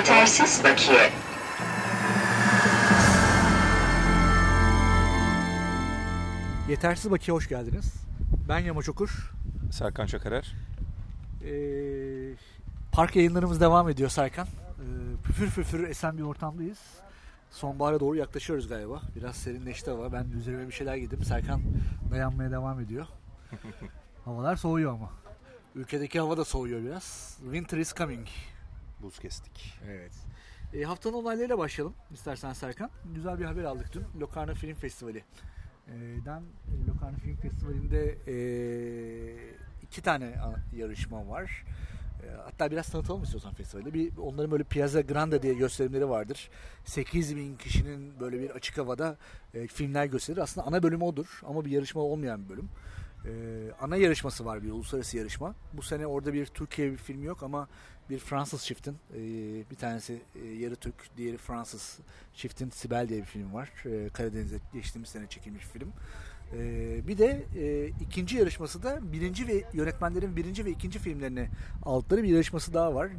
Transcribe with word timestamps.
Yetersiz 0.00 0.64
bakiye. 0.64 1.10
Yetersiz 6.68 7.10
Bakiye 7.10 7.34
hoş 7.34 7.48
geldiniz. 7.48 7.94
Ben 8.48 8.58
Yamaç 8.58 8.88
Okur. 8.88 9.32
Serkan 9.72 10.06
Çakarer. 10.06 10.54
Ee, 11.44 12.34
park 12.92 13.16
yayınlarımız 13.16 13.60
devam 13.60 13.88
ediyor 13.88 14.10
Serkan. 14.10 14.46
Ee, 14.46 15.22
püfür 15.24 15.50
püfür 15.50 15.88
esen 15.88 16.18
bir 16.18 16.22
ortamdayız. 16.22 16.78
Sonbahara 17.50 18.00
doğru 18.00 18.16
yaklaşıyoruz 18.16 18.68
galiba. 18.68 19.02
Biraz 19.16 19.36
serinleşti 19.36 19.90
hava. 19.90 20.12
Ben 20.12 20.26
üzerime 20.38 20.68
bir 20.68 20.72
şeyler 20.72 20.96
giydim. 20.96 21.24
Serkan 21.24 21.60
dayanmaya 22.10 22.50
devam 22.50 22.80
ediyor. 22.80 23.06
Havalar 24.24 24.56
soğuyor 24.56 24.92
ama. 24.92 25.10
Ülkedeki 25.74 26.20
hava 26.20 26.36
da 26.36 26.44
soğuyor 26.44 26.82
biraz. 26.84 27.36
Winter 27.42 27.78
is 27.78 27.94
coming. 27.94 28.26
Buz 29.02 29.18
kestik. 29.18 29.78
Evet. 29.86 30.12
E, 30.74 30.82
haftanın 30.82 31.14
olaylarıyla 31.14 31.58
başlayalım 31.58 31.94
istersen 32.12 32.52
Serkan. 32.52 32.90
Güzel 33.14 33.38
bir 33.38 33.44
haber 33.44 33.64
aldık 33.64 33.92
dün. 33.92 34.20
Locarno 34.20 34.54
Film 34.54 34.74
Festivali. 34.74 35.24
E, 35.88 35.92
den 36.24 36.42
Locarno 36.88 37.16
Film 37.16 37.36
Festivali'nde 37.36 38.18
e, 38.26 38.36
iki 39.82 40.02
tane 40.02 40.34
yarışma 40.76 41.28
var. 41.28 41.64
E, 42.22 42.30
hatta 42.44 42.70
biraz 42.70 42.88
tanıtalım 42.88 43.22
istiyorsan 43.22 43.54
festivali. 43.54 43.94
Bir, 43.94 44.16
onların 44.16 44.50
böyle 44.50 44.64
Piazza 44.64 45.00
Grande 45.00 45.42
diye 45.42 45.54
gösterimleri 45.54 46.08
vardır. 46.08 46.50
8 46.84 47.36
bin 47.36 47.56
kişinin 47.56 48.20
böyle 48.20 48.40
bir 48.40 48.50
açık 48.50 48.78
havada 48.78 49.16
e, 49.54 49.66
filmler 49.66 50.06
gösterir. 50.06 50.38
Aslında 50.38 50.66
ana 50.66 50.82
bölümü 50.82 51.04
odur 51.04 51.40
ama 51.46 51.64
bir 51.64 51.70
yarışma 51.70 52.00
olmayan 52.00 52.44
bir 52.44 52.48
bölüm. 52.48 52.68
E, 53.26 53.30
ana 53.80 53.96
yarışması 53.96 54.44
var 54.44 54.62
bir 54.62 54.70
uluslararası 54.70 55.16
yarışma. 55.16 55.54
Bu 55.72 55.82
sene 55.82 56.06
orada 56.06 56.32
bir 56.32 56.46
Türkiye 56.46 56.92
bir 56.92 56.96
film 56.96 57.22
yok 57.22 57.42
ama 57.42 57.68
bir 58.10 58.18
Fransız 58.18 58.64
çiftin 58.64 58.96
e, 59.14 59.20
bir 59.70 59.76
tanesi 59.76 60.22
e, 60.42 60.46
yarı 60.46 60.76
Türk, 60.76 60.94
diğeri 61.16 61.36
Fransız 61.36 61.98
çiftin 62.34 62.70
Sibel 62.70 63.08
diye 63.08 63.20
bir 63.20 63.26
film 63.26 63.54
var. 63.54 63.72
E, 63.84 64.08
Karadeniz'de 64.08 64.56
geçtiğimiz 64.72 65.08
sene 65.08 65.26
çekilmiş 65.26 65.64
film. 65.64 65.92
E, 66.56 67.08
bir 67.08 67.18
de 67.18 67.46
e, 67.56 67.92
ikinci 68.04 68.36
yarışması 68.36 68.82
da 68.82 69.12
birinci 69.12 69.48
ve 69.48 69.64
yönetmenlerin 69.72 70.36
birinci 70.36 70.64
ve 70.64 70.70
ikinci 70.70 70.98
filmlerini 70.98 71.48
aldıkları 71.82 72.22
bir 72.22 72.28
yarışması 72.28 72.74
daha 72.74 72.94
var. 72.94 73.10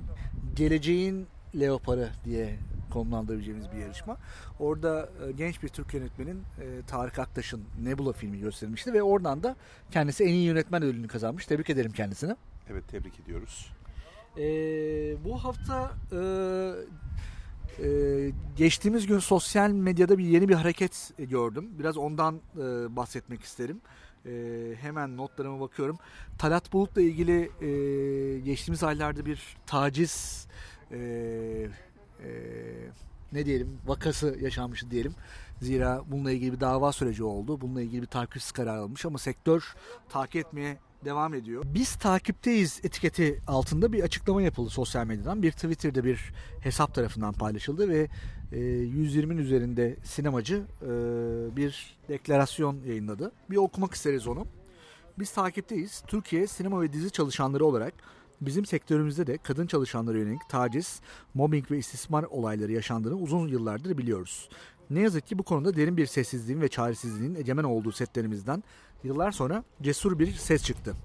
Geleceğin 0.55 1.27
Leoparı 1.59 2.09
diye 2.25 2.57
konumlandırabileceğimiz 2.91 3.71
bir 3.71 3.77
yarışma. 3.77 4.17
Orada 4.59 5.09
e, 5.27 5.31
genç 5.31 5.63
bir 5.63 5.67
Türk 5.67 5.93
yönetmenin 5.93 6.37
e, 6.37 6.85
Tarık 6.87 7.19
Aktaş'ın 7.19 7.63
Nebula 7.83 8.13
filmi 8.13 8.39
gösterilmişti 8.39 8.93
ve 8.93 9.03
oradan 9.03 9.43
da 9.43 9.55
kendisi 9.91 10.23
en 10.23 10.33
iyi 10.33 10.45
yönetmen 10.45 10.83
ödülünü 10.83 11.07
kazanmış. 11.07 11.45
Tebrik 11.45 11.69
ederim 11.69 11.91
kendisine. 11.91 12.35
Evet 12.69 12.87
tebrik 12.87 13.19
ediyoruz. 13.19 13.71
Ee, 14.37 14.41
bu 15.25 15.43
hafta 15.43 15.91
e, 16.11 16.19
e, 17.79 18.31
geçtiğimiz 18.57 19.07
gün 19.07 19.19
sosyal 19.19 19.71
medyada 19.71 20.17
bir 20.17 20.23
yeni 20.23 20.49
bir 20.49 20.53
hareket 20.53 21.11
gördüm. 21.17 21.69
Biraz 21.79 21.97
ondan 21.97 22.41
e, 22.55 22.59
bahsetmek 22.95 23.41
isterim. 23.41 23.81
E, 24.25 24.31
hemen 24.81 25.17
notlarıma 25.17 25.59
bakıyorum. 25.59 25.97
Talat 26.37 26.73
Bulut'la 26.73 27.01
ilgili 27.01 27.51
e, 27.61 28.39
geçtiğimiz 28.39 28.83
aylarda 28.83 29.25
bir 29.25 29.57
taciz 29.65 30.47
e, 30.91 30.97
e, 32.25 32.31
ne 33.33 33.45
diyelim 33.45 33.77
vakası 33.85 34.37
yaşanmıştı 34.41 34.91
diyelim. 34.91 35.13
Zira 35.61 36.01
bununla 36.07 36.31
ilgili 36.31 36.53
bir 36.53 36.59
dava 36.59 36.91
süreci 36.91 37.23
oldu. 37.23 37.61
Bununla 37.61 37.81
ilgili 37.81 38.01
bir 38.01 38.07
takipsiz 38.07 38.51
karar 38.51 38.77
alınmış 38.77 39.05
ama 39.05 39.17
sektör 39.17 39.75
takip 40.09 40.35
etmeye 40.45 40.77
devam 41.05 41.33
ediyor. 41.33 41.63
Biz 41.73 41.95
takipteyiz 41.95 42.79
etiketi 42.83 43.39
altında 43.47 43.93
bir 43.93 44.03
açıklama 44.03 44.41
yapıldı 44.41 44.69
sosyal 44.69 45.05
medyadan. 45.05 45.43
Bir 45.43 45.51
Twitter'da 45.51 46.03
bir 46.03 46.33
hesap 46.59 46.93
tarafından 46.93 47.33
paylaşıldı 47.33 47.89
ve 47.89 48.07
e, 48.51 48.57
120'nin 48.57 49.37
üzerinde 49.37 49.95
sinemacı 50.03 50.63
e, 50.81 50.87
bir 51.55 51.97
deklarasyon 52.09 52.83
yayınladı. 52.85 53.31
Bir 53.49 53.57
okumak 53.57 53.93
isteriz 53.93 54.27
onu. 54.27 54.45
Biz 55.19 55.31
takipteyiz. 55.31 56.03
Türkiye 56.07 56.47
sinema 56.47 56.81
ve 56.81 56.93
dizi 56.93 57.11
çalışanları 57.11 57.65
olarak 57.65 57.93
bizim 58.41 58.65
sektörümüzde 58.65 59.27
de 59.27 59.37
kadın 59.37 59.67
çalışanlara 59.67 60.17
yönelik 60.17 60.49
taciz, 60.49 61.01
mobbing 61.33 61.71
ve 61.71 61.77
istismar 61.77 62.23
olayları 62.23 62.71
yaşandığını 62.71 63.15
uzun 63.15 63.47
yıllardır 63.47 63.97
biliyoruz. 63.97 64.49
Ne 64.89 64.99
yazık 64.99 65.27
ki 65.27 65.39
bu 65.39 65.43
konuda 65.43 65.75
derin 65.75 65.97
bir 65.97 66.05
sessizliğin 66.05 66.61
ve 66.61 66.67
çaresizliğin 66.67 67.35
egemen 67.35 67.63
olduğu 67.63 67.91
setlerimizden 67.91 68.63
yıllar 69.03 69.31
sonra 69.31 69.63
cesur 69.81 70.19
bir 70.19 70.31
ses 70.31 70.63
çıktı. 70.63 70.95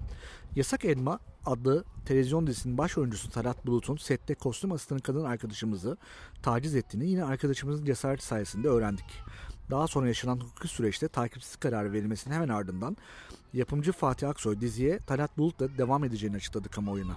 Yasak 0.55 0.85
Elma 0.85 1.19
adlı 1.45 1.83
televizyon 2.05 2.47
dizisinin 2.47 2.77
baş 2.77 2.97
oyuncusu 2.97 3.29
Talat 3.29 3.65
Bulut'un 3.65 3.97
sette 3.97 4.35
kostüm 4.35 4.71
asistanı 4.71 4.99
kadın 4.99 5.25
arkadaşımızı 5.25 5.97
taciz 6.43 6.75
ettiğini 6.75 7.09
yine 7.09 7.23
arkadaşımızın 7.23 7.85
cesareti 7.85 8.25
sayesinde 8.25 8.67
öğrendik. 8.67 9.05
Daha 9.71 9.87
sonra 9.87 10.07
yaşanan 10.07 10.39
hukuki 10.39 10.67
süreçte 10.67 11.07
takipsiz 11.07 11.55
kararı 11.55 11.93
verilmesinin 11.93 12.35
hemen 12.35 12.49
ardından 12.49 12.97
yapımcı 13.53 13.91
Fatih 13.91 14.29
Aksoy 14.29 14.61
diziye 14.61 14.99
Talat 14.99 15.37
Bulut'la 15.37 15.77
devam 15.77 16.03
edeceğini 16.03 16.35
açıkladı 16.35 16.69
kamuoyuna. 16.69 17.15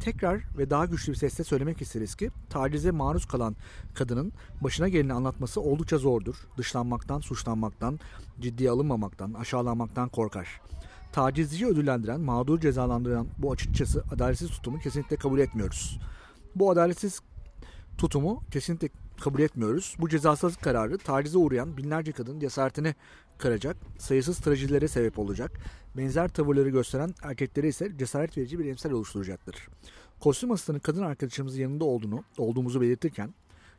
Tekrar 0.00 0.40
ve 0.58 0.70
daha 0.70 0.84
güçlü 0.84 1.12
bir 1.12 1.18
sesle 1.18 1.44
söylemek 1.44 1.82
isteriz 1.82 2.14
ki 2.14 2.30
tacize 2.50 2.90
maruz 2.90 3.26
kalan 3.26 3.56
kadının 3.94 4.32
başına 4.60 4.88
geleni 4.88 5.12
anlatması 5.12 5.60
oldukça 5.60 5.98
zordur. 5.98 6.34
Dışlanmaktan, 6.58 7.20
suçlanmaktan, 7.20 8.00
ciddiye 8.40 8.70
alınmamaktan, 8.70 9.34
aşağılanmaktan 9.34 10.08
korkar. 10.08 10.60
Tacizciyi 11.12 11.70
ödüllendiren, 11.70 12.20
mağdur 12.20 12.60
cezalandıran 12.60 13.28
bu 13.38 13.52
açıkçası 13.52 14.04
adaletsiz 14.10 14.50
tutumu 14.50 14.78
kesinlikle 14.78 15.16
kabul 15.16 15.38
etmiyoruz. 15.38 15.98
Bu 16.54 16.70
adaletsiz 16.70 17.20
tutumu 17.98 18.42
kesinlikle 18.50 19.03
kabul 19.24 19.40
etmiyoruz. 19.40 19.96
Bu 19.98 20.08
cezasız 20.08 20.56
kararı 20.56 20.98
tacize 20.98 21.38
uğrayan 21.38 21.76
binlerce 21.76 22.12
kadının 22.12 22.40
cesaretini 22.40 22.94
kıracak, 23.38 23.76
sayısız 23.98 24.38
trajedilere 24.38 24.88
sebep 24.88 25.18
olacak, 25.18 25.52
benzer 25.96 26.28
tavırları 26.28 26.68
gösteren 26.68 27.14
erkeklere 27.22 27.68
ise 27.68 27.92
cesaret 27.98 28.38
verici 28.38 28.58
bir 28.58 28.64
emsal 28.64 28.90
oluşturacaktır. 28.90 29.68
Kostüm 30.20 30.50
asistanı 30.50 30.80
kadın 30.80 31.02
arkadaşımızın 31.02 31.60
yanında 31.60 31.84
olduğunu, 31.84 32.24
olduğumuzu 32.38 32.80
belirtirken, 32.80 33.34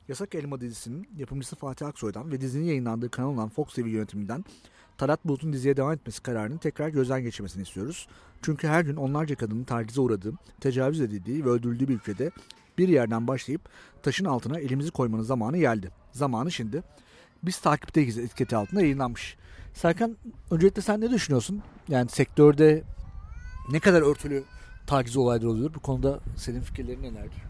Yasak 0.07 0.35
Elma 0.35 0.61
dizisinin 0.61 1.07
yapımcısı 1.17 1.55
Fatih 1.55 1.87
Aksoy'dan 1.87 2.31
ve 2.31 2.41
dizinin 2.41 2.65
yayınlandığı 2.65 3.09
kanal 3.09 3.33
olan 3.33 3.49
Fox 3.49 3.67
TV 3.67 3.87
yönetiminden 3.87 4.45
Talat 4.97 5.25
Bulut'un 5.25 5.53
diziye 5.53 5.77
devam 5.77 5.93
etmesi 5.93 6.23
kararını 6.23 6.57
tekrar 6.57 6.89
gözden 6.89 7.21
geçirmesini 7.21 7.63
istiyoruz. 7.63 8.07
Çünkü 8.41 8.67
her 8.67 8.81
gün 8.81 8.95
onlarca 8.95 9.35
kadının 9.35 9.63
tacize 9.63 10.01
uğradığı, 10.01 10.33
tecavüz 10.59 11.01
edildiği 11.01 11.45
ve 11.45 11.49
öldürüldüğü 11.49 11.87
bir 11.87 11.93
ülkede 11.93 12.31
bir 12.77 12.87
yerden 12.87 13.27
başlayıp 13.27 13.61
taşın 14.03 14.25
altına 14.25 14.59
elimizi 14.59 14.91
koymanın 14.91 15.23
zamanı 15.23 15.57
geldi. 15.57 15.91
Zamanı 16.11 16.51
şimdi. 16.51 16.83
Biz 17.43 17.59
takipteyiz 17.59 18.17
etiketi 18.17 18.55
altında 18.55 18.81
yayınlanmış. 18.81 19.37
Serkan 19.73 20.17
öncelikle 20.51 20.81
sen 20.81 21.01
ne 21.01 21.11
düşünüyorsun? 21.11 21.63
Yani 21.87 22.09
sektörde 22.09 22.83
ne 23.71 23.79
kadar 23.79 24.01
örtülü 24.01 24.43
taciz 24.87 25.17
olayları 25.17 25.49
oluyor? 25.49 25.73
Bu 25.73 25.79
konuda 25.79 26.19
senin 26.37 26.61
fikirlerin 26.61 27.03
nelerdir? 27.03 27.43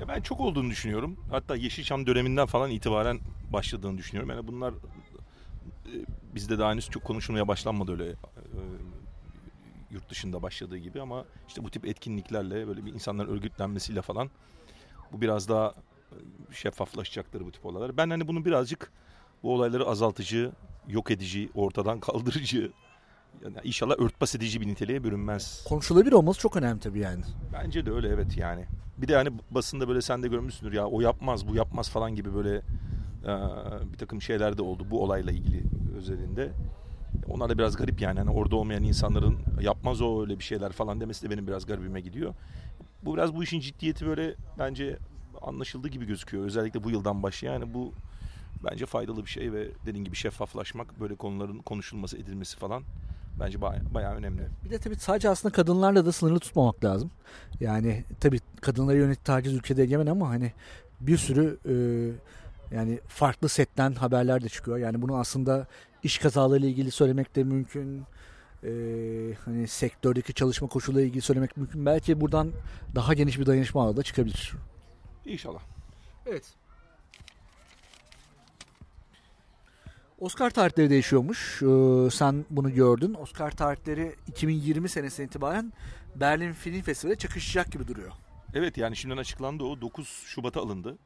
Ya 0.00 0.08
ben 0.08 0.20
çok 0.20 0.40
olduğunu 0.40 0.70
düşünüyorum. 0.70 1.16
Hatta 1.30 1.56
Yeşilçam 1.56 2.06
döneminden 2.06 2.46
falan 2.46 2.70
itibaren 2.70 3.18
başladığını 3.52 3.98
düşünüyorum. 3.98 4.30
Yani 4.30 4.46
bunlar 4.46 4.72
e, 4.72 5.92
bizde 6.34 6.58
daha 6.58 6.70
henüz 6.72 6.90
çok 6.90 7.04
konuşulmaya 7.04 7.48
başlanmadı 7.48 7.92
öyle 7.92 8.08
e, 8.08 8.14
yurt 9.90 10.10
dışında 10.10 10.42
başladığı 10.42 10.76
gibi 10.76 11.02
ama 11.02 11.24
işte 11.48 11.64
bu 11.64 11.70
tip 11.70 11.86
etkinliklerle 11.86 12.68
böyle 12.68 12.86
bir 12.86 12.94
insanların 12.94 13.28
örgütlenmesiyle 13.28 14.02
falan 14.02 14.30
bu 15.12 15.20
biraz 15.20 15.48
daha 15.48 15.74
e, 16.12 16.54
şeffaflaşacaktır 16.54 17.40
bu 17.40 17.52
tip 17.52 17.66
olaylar. 17.66 17.96
Ben 17.96 18.10
hani 18.10 18.28
bunu 18.28 18.44
birazcık 18.44 18.92
bu 19.42 19.54
olayları 19.54 19.86
azaltıcı, 19.86 20.52
yok 20.88 21.10
edici, 21.10 21.50
ortadan 21.54 22.00
kaldırıcı 22.06 22.72
yani 23.44 23.56
inşallah 23.64 23.94
örtbas 23.98 24.34
edici 24.34 24.60
bir 24.60 24.66
niteliğe 24.66 25.04
bürünmez. 25.04 25.64
Konuşulabilir 25.68 26.12
olması 26.12 26.40
çok 26.40 26.56
önemli 26.56 26.80
tabii 26.80 26.98
yani. 26.98 27.22
Bence 27.52 27.86
de 27.86 27.92
öyle 27.92 28.08
evet 28.08 28.36
yani. 28.36 28.66
Bir 28.98 29.08
de 29.08 29.16
hani 29.16 29.30
basında 29.50 29.88
böyle 29.88 30.02
sen 30.02 30.22
de 30.22 30.28
görmüşsündür 30.28 30.72
ya 30.72 30.86
o 30.86 31.00
yapmaz 31.00 31.48
bu 31.48 31.54
yapmaz 31.54 31.90
falan 31.90 32.14
gibi 32.14 32.34
böyle 32.34 32.62
bir 33.92 33.98
takım 33.98 34.22
şeyler 34.22 34.58
de 34.58 34.62
oldu 34.62 34.86
bu 34.90 35.02
olayla 35.02 35.32
ilgili 35.32 35.62
özelinde. 35.96 36.52
Onlar 37.28 37.48
da 37.48 37.58
biraz 37.58 37.76
garip 37.76 38.00
yani. 38.00 38.18
Hani 38.18 38.30
orada 38.30 38.56
olmayan 38.56 38.84
insanların 38.84 39.38
yapmaz 39.60 40.00
o 40.00 40.22
öyle 40.22 40.38
bir 40.38 40.44
şeyler 40.44 40.72
falan 40.72 41.00
demesi 41.00 41.22
de 41.26 41.30
benim 41.30 41.46
biraz 41.46 41.66
garibime 41.66 42.00
gidiyor. 42.00 42.34
Bu 43.02 43.16
biraz 43.16 43.34
bu 43.34 43.44
işin 43.44 43.60
ciddiyeti 43.60 44.06
böyle 44.06 44.34
bence 44.58 44.98
anlaşıldığı 45.42 45.88
gibi 45.88 46.06
gözüküyor. 46.06 46.44
Özellikle 46.44 46.84
bu 46.84 46.90
yıldan 46.90 47.22
başlayan 47.22 47.52
yani 47.52 47.74
bu 47.74 47.92
bence 48.64 48.86
faydalı 48.86 49.24
bir 49.24 49.30
şey 49.30 49.52
ve 49.52 49.68
dediğin 49.86 50.04
gibi 50.04 50.16
şeffaflaşmak, 50.16 51.00
böyle 51.00 51.14
konuların 51.14 51.58
konuşulması, 51.58 52.18
edilmesi 52.18 52.56
falan 52.56 52.82
bence 53.40 53.60
bayağı, 53.60 53.94
bayağı 53.94 54.14
önemli. 54.14 54.42
Bir 54.64 54.70
de 54.70 54.78
tabii 54.78 54.96
sadece 54.96 55.28
aslında 55.28 55.52
kadınlarla 55.52 56.06
da 56.06 56.12
sınırlı 56.12 56.38
tutmamak 56.38 56.84
lazım. 56.84 57.10
Yani 57.60 58.04
tabii 58.20 58.40
kadınlara 58.60 58.96
yönelik 58.96 59.24
taciz 59.24 59.54
ülkede 59.54 59.82
egemen 59.82 60.06
ama 60.06 60.28
hani 60.28 60.52
bir 61.00 61.16
sürü 61.16 61.58
e, 61.68 61.74
yani 62.76 63.00
farklı 63.08 63.48
setten 63.48 63.92
haberler 63.92 64.42
de 64.42 64.48
çıkıyor. 64.48 64.78
Yani 64.78 65.02
bunu 65.02 65.16
aslında 65.16 65.66
iş 66.06 66.18
kazalarıyla 66.18 66.68
ilgili 66.68 66.90
söylemek 66.90 67.36
de 67.36 67.44
mümkün. 67.44 68.02
E, 68.64 68.70
hani 69.44 69.68
sektördeki 69.68 70.34
çalışma 70.34 70.68
koşullarıyla 70.68 71.08
ilgili 71.08 71.22
söylemek 71.22 71.56
mümkün. 71.56 71.86
Belki 71.86 72.20
buradan 72.20 72.52
daha 72.94 73.14
geniş 73.14 73.38
bir 73.38 73.46
dayanışma 73.46 73.86
ağı 73.86 73.96
da 73.96 74.02
çıkabilir. 74.02 74.52
İnşallah. 75.24 75.60
Evet. 76.26 76.44
Oscar 80.18 80.50
tarihleri 80.50 80.90
değişiyormuş. 80.90 81.62
Ee, 81.62 82.10
sen 82.10 82.44
bunu 82.50 82.74
gördün. 82.74 83.14
Oscar 83.14 83.50
tarihleri 83.50 84.14
2020 84.26 84.88
senesinden 84.88 85.26
itibaren 85.26 85.72
Berlin 86.14 86.52
Film 86.52 86.82
Festivali'de 86.82 87.18
çakışacak 87.18 87.72
gibi 87.72 87.88
duruyor. 87.88 88.12
Evet 88.54 88.76
yani 88.76 88.96
şimdiden 88.96 89.20
açıklandı 89.20 89.64
o 89.64 89.80
9 89.80 90.08
Şubat'a 90.08 90.60
alındı. 90.60 90.98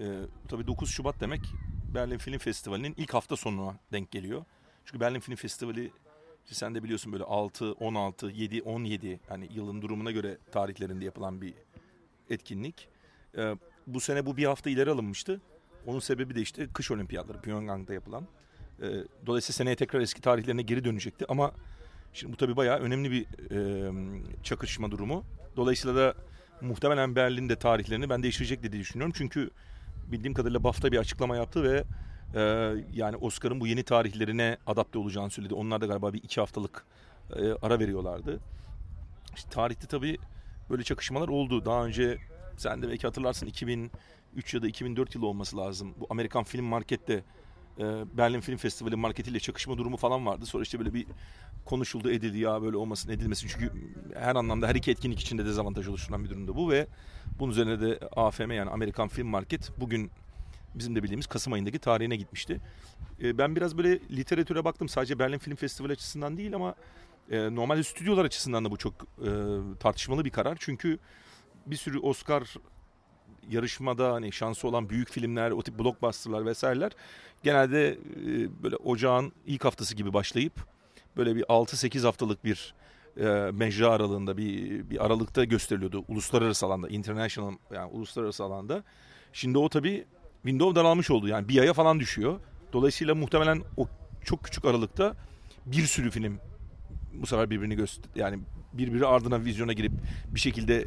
Ee, 0.00 0.20
tabii 0.48 0.66
9 0.66 0.90
Şubat 0.90 1.20
demek 1.20 1.40
Berlin 1.94 2.18
Film 2.18 2.38
Festivali'nin 2.38 2.94
ilk 2.96 3.14
hafta 3.14 3.36
sonuna 3.36 3.76
denk 3.92 4.10
geliyor. 4.10 4.44
Çünkü 4.84 5.00
Berlin 5.00 5.20
Film 5.20 5.36
Festivali 5.36 5.92
sen 6.44 6.74
de 6.74 6.82
biliyorsun 6.82 7.12
böyle 7.12 7.24
6, 7.24 7.72
16, 7.72 8.26
7, 8.26 8.62
17 8.62 9.20
hani 9.28 9.48
yılın 9.54 9.82
durumuna 9.82 10.10
göre 10.10 10.38
tarihlerinde 10.52 11.04
yapılan 11.04 11.40
bir 11.40 11.54
etkinlik. 12.30 12.88
Ee, 13.36 13.56
bu 13.86 14.00
sene 14.00 14.26
bu 14.26 14.36
bir 14.36 14.44
hafta 14.44 14.70
ileri 14.70 14.90
alınmıştı. 14.90 15.40
Onun 15.86 16.00
sebebi 16.00 16.34
de 16.34 16.40
işte 16.40 16.66
kış 16.74 16.90
olimpiyatları 16.90 17.40
Pyongyang'da 17.40 17.94
yapılan. 17.94 18.26
Ee, 18.82 18.86
dolayısıyla 19.26 19.56
seneye 19.56 19.76
tekrar 19.76 20.00
eski 20.00 20.20
tarihlerine 20.20 20.62
geri 20.62 20.84
dönecekti 20.84 21.24
ama 21.28 21.52
şimdi 22.12 22.32
bu 22.32 22.36
tabii 22.36 22.56
bayağı 22.56 22.78
önemli 22.78 23.10
bir 23.10 23.26
e, 23.50 23.92
çakışma 24.42 24.90
durumu. 24.90 25.24
Dolayısıyla 25.56 25.96
da 25.96 26.14
muhtemelen 26.60 27.16
Berlin'de 27.16 27.56
tarihlerini 27.56 28.10
ben 28.10 28.22
değiştirecek 28.22 28.62
diye 28.62 28.72
düşünüyorum. 28.72 29.14
Çünkü 29.16 29.50
bildiğim 30.12 30.34
kadarıyla 30.34 30.64
BAFTA 30.64 30.92
bir 30.92 30.98
açıklama 30.98 31.36
yaptı 31.36 31.62
ve 31.62 31.84
e, 32.34 32.40
yani 32.92 33.16
Oscar'ın 33.16 33.60
bu 33.60 33.66
yeni 33.66 33.82
tarihlerine 33.82 34.56
adapte 34.66 34.98
olacağını 34.98 35.30
söyledi. 35.30 35.54
Onlar 35.54 35.80
da 35.80 35.86
galiba 35.86 36.12
bir 36.12 36.22
iki 36.22 36.40
haftalık 36.40 36.84
e, 37.36 37.52
ara 37.62 37.78
veriyorlardı. 37.78 38.40
İşte 39.36 39.50
tarihte 39.50 39.86
tabii 39.86 40.18
böyle 40.70 40.82
çakışmalar 40.82 41.28
oldu. 41.28 41.64
Daha 41.64 41.84
önce 41.84 42.18
sen 42.56 42.82
de 42.82 42.88
belki 42.88 43.06
hatırlarsın 43.06 43.46
2003 43.46 44.54
ya 44.54 44.62
da 44.62 44.68
2004 44.68 45.14
yılı 45.14 45.26
olması 45.26 45.56
lazım. 45.56 45.94
Bu 46.00 46.06
Amerikan 46.10 46.44
Film 46.44 46.64
Market'te 46.64 47.24
e, 47.78 47.82
Berlin 48.18 48.40
Film 48.40 48.56
Festivali 48.56 48.96
marketiyle 48.96 49.40
çakışma 49.40 49.78
durumu 49.78 49.96
falan 49.96 50.26
vardı. 50.26 50.46
Sonra 50.46 50.62
işte 50.62 50.78
böyle 50.78 50.94
bir 50.94 51.06
konuşuldu 51.64 52.10
edildi 52.10 52.38
ya 52.38 52.62
böyle 52.62 52.76
olmasın 52.76 53.10
edilmesin. 53.10 53.48
Çünkü 53.48 53.72
her 54.14 54.36
anlamda 54.36 54.68
her 54.68 54.74
iki 54.74 54.90
etkinlik 54.90 55.20
içinde 55.20 55.44
dezavantaj 55.44 55.88
oluşturan 55.88 56.24
bir 56.24 56.30
durumda 56.30 56.56
bu 56.56 56.70
ve 56.70 56.86
bunun 57.38 57.52
üzerine 57.52 57.80
de 57.80 57.98
AFM 58.16 58.50
yani 58.50 58.70
Amerikan 58.70 59.08
Film 59.08 59.26
Market 59.26 59.70
bugün 59.80 60.10
bizim 60.74 60.96
de 60.96 61.02
bildiğimiz 61.02 61.26
Kasım 61.26 61.52
ayındaki 61.52 61.78
tarihine 61.78 62.16
gitmişti. 62.16 62.60
E, 63.22 63.38
ben 63.38 63.56
biraz 63.56 63.78
böyle 63.78 64.00
literatüre 64.10 64.64
baktım 64.64 64.88
sadece 64.88 65.18
Berlin 65.18 65.38
Film 65.38 65.56
Festivali 65.56 65.92
açısından 65.92 66.36
değil 66.36 66.54
ama 66.54 66.74
e, 67.30 67.54
normalde 67.54 67.82
stüdyolar 67.82 68.24
açısından 68.24 68.64
da 68.64 68.70
bu 68.70 68.76
çok 68.76 68.94
e, 69.02 69.30
tartışmalı 69.80 70.24
bir 70.24 70.30
karar. 70.30 70.56
Çünkü 70.60 70.98
bir 71.66 71.76
sürü 71.76 71.98
Oscar 71.98 72.54
yarışmada 73.50 74.12
hani 74.12 74.32
şansı 74.32 74.68
olan 74.68 74.88
büyük 74.88 75.10
filmler, 75.10 75.50
o 75.50 75.62
tip 75.62 75.78
blockbusterlar 75.78 76.46
vesaireler 76.46 76.92
genelde 77.42 77.88
e, 77.90 77.98
böyle 78.62 78.76
ocağın 78.76 79.32
ilk 79.46 79.64
haftası 79.64 79.94
gibi 79.94 80.12
başlayıp 80.12 80.52
böyle 81.16 81.36
bir 81.36 81.42
6-8 81.42 82.02
haftalık 82.02 82.44
bir 82.44 82.74
e, 83.20 83.24
mecra 83.52 83.90
aralığında 83.90 84.36
bir, 84.36 84.90
bir 84.90 85.04
aralıkta 85.04 85.44
gösteriliyordu. 85.44 86.04
Uluslararası 86.08 86.66
alanda, 86.66 86.88
international 86.88 87.52
yani 87.74 87.90
uluslararası 87.92 88.44
alanda. 88.44 88.84
Şimdi 89.32 89.58
o 89.58 89.68
tabii 89.68 90.04
window 90.42 90.80
daralmış 90.80 91.10
oldu. 91.10 91.28
Yani 91.28 91.48
bir 91.48 91.58
aya 91.58 91.72
falan 91.72 92.00
düşüyor. 92.00 92.40
Dolayısıyla 92.72 93.14
muhtemelen 93.14 93.62
o 93.76 93.88
çok 94.24 94.44
küçük 94.44 94.64
aralıkta 94.64 95.16
bir 95.66 95.82
sürü 95.82 96.10
film 96.10 96.38
bu 97.12 97.26
sefer 97.26 97.50
birbirini 97.50 97.76
göster 97.76 98.10
yani 98.14 98.38
birbiri 98.78 99.06
ardına 99.06 99.44
vizyona 99.44 99.72
girip 99.72 99.92
bir 100.34 100.40
şekilde 100.40 100.80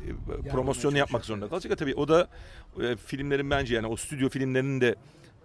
e, 0.46 0.50
promosyonu 0.52 0.98
yapmak 0.98 1.26
zorunda 1.26 1.50
kalacak. 1.50 1.70
Evet. 1.70 1.80
Tabii 1.80 1.96
o 1.96 2.08
da 2.08 2.28
e, 2.82 2.96
filmlerin 2.96 3.50
bence 3.50 3.76
yani 3.76 3.88
o 3.88 3.96
stüdyo 3.96 4.30
filmlerinin 4.30 4.82
de 4.82 4.96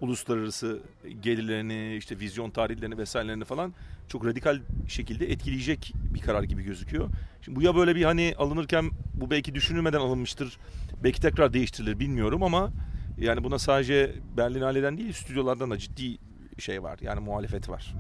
uluslararası 0.01 0.81
gelirlerini, 1.21 1.97
işte 1.97 2.19
vizyon 2.19 2.51
tarihlerini 2.51 2.99
vesairelerini 2.99 3.45
falan 3.45 3.75
çok 4.09 4.27
radikal 4.27 4.61
şekilde 4.89 5.33
etkileyecek 5.33 5.93
bir 6.15 6.21
karar 6.21 6.43
gibi 6.43 6.63
gözüküyor. 6.63 7.09
Şimdi 7.43 7.57
bu 7.57 7.63
ya 7.63 7.77
böyle 7.77 7.97
bir 7.97 8.05
hani 8.05 8.35
alınırken 8.39 8.91
bu 9.15 9.31
belki 9.31 9.55
düşünülmeden 9.55 10.01
alınmıştır. 10.01 10.59
Belki 11.05 11.21
tekrar 11.21 11.53
değiştirilir 11.53 11.99
bilmiyorum 11.99 12.43
ama 12.43 12.73
yani 13.19 13.45
buna 13.45 13.59
sadece 13.59 14.15
Berlinale'den 14.37 14.99
değil 14.99 15.13
stüdyolardan 15.13 15.71
da 15.71 15.79
ciddi 15.79 16.19
şey 16.59 16.83
var. 16.83 16.99
Yani 17.03 17.21
muhalefet 17.21 17.69
var. 17.69 17.95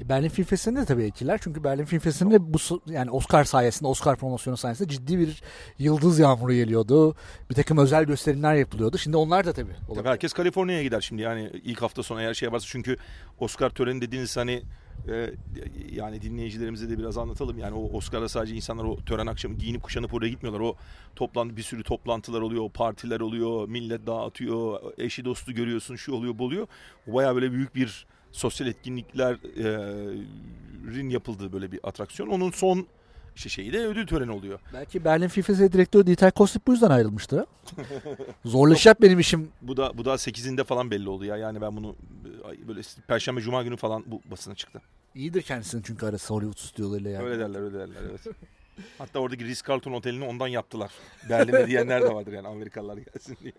E, 0.00 0.08
Berlin 0.08 0.28
Film 0.28 0.46
Festivali'nde 0.46 0.82
de 0.82 0.86
tabii 0.86 1.04
etkiler. 1.04 1.40
Çünkü 1.42 1.64
Berlin 1.64 1.84
Film 1.84 2.00
Festivali'nde 2.00 2.52
bu 2.54 2.58
yani 2.86 3.10
Oscar 3.10 3.44
sayesinde, 3.44 3.88
Oscar 3.88 4.16
promosyonu 4.16 4.56
sayesinde 4.56 4.88
ciddi 4.88 5.18
bir 5.18 5.42
yıldız 5.78 6.18
yağmuru 6.18 6.54
geliyordu. 6.54 7.16
Bir 7.50 7.54
takım 7.54 7.78
özel 7.78 8.04
gösterimler 8.04 8.54
yapılıyordu. 8.54 8.98
Şimdi 8.98 9.16
onlar 9.16 9.46
da 9.46 9.52
tabii. 9.52 9.72
Olabilir. 9.72 9.94
Tabii 9.94 10.08
herkes 10.08 10.32
Kaliforniya'ya 10.32 10.82
gider 10.82 11.00
şimdi 11.00 11.22
yani 11.22 11.50
ilk 11.64 11.82
hafta 11.82 12.02
sonu 12.02 12.20
eğer 12.20 12.34
şey 12.34 12.52
varsa 12.52 12.66
çünkü 12.68 12.96
Oscar 13.40 13.70
töreni 13.70 14.00
dediğiniz 14.00 14.36
hani 14.36 14.62
e, 15.08 15.30
yani 15.92 16.22
dinleyicilerimize 16.22 16.90
de 16.90 16.98
biraz 16.98 17.18
anlatalım. 17.18 17.58
Yani 17.58 17.74
o 17.74 17.96
Oscar'da 17.96 18.28
sadece 18.28 18.54
insanlar 18.54 18.84
o 18.84 18.96
tören 18.96 19.26
akşamı 19.26 19.54
giyinip 19.54 19.82
kuşanıp 19.82 20.14
oraya 20.14 20.28
gitmiyorlar. 20.28 20.60
O 20.60 20.76
toplantı 21.16 21.56
bir 21.56 21.62
sürü 21.62 21.82
toplantılar 21.82 22.40
oluyor, 22.40 22.70
partiler 22.70 23.20
oluyor, 23.20 23.68
millet 23.68 24.06
dağıtıyor, 24.06 24.80
eşi 24.98 25.24
dostu 25.24 25.52
görüyorsun, 25.52 25.96
şu 25.96 26.12
oluyor, 26.12 26.38
bu 26.38 26.44
oluyor. 26.44 26.66
O 27.10 27.14
baya 27.14 27.34
böyle 27.34 27.52
büyük 27.52 27.74
bir 27.74 28.06
sosyal 28.34 28.68
etkinliklerin 28.68 31.10
yapıldığı 31.10 31.52
böyle 31.52 31.72
bir 31.72 31.80
atraksiyon. 31.82 32.28
Onun 32.28 32.50
son 32.50 32.86
işte 33.36 33.48
şeyi 33.48 33.72
de 33.72 33.86
ödül 33.86 34.06
töreni 34.06 34.30
oluyor. 34.30 34.60
Belki 34.72 35.04
Berlin 35.04 35.28
Festivali 35.28 35.72
direktörü 35.72 36.06
Dieter 36.06 36.30
Kostip 36.30 36.66
bu 36.66 36.72
yüzden 36.72 36.90
ayrılmıştı. 36.90 37.46
Zorlaşacak 38.44 39.02
benim 39.02 39.20
işim. 39.20 39.48
Bu 39.62 39.76
da 39.76 39.98
bu 39.98 40.04
da 40.04 40.14
8'inde 40.14 40.64
falan 40.64 40.90
belli 40.90 41.08
oldu 41.08 41.24
ya. 41.24 41.36
Yani 41.36 41.60
ben 41.60 41.76
bunu 41.76 41.96
böyle 42.68 42.80
perşembe 43.08 43.40
cuma 43.40 43.62
günü 43.62 43.76
falan 43.76 44.04
bu 44.06 44.20
basına 44.30 44.54
çıktı. 44.54 44.82
İyidir 45.14 45.42
kendisinin 45.42 45.82
çünkü 45.82 46.06
arası 46.06 46.34
Hollywood 46.34 46.58
stüdyolarıyla 46.58 47.10
yani. 47.10 47.24
Öyle 47.24 47.38
derler 47.38 47.60
öyle 47.60 47.78
derler 47.78 47.96
evet. 48.10 48.20
Hatta 48.98 49.18
oradaki 49.18 49.44
Ritz-Carlton 49.44 49.94
otelini 49.94 50.24
ondan 50.24 50.48
yaptılar. 50.48 50.90
Berlin'de 51.30 51.66
diyenler 51.66 52.02
de 52.02 52.14
vardır 52.14 52.32
yani 52.32 52.48
Amerikalılar 52.48 52.96
gelsin 52.96 53.36
diye. 53.42 53.52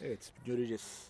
evet 0.00 0.32
göreceğiz. 0.46 1.08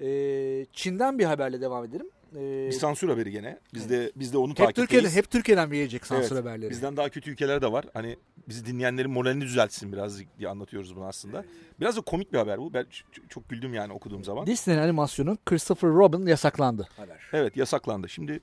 Ee, 0.00 0.66
Çin'den 0.72 1.18
bir 1.18 1.24
haberle 1.24 1.60
devam 1.60 1.84
edelim. 1.84 2.06
Ee, 2.36 2.66
bir 2.66 2.72
sansür 2.72 3.08
haberi 3.08 3.30
gene. 3.30 3.58
Biz 3.74 3.90
de 3.90 4.12
biz 4.16 4.32
de 4.32 4.38
onu 4.38 4.50
hep 4.50 4.56
takipteyiz. 4.56 4.88
Türkiye'den 4.88 5.16
hep 5.16 5.30
Türkiye'den 5.30 5.70
bir 5.70 5.76
gelecek 5.76 6.06
sansür 6.06 6.34
evet, 6.34 6.44
haberleri. 6.44 6.70
Bizden 6.70 6.96
daha 6.96 7.08
kötü 7.08 7.30
ülkeler 7.30 7.62
de 7.62 7.72
var. 7.72 7.84
Hani 7.94 8.16
bizi 8.48 8.66
dinleyenlerin 8.66 9.10
moralini 9.10 9.44
düzeltsin 9.44 9.92
biraz 9.92 10.18
diye 10.38 10.48
anlatıyoruz 10.48 10.96
bunu 10.96 11.04
aslında. 11.04 11.44
Biraz 11.80 11.96
da 11.96 12.00
komik 12.00 12.32
bir 12.32 12.38
haber 12.38 12.58
bu. 12.58 12.74
Ben 12.74 12.86
çok 13.28 13.48
güldüm 13.48 13.74
yani 13.74 13.92
okuduğum 13.92 14.24
zaman. 14.24 14.46
Disney'in 14.46 14.80
animasyonu 14.80 15.38
Christopher 15.46 15.90
Robin 15.90 16.26
yasaklandı. 16.26 16.88
Haber. 16.96 17.20
Evet 17.32 17.56
yasaklandı. 17.56 18.08
Şimdi 18.08 18.40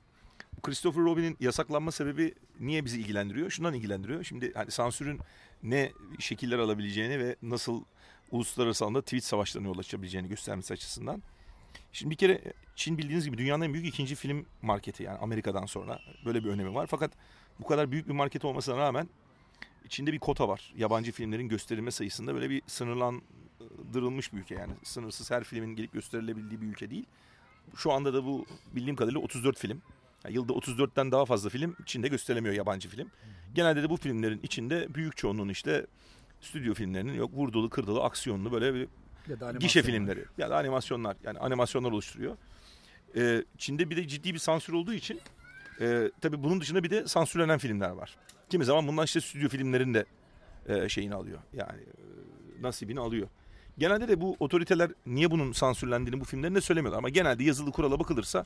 Christopher 0.63 1.03
Robin'in 1.03 1.37
yasaklanma 1.39 1.91
sebebi 1.91 2.33
niye 2.59 2.85
bizi 2.85 2.99
ilgilendiriyor? 2.99 3.49
Şundan 3.49 3.73
ilgilendiriyor. 3.73 4.23
Şimdi 4.23 4.53
hani 4.53 4.71
sansürün 4.71 5.19
ne 5.63 5.91
şekiller 6.19 6.59
alabileceğini 6.59 7.19
ve 7.19 7.35
nasıl 7.41 7.83
uluslararası 8.31 8.85
alanda 8.85 9.01
tweet 9.01 9.23
savaşlarına 9.23 9.67
yol 9.67 9.77
açabileceğini 9.77 10.29
göstermesi 10.29 10.73
açısından. 10.73 11.23
Şimdi 11.93 12.11
bir 12.11 12.15
kere 12.15 12.41
Çin 12.75 12.97
bildiğiniz 12.97 13.25
gibi 13.25 13.37
dünyanın 13.37 13.65
en 13.65 13.73
büyük 13.73 13.87
ikinci 13.87 14.15
film 14.15 14.45
marketi 14.61 15.03
yani 15.03 15.17
Amerika'dan 15.17 15.65
sonra 15.65 15.99
böyle 16.25 16.43
bir 16.43 16.49
önemi 16.49 16.73
var. 16.73 16.87
Fakat 16.87 17.11
bu 17.59 17.67
kadar 17.67 17.91
büyük 17.91 18.07
bir 18.07 18.13
market 18.13 18.45
olmasına 18.45 18.77
rağmen 18.77 19.09
içinde 19.85 20.13
bir 20.13 20.19
kota 20.19 20.47
var. 20.47 20.73
Yabancı 20.77 21.11
filmlerin 21.11 21.49
gösterilme 21.49 21.91
sayısında 21.91 22.33
böyle 22.35 22.49
bir 22.49 22.61
sınırlandırılmış 22.67 24.33
bir 24.33 24.37
ülke 24.37 24.55
yani. 24.55 24.73
Sınırsız 24.83 25.31
her 25.31 25.43
filmin 25.43 25.75
gelip 25.75 25.93
gösterilebildiği 25.93 26.61
bir 26.61 26.67
ülke 26.67 26.89
değil. 26.89 27.05
Şu 27.75 27.91
anda 27.91 28.13
da 28.13 28.25
bu 28.25 28.45
bildiğim 28.75 28.95
kadarıyla 28.95 29.21
34 29.21 29.59
film. 29.59 29.81
Yani 30.23 30.35
yılda 30.35 30.53
34'ten 30.53 31.11
daha 31.11 31.25
fazla 31.25 31.49
film 31.49 31.75
Çin'de 31.85 32.07
gösterilemiyor 32.07 32.55
yabancı 32.55 32.89
film. 32.89 33.11
Genelde 33.53 33.83
de 33.83 33.89
bu 33.89 33.97
filmlerin 33.97 34.39
içinde 34.43 34.95
büyük 34.95 35.17
çoğunluğun 35.17 35.49
işte 35.49 35.87
stüdyo 36.41 36.73
filmlerinin 36.73 37.13
yok 37.13 37.33
vurdulu 37.33 37.69
kırdılı 37.69 38.03
aksiyonlu 38.03 38.51
böyle 38.51 38.73
bir 38.73 38.87
ya 39.29 39.39
da 39.39 39.51
gişe 39.51 39.81
filmleri 39.81 40.25
ya 40.37 40.49
da 40.49 40.57
animasyonlar 40.57 41.17
yani 41.23 41.39
animasyonlar 41.39 41.91
oluşturuyor. 41.91 42.37
Ee, 43.15 43.43
Çin'de 43.57 43.89
bir 43.89 43.97
de 43.97 44.07
ciddi 44.07 44.33
bir 44.33 44.39
sansür 44.39 44.73
olduğu 44.73 44.93
için 44.93 45.21
e, 45.81 46.11
tabii 46.21 46.43
bunun 46.43 46.61
dışında 46.61 46.83
bir 46.83 46.89
de 46.89 47.07
sansürlenen 47.07 47.57
filmler 47.57 47.89
var. 47.89 48.17
Kimi 48.49 48.65
zaman 48.65 48.87
bundan 48.87 49.05
işte 49.05 49.21
stüdyo 49.21 49.49
filmlerin 49.49 49.93
de 49.93 50.05
e, 50.67 50.89
şeyini 50.89 51.15
alıyor. 51.15 51.39
Yani 51.53 51.81
e, 51.81 52.61
nasibini 52.61 52.99
alıyor. 52.99 53.27
Genelde 53.77 54.07
de 54.07 54.21
bu 54.21 54.35
otoriteler 54.39 54.91
niye 55.05 55.31
bunun 55.31 55.51
sansürlendiğini 55.51 56.19
bu 56.21 56.25
filmlerinde 56.25 56.61
söylemiyorlar. 56.61 56.97
Ama 56.97 57.09
genelde 57.09 57.43
yazılı 57.43 57.71
kurala 57.71 57.99
bakılırsa 57.99 58.45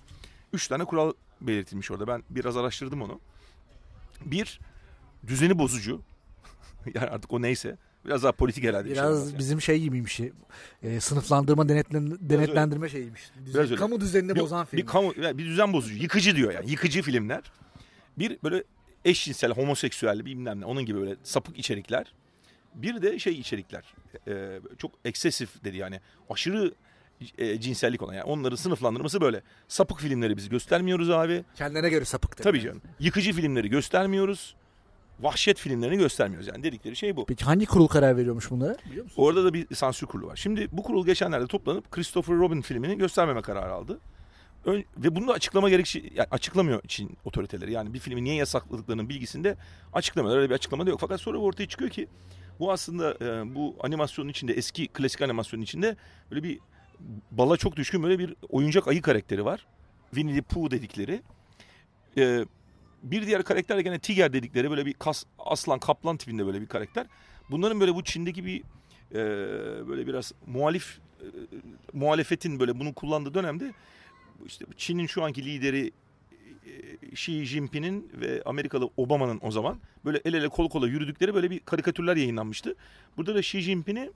üç 0.54 0.68
tane 0.68 0.86
kural 0.86 1.14
belirtilmiş 1.42 1.92
orada. 1.92 2.08
Ben 2.08 2.24
biraz 2.30 2.58
araştırdım 2.58 3.02
onu. 3.02 3.20
Bir, 4.26 4.60
düzeni 5.28 5.60
bozucu. 5.60 6.02
yani 6.94 7.10
artık 7.10 7.34
o 7.34 7.42
neyse. 7.42 7.78
Biraz 8.08 8.24
daha 8.24 8.32
politik 8.32 8.64
herhalde. 8.64 8.90
Biraz 8.90 9.30
şey 9.30 9.40
bizim 9.40 9.62
şey 9.62 9.80
gibiymiş. 9.80 10.20
E, 10.84 11.00
sınıflandırma 11.00 11.70
denetlen, 11.70 12.30
denetlendirme 12.30 12.90
şeyiymiş. 12.90 13.32
Düzen, 13.46 13.64
Biraz 13.64 13.80
kamu 13.80 14.02
düzenini 14.02 14.36
bir, 14.36 14.40
bozan 14.40 14.66
film. 14.66 14.82
Bir, 14.82 14.86
kamu, 14.86 15.14
bir 15.16 15.46
düzen 15.46 15.74
bozucu. 15.74 15.96
Yıkıcı 16.04 16.36
diyor 16.36 16.54
yani. 16.54 16.72
Yıkıcı 16.72 17.02
filmler. 17.02 17.44
Bir 18.18 18.38
böyle 18.44 18.64
eşcinsel, 19.06 19.52
homoseksüel 19.52 20.26
bilmem 20.26 20.62
ne 20.62 20.66
onun 20.66 20.86
gibi 20.86 21.00
böyle 21.00 21.16
sapık 21.24 21.60
içerikler. 21.60 22.14
Bir 22.76 23.02
de 23.02 23.20
şey 23.20 23.40
içerikler. 23.40 23.84
E, 24.28 24.60
çok 24.78 24.92
eksesif 25.06 25.64
dedi 25.64 25.78
yani. 25.78 26.00
Aşırı 26.30 26.74
e, 27.38 27.60
cinsellik 27.60 28.02
olan 28.02 28.14
yani 28.14 28.24
onları 28.24 28.58
sınıflandırması 28.58 29.22
böyle. 29.22 29.42
Sapık 29.68 30.00
filmleri 30.00 30.38
biz 30.38 30.50
göstermiyoruz 30.50 31.10
abi. 31.10 31.44
Kendine 31.56 31.90
göre 31.90 32.06
sapık. 32.06 32.38
Tabii 32.38 32.62
canım. 32.62 32.82
Yıkıcı 33.00 33.34
filmleri 33.34 33.70
göstermiyoruz. 33.70 34.56
Vahşet 35.20 35.60
filmlerini 35.60 35.98
göstermiyoruz 35.98 36.48
yani 36.48 36.64
dedikleri 36.64 36.96
şey 36.96 37.16
bu. 37.16 37.26
Peki 37.26 37.46
hangi 37.46 37.66
kurul 37.66 37.88
karar 37.88 38.18
veriyormuş 38.18 38.52
bunlara 38.52 38.78
biliyor 38.90 39.04
musun? 39.04 39.22
Orada 39.22 39.44
da 39.44 39.54
bir 39.54 39.76
sansür 39.76 40.08
kurulu 40.08 40.28
var. 40.28 40.36
Şimdi 40.36 40.68
bu 40.72 40.84
kurul 40.84 41.06
geçenlerde 41.06 41.48
toplanıp 41.48 41.92
Christopher 41.92 42.36
Robin 42.36 42.62
filmini 42.62 42.98
göstermeme 42.98 43.42
kararı 43.42 43.74
aldı. 43.74 44.00
Ön, 44.66 44.86
ve 44.98 45.16
bunu 45.16 45.28
da 45.28 45.34
açıklama 45.34 45.70
gerek 45.70 45.96
yani 45.96 46.28
açıklamıyor 46.32 46.82
Çin 46.88 47.18
otoriteleri. 47.26 47.72
Yani 47.72 47.94
bir 47.94 48.00
filmi 48.00 48.24
niye 48.24 48.36
yasakladıklarının 48.36 49.10
bilgisinde 49.10 49.58
açıklamıyorlar. 49.94 50.42
Öyle 50.42 50.50
bir 50.50 50.56
açıklama 50.56 50.86
da 50.86 50.90
yok. 50.90 51.00
Fakat 51.00 51.22
sonra 51.22 51.38
ortaya 51.38 51.68
çıkıyor 51.68 51.92
ki 51.92 52.08
bu 52.60 52.72
aslında 52.72 53.18
e, 53.22 53.56
bu 53.56 53.76
animasyonun 53.80 54.30
içinde 54.30 54.54
eski 54.54 54.88
klasik 54.88 55.22
animasyonun 55.22 55.64
içinde 55.64 55.96
böyle 56.32 56.44
bir 56.44 56.60
bala 57.32 57.58
çok 57.58 57.76
düşkün 57.76 58.04
böyle 58.04 58.20
bir 58.20 58.36
oyuncak 58.50 58.88
ayı 58.88 59.02
karakteri 59.02 59.46
var. 59.46 59.66
Winnie 60.10 60.36
the 60.36 60.42
Pooh 60.42 60.72
dedikleri. 60.72 61.22
E, 62.18 62.46
bir 63.04 63.28
diğer 63.28 63.44
karakter 63.44 63.78
de 63.78 63.82
gene 63.82 64.00
Tiger 64.00 64.34
dedikleri 64.34 64.70
böyle 64.70 64.86
bir 64.86 64.94
kas, 64.94 65.24
aslan 65.40 65.80
kaplan 65.80 66.18
tipinde 66.18 66.46
böyle 66.46 66.62
bir 66.62 66.68
karakter. 66.68 67.08
Bunların 67.50 67.80
böyle 67.80 67.96
bu 67.96 68.04
Çin'deki 68.04 68.46
bir 68.46 68.64
e, 69.12 69.18
böyle 69.88 70.08
biraz 70.08 70.34
muhalif 70.48 71.00
e, 71.22 71.26
muhalefetin 71.94 72.60
böyle 72.60 72.80
bunu 72.80 72.94
kullandığı 72.94 73.34
dönemde 73.34 73.74
işte 74.46 74.66
Çin'in 74.78 75.08
şu 75.08 75.24
anki 75.24 75.46
lideri 75.46 75.92
e, 76.66 77.08
Xi 77.12 77.46
Jinping'in 77.46 78.12
ve 78.14 78.42
Amerikalı 78.46 78.90
Obama'nın 78.98 79.40
o 79.42 79.52
zaman 79.52 79.80
böyle 80.06 80.22
el 80.26 80.34
ele 80.34 80.50
kol 80.50 80.70
kola 80.70 80.88
yürüdükleri 80.88 81.34
böyle 81.34 81.52
bir 81.52 81.60
karikatürler 81.60 82.16
yayınlanmıştı. 82.16 82.76
Burada 83.18 83.36
da 83.36 83.40
Xi 83.40 83.62
Jinping'i 83.62 84.12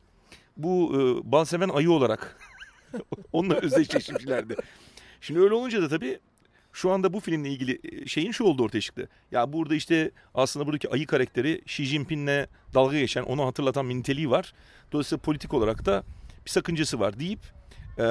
bu 0.57 0.91
e, 0.95 1.31
balseven 1.31 1.69
ayı 1.69 1.91
olarak 1.91 2.37
onunla 3.33 3.55
özdeşleşmişlerdi. 3.55 4.55
Şimdi 5.21 5.39
öyle 5.39 5.53
olunca 5.53 5.81
da 5.81 5.89
tabii 5.89 6.19
şu 6.73 6.91
anda 6.91 7.13
bu 7.13 7.19
filmle 7.19 7.49
ilgili 7.49 7.79
e, 7.83 8.05
şeyin 8.07 8.31
şu 8.31 8.43
oldu 8.43 8.63
ortaya 8.63 8.81
çıktı. 8.81 9.09
Ya 9.31 9.53
burada 9.53 9.75
işte 9.75 10.11
aslında 10.33 10.65
buradaki 10.65 10.89
ayı 10.89 11.07
karakteri 11.07 11.61
Xi 11.65 11.85
Jinping'le 11.85 12.47
dalga 12.73 12.99
geçen, 12.99 13.23
onu 13.23 13.45
hatırlatan 13.45 13.89
bir 13.89 13.95
niteliği 13.95 14.29
var. 14.29 14.53
Dolayısıyla 14.91 15.21
politik 15.21 15.53
olarak 15.53 15.85
da 15.85 16.03
bir 16.45 16.49
sakıncası 16.49 16.99
var 16.99 17.19
deyip 17.19 17.39
e, 17.97 18.03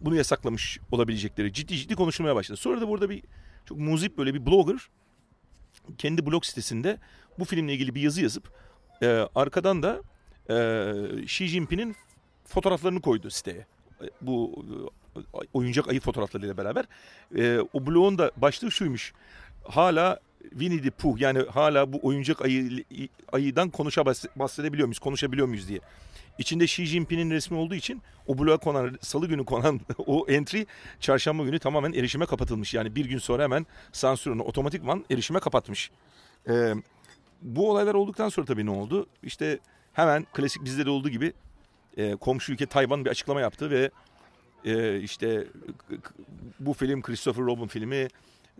bunu 0.00 0.16
yasaklamış 0.16 0.78
olabilecekleri 0.92 1.52
ciddi 1.52 1.76
ciddi 1.76 1.94
konuşulmaya 1.94 2.34
başladı. 2.34 2.56
Sonra 2.56 2.80
da 2.80 2.88
burada 2.88 3.10
bir 3.10 3.22
çok 3.66 3.78
muzip 3.78 4.18
böyle 4.18 4.34
bir 4.34 4.46
blogger 4.46 4.88
kendi 5.98 6.26
blog 6.26 6.44
sitesinde 6.44 6.98
bu 7.38 7.44
filmle 7.44 7.72
ilgili 7.74 7.94
bir 7.94 8.00
yazı 8.00 8.22
yazıp 8.22 8.52
e, 9.02 9.06
arkadan 9.34 9.82
da 9.82 10.02
e, 10.50 11.22
Xi 11.22 11.46
Jinping'in 11.46 11.96
fotoğraflarını 12.44 13.00
koydu 13.00 13.30
siteye. 13.30 13.66
E, 14.02 14.10
bu 14.20 14.64
oyuncak 15.52 15.88
ayı 15.88 16.00
fotoğraflarıyla 16.00 16.56
beraber. 16.56 16.84
E, 17.36 17.58
o 17.72 17.86
bloğun 17.86 18.18
da 18.18 18.30
başlığı 18.36 18.70
şuymuş. 18.70 19.12
Hala 19.64 20.20
Winnie 20.50 20.82
the 20.82 20.90
Pooh 20.90 21.20
yani 21.20 21.38
hala 21.38 21.92
bu 21.92 22.00
oyuncak 22.02 22.42
ayı, 22.42 22.84
ayıdan 23.32 23.70
konuşa 23.70 24.06
bahsedebiliyor 24.36 24.88
muyuz, 24.88 24.98
konuşabiliyor 24.98 25.46
muyuz 25.46 25.68
diye. 25.68 25.80
İçinde 26.38 26.64
Xi 26.64 26.86
Jinping'in 26.86 27.30
resmi 27.30 27.56
olduğu 27.56 27.74
için 27.74 28.02
o 28.26 28.38
bloğa 28.38 28.56
konan, 28.56 28.98
salı 29.00 29.26
günü 29.26 29.44
konan 29.44 29.80
o 30.06 30.26
entry 30.28 30.66
çarşamba 31.00 31.44
günü 31.44 31.58
tamamen 31.58 31.92
erişime 31.92 32.26
kapatılmış. 32.26 32.74
Yani 32.74 32.94
bir 32.94 33.04
gün 33.04 33.18
sonra 33.18 33.42
hemen 33.42 33.66
sansürünü 33.92 34.42
otomatikman 34.42 35.04
erişime 35.10 35.40
kapatmış. 35.40 35.90
Ee, 36.48 36.74
bu 37.42 37.70
olaylar 37.70 37.94
olduktan 37.94 38.28
sonra 38.28 38.46
tabii 38.46 38.66
ne 38.66 38.70
oldu? 38.70 39.06
İşte 39.22 39.58
hemen 39.92 40.26
klasik 40.32 40.64
bizde 40.64 40.86
de 40.86 40.90
olduğu 40.90 41.08
gibi 41.08 41.32
e, 41.96 42.16
komşu 42.16 42.52
ülke 42.52 42.66
Tayvan 42.66 43.04
bir 43.04 43.10
açıklama 43.10 43.40
yaptı 43.40 43.70
ve 43.70 43.90
e, 44.64 45.00
işte 45.00 45.46
bu 46.60 46.72
film 46.72 47.02
Christopher 47.02 47.44
Robin 47.44 47.66
filmi 47.66 48.08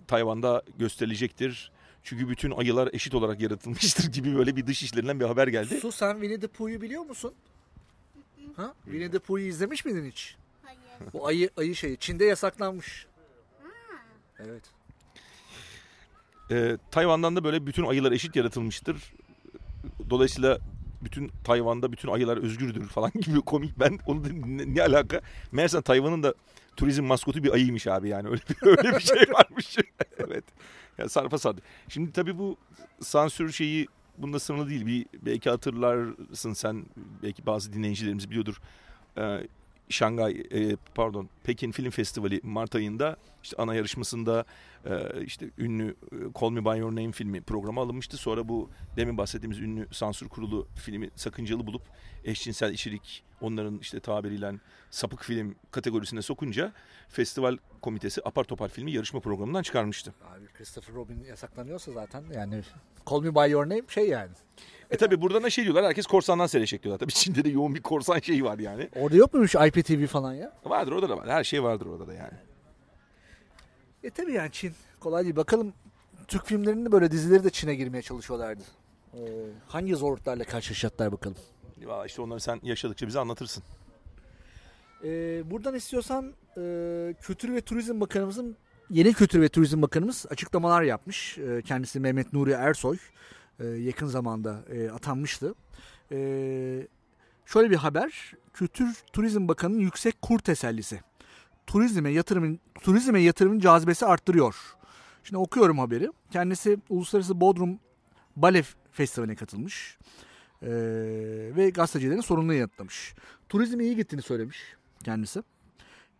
Tayvan'da 0.07 0.62
gösterilecektir. 0.78 1.73
Çünkü 2.02 2.28
bütün 2.28 2.50
ayılar 2.50 2.88
eşit 2.93 3.14
olarak 3.14 3.40
yaratılmıştır 3.40 4.05
gibi 4.12 4.37
böyle 4.37 4.57
bir 4.57 4.67
dış 4.67 4.83
işlerinden 4.83 5.21
bir 5.21 5.25
haber 5.25 5.49
geldi. 5.49 5.81
Su 5.81 5.93
sen 5.93 6.12
Winnie 6.12 6.40
the 6.40 6.47
Pooh'yu 6.47 6.81
biliyor 6.81 7.02
musun? 7.02 7.35
Ha? 8.57 8.75
Winnie 8.85 9.11
the 9.11 9.19
Pooh'yu 9.19 9.47
izlemiş 9.47 9.85
miydin 9.85 10.11
hiç? 10.11 10.37
Hayır. 10.64 11.12
Bu 11.12 11.26
ayı 11.26 11.50
ayı 11.57 11.76
şeyi 11.76 11.97
Çin'de 11.97 12.25
yasaklanmış. 12.25 13.07
Evet. 14.38 14.62
Ee, 16.50 16.78
Tayvan'dan 16.90 17.37
da 17.37 17.45
böyle 17.45 17.67
bütün 17.67 17.87
ayılar 17.87 18.12
eşit 18.12 18.37
yaratılmıştır. 18.37 19.12
Dolayısıyla 20.11 20.59
bütün 21.02 21.31
Tayvan'da 21.45 21.93
bütün 21.93 22.09
ayılar 22.09 22.37
özgürdür 22.37 22.87
falan 22.87 23.11
gibi 23.21 23.40
komik 23.40 23.81
ben 23.81 23.99
onu 24.07 24.25
da 24.25 24.28
ne, 24.47 24.75
ne 24.75 24.83
alaka? 24.83 25.21
Meğerse 25.52 25.83
Tayvan'ın 25.83 26.23
da 26.23 26.35
turizm 26.76 27.05
maskotu 27.05 27.45
bir 27.45 27.52
ayıymış 27.52 27.87
abi 27.87 28.09
yani 28.09 28.28
öyle 28.28 28.40
bir, 28.50 28.67
öyle 28.67 28.97
bir 28.97 29.00
şey 29.00 29.23
varmış. 29.33 29.76
evet. 30.19 30.45
Ya 30.99 31.09
sarpa 31.09 31.38
sardı. 31.38 31.61
Şimdi 31.88 32.12
tabii 32.12 32.38
bu 32.38 32.57
sansür 33.00 33.52
şeyi 33.52 33.88
bunda 34.19 34.38
sınırlı 34.38 34.71
değil. 34.71 34.87
Bir, 34.87 35.07
belki 35.26 35.50
hatırlarsın 35.50 36.52
sen 36.52 36.87
belki 37.23 37.47
bazı 37.47 37.73
dinleyicilerimiz 37.73 38.31
biliyordur. 38.31 38.61
Ee, 39.19 39.47
Şangay 39.88 40.33
e, 40.52 40.76
pardon 40.95 41.28
Pekin 41.45 41.71
Film 41.71 41.90
Festivali 41.90 42.40
Mart 42.43 42.75
ayında 42.75 43.17
işte 43.43 43.57
ana 43.59 43.75
yarışmasında 43.75 44.45
e, 44.85 45.25
işte 45.25 45.51
ünlü 45.59 45.97
e, 46.13 46.17
Call 46.41 46.51
Me 46.51 46.65
By 46.65 46.79
Your 46.79 46.91
Name 46.91 47.13
filmi 47.13 47.41
programa 47.41 47.83
alınmıştı. 47.83 48.17
Sonra 48.17 48.49
bu 48.49 48.71
demin 48.97 49.19
bahsettiğimiz 49.19 49.59
ünlü 49.59 49.89
sansür 49.91 50.29
kurulu 50.29 50.69
filmi 50.75 51.11
sakıncalı 51.15 51.67
bulup 51.67 51.83
eşcinsel 52.25 52.73
içerik 52.73 53.25
onların 53.41 53.79
işte 53.79 54.01
tabiriyle 54.01 54.55
sapık 54.91 55.25
film 55.25 55.55
kategorisine 55.71 56.23
sokunca 56.23 56.73
festival 57.09 57.57
komitesi 57.83 58.21
apar 58.25 58.45
topar 58.45 58.69
filmi 58.69 58.93
yarışma 58.93 59.21
programından 59.21 59.63
çıkarmıştı. 59.63 60.15
Abi 60.37 60.47
Christopher 60.47 60.95
Robin 60.95 61.25
yasaklanıyorsa 61.25 61.93
zaten 61.93 62.25
yani 62.35 62.63
Call 63.11 63.21
Me 63.21 63.35
By 63.35 63.51
Your 63.51 63.65
Name 63.65 63.83
şey 63.89 64.09
yani. 64.09 64.31
E 64.91 64.97
tabi 64.97 65.21
buradan 65.21 65.43
da 65.43 65.51
şey 65.51 65.65
diyorlar 65.65 65.85
herkes 65.85 66.07
korsandan 66.07 66.47
seyredecek 66.47 66.83
diyorlar. 66.83 66.99
Tabi 66.99 67.13
Çin'de 67.13 67.45
de 67.45 67.49
yoğun 67.49 67.75
bir 67.75 67.83
korsan 67.83 68.19
şeyi 68.19 68.45
var 68.45 68.59
yani. 68.59 68.89
Orada 68.97 69.17
yok 69.17 69.35
muymuş 69.35 69.55
IPTV 69.55 70.07
falan 70.07 70.35
ya? 70.35 70.53
Vardır 70.65 70.93
orada 70.93 71.09
da 71.09 71.17
var. 71.17 71.29
Her 71.29 71.45
şey 71.45 71.63
vardır 71.63 71.87
orada 71.87 72.07
da 72.07 72.15
yani. 72.15 72.48
E 74.09 74.11
tabi 74.11 74.33
yani 74.33 74.53
Çin 74.53 74.73
kolay 75.00 75.25
değil. 75.25 75.37
Bakalım 75.37 75.73
Türk 76.29 76.47
filmlerinin 76.47 76.93
böyle 76.93 77.11
dizileri 77.11 77.45
de 77.45 77.50
Çin'e 77.50 77.75
girmeye 77.75 78.03
çalışıyorlardı. 78.03 78.62
Ee, 79.15 79.19
hangi 79.69 79.97
zorluklarla 79.97 80.45
karşılaşacaklar 80.45 81.12
bakalım. 81.12 81.37
Valla 81.85 82.07
işte 82.07 82.23
onları 82.23 82.41
sen 82.41 82.61
yaşadıkça 82.62 83.07
bize 83.07 83.19
anlatırsın. 83.19 83.62
Ee, 85.05 85.50
buradan 85.50 85.75
istiyorsan 85.75 86.33
e, 86.57 87.15
Kültür 87.23 87.55
ve 87.55 87.61
Turizm 87.61 88.00
Bakanımızın 88.00 88.57
yeni 88.91 89.12
Kültür 89.12 89.41
ve 89.41 89.49
Turizm 89.49 89.83
Bakanımız 89.83 90.27
açıklamalar 90.31 90.83
yapmış. 90.83 91.38
E, 91.38 91.62
kendisi 91.62 92.00
Mehmet 92.00 92.33
Nuri 92.33 92.50
Ersoy 92.50 92.97
e, 93.61 93.67
yakın 93.67 94.07
zamanda 94.07 94.65
e, 94.71 94.91
atanmıştı. 94.91 95.55
E, 96.12 96.17
şöyle 97.47 97.71
bir 97.71 97.77
haber. 97.77 98.33
Kültür 98.53 99.03
Turizm 99.12 99.49
Bakanı'nın 99.49 99.81
yüksek 99.81 100.23
kur 100.23 100.38
tesellisi. 100.38 101.00
Turizme 101.69 102.11
yatırımın 102.11 102.61
turizme 102.83 103.21
yatırımın 103.21 103.59
cazibesi 103.59 104.07
arttırıyor. 104.07 104.57
Şimdi 105.25 105.39
okuyorum 105.39 105.79
haberi. 105.79 106.11
Kendisi 106.31 106.79
Uluslararası 106.89 107.41
Bodrum 107.41 107.79
Bale 108.37 108.65
Festivali'ne 108.93 109.37
katılmış. 109.37 109.99
Ee, 110.63 110.69
ve 111.57 111.71
gazetecilerin 111.71 112.21
sorununu 112.21 112.55
yanıtlamış. 112.55 113.15
Turizme 113.49 113.85
iyi 113.85 113.97
gittiğini 113.97 114.23
söylemiş 114.23 114.59
kendisi. 115.05 115.43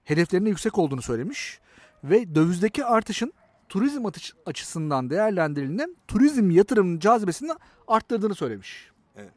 Hedeflerinin 0.05 0.49
yüksek 0.49 0.78
olduğunu 0.78 1.02
söylemiş. 1.02 1.61
Ve 2.05 2.35
dövizdeki 2.35 2.85
artışın 2.85 3.33
turizm 3.69 4.05
açısından 4.47 5.11
değerlendirildiğinde 5.11 5.88
turizm 6.09 6.50
yatırımının 6.50 6.99
cazibesini 6.99 7.52
arttırdığını 7.87 8.35
söylemiş. 8.35 8.90
Evet. 9.17 9.33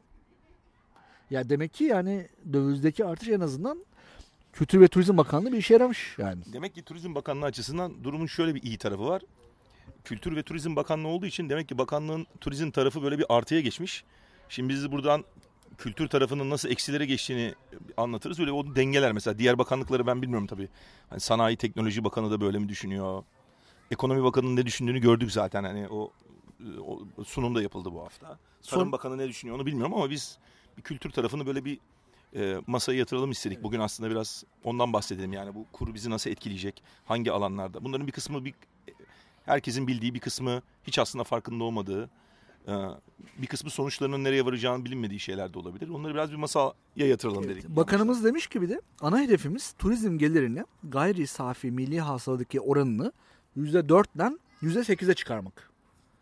Ya 1.30 1.48
demek 1.48 1.74
ki 1.74 1.84
yani 1.84 2.28
dövizdeki 2.52 3.04
artış 3.04 3.28
en 3.28 3.40
azından 3.40 3.84
Kültür 4.52 4.80
ve 4.80 4.88
Turizm 4.88 5.16
Bakanlığı 5.16 5.52
bir 5.52 5.58
işe 5.58 5.74
yaramış 5.74 6.14
yani. 6.18 6.42
Demek 6.52 6.74
ki 6.74 6.82
Turizm 6.82 7.14
Bakanlığı 7.14 7.46
açısından 7.46 8.04
durumun 8.04 8.26
şöyle 8.26 8.54
bir 8.54 8.62
iyi 8.62 8.78
tarafı 8.78 9.04
var. 9.04 9.22
Kültür 10.04 10.36
ve 10.36 10.42
Turizm 10.42 10.76
Bakanlığı 10.76 11.08
olduğu 11.08 11.26
için 11.26 11.48
demek 11.48 11.68
ki 11.68 11.78
bakanlığın 11.78 12.26
turizm 12.40 12.70
tarafı 12.70 13.02
böyle 13.02 13.18
bir 13.18 13.26
artıya 13.28 13.60
geçmiş. 13.60 14.04
Şimdi 14.48 14.68
biz 14.68 14.92
buradan 14.92 15.24
kültür 15.78 16.08
tarafının 16.08 16.50
nasıl 16.50 16.68
eksilere 16.68 17.06
geçtiğini 17.06 17.54
anlatırız. 17.96 18.40
Öyle 18.40 18.52
o 18.52 18.76
dengeler 18.76 19.12
mesela 19.12 19.38
diğer 19.38 19.58
bakanlıkları 19.58 20.06
ben 20.06 20.22
bilmiyorum 20.22 20.46
tabii. 20.46 20.68
Hani 21.10 21.20
Sanayi 21.20 21.56
Teknoloji 21.56 22.04
Bakanı 22.04 22.30
da 22.30 22.40
böyle 22.40 22.58
mi 22.58 22.68
düşünüyor? 22.68 23.22
Ekonomi 23.90 24.24
Bakanı'nın 24.24 24.56
ne 24.56 24.66
düşündüğünü 24.66 25.00
gördük 25.00 25.32
zaten. 25.32 25.64
Hani 25.64 25.88
o, 25.88 26.12
o 26.86 27.24
sunum 27.24 27.54
da 27.54 27.62
yapıldı 27.62 27.92
bu 27.92 28.00
hafta. 28.00 28.26
Tarım 28.26 28.38
Son... 28.62 28.92
Bakanı 28.92 29.18
ne 29.18 29.28
düşünüyor 29.28 29.56
onu 29.56 29.66
bilmiyorum 29.66 29.94
ama 29.94 30.10
biz 30.10 30.38
bir 30.76 30.82
kültür 30.82 31.10
tarafını 31.10 31.46
böyle 31.46 31.64
bir 31.64 31.78
e, 32.36 32.56
masaya 32.66 32.98
yatıralım 32.98 33.30
istedik. 33.30 33.62
Bugün 33.62 33.80
aslında 33.80 34.10
biraz 34.10 34.44
ondan 34.64 34.92
bahsedelim. 34.92 35.32
Yani 35.32 35.54
bu 35.54 35.66
kuru 35.72 35.94
bizi 35.94 36.10
nasıl 36.10 36.30
etkileyecek? 36.30 36.82
Hangi 37.04 37.32
alanlarda? 37.32 37.84
Bunların 37.84 38.06
bir 38.06 38.12
kısmı 38.12 38.44
bir 38.44 38.54
herkesin 39.46 39.86
bildiği 39.86 40.14
bir 40.14 40.20
kısmı 40.20 40.62
hiç 40.86 40.98
aslında 40.98 41.24
farkında 41.24 41.64
olmadığı 41.64 42.10
e, 42.68 42.72
bir 43.38 43.46
kısmı 43.46 43.70
sonuçlarının 43.70 44.24
nereye 44.24 44.46
varacağını 44.46 44.84
bilinmediği 44.84 45.20
şeyler 45.20 45.54
de 45.54 45.58
olabilir. 45.58 45.88
Onları 45.88 46.14
biraz 46.14 46.30
bir 46.30 46.36
masaya 46.36 46.72
yatıralım 46.96 47.44
Evet, 47.44 47.56
dedik. 47.56 47.68
Bakanımız 47.68 48.24
demiş 48.24 48.46
ki 48.46 48.62
bir 48.62 48.68
de 48.68 48.80
ana 49.00 49.20
hedefimiz 49.20 49.72
turizm 49.72 50.18
gelirini 50.18 50.64
gayri 50.84 51.26
safi 51.26 51.70
milli 51.70 52.00
hasıladaki 52.00 52.60
oranını 52.60 53.12
%4'den 53.56 54.40
%8'e 54.62 55.14
çıkarmak. 55.14 55.72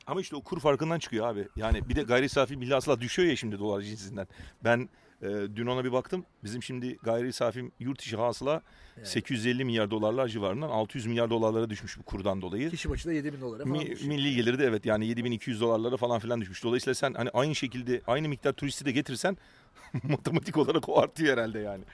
Ama 0.07 0.21
işte 0.21 0.37
o 0.37 0.43
kur 0.43 0.61
farkından 0.61 0.99
çıkıyor 0.99 1.27
abi. 1.27 1.49
Yani 1.57 1.89
bir 1.89 1.97
de 1.97 2.03
gayri 2.03 2.29
safi 2.29 2.57
milli 2.57 2.75
hasıla 2.75 3.01
düşüyor 3.01 3.29
ya 3.29 3.37
şimdi 3.37 3.59
dolar 3.59 3.81
cinsinden. 3.81 4.29
Ben 4.65 4.89
e, 5.23 5.29
dün 5.57 5.67
ona 5.67 5.85
bir 5.85 5.93
baktım. 5.93 6.25
Bizim 6.45 6.63
şimdi 6.63 6.97
gayri 7.03 7.33
safi 7.33 7.71
yurt 7.81 8.03
içi 8.03 8.17
hasıla 8.17 8.63
850 9.05 9.65
milyar 9.65 9.91
dolarlar 9.91 10.29
civarından 10.29 10.69
600 10.69 11.07
milyar 11.07 11.31
dolarlara 11.31 11.71
düşmüş 11.71 11.99
bu 11.99 12.03
kurdan 12.03 12.43
dolayı. 12.43 12.71
Kişi 12.71 12.91
başı 12.91 13.09
da 13.09 13.13
7 13.13 13.33
bin 13.33 13.41
dolara 13.41 13.65
falan. 13.65 13.77
Mi, 13.77 13.91
düşüyor. 13.91 14.15
milli 14.15 14.35
geliri 14.35 14.59
de 14.59 14.65
evet 14.65 14.87
yani 14.87 15.07
7200 15.07 15.61
dolarlara 15.61 15.97
falan 15.97 16.19
filan 16.19 16.41
düşmüş. 16.41 16.65
Dolayısıyla 16.65 16.95
sen 16.95 17.15
hani 17.15 17.31
aynı 17.31 17.55
şekilde 17.55 18.03
aynı 18.07 18.29
miktar 18.29 18.53
turisti 18.53 18.85
de 18.85 18.93
getirsen 18.93 19.37
matematik 20.03 20.57
olarak 20.57 20.89
o 20.89 21.01
artıyor 21.01 21.37
herhalde 21.37 21.59
yani. 21.59 21.85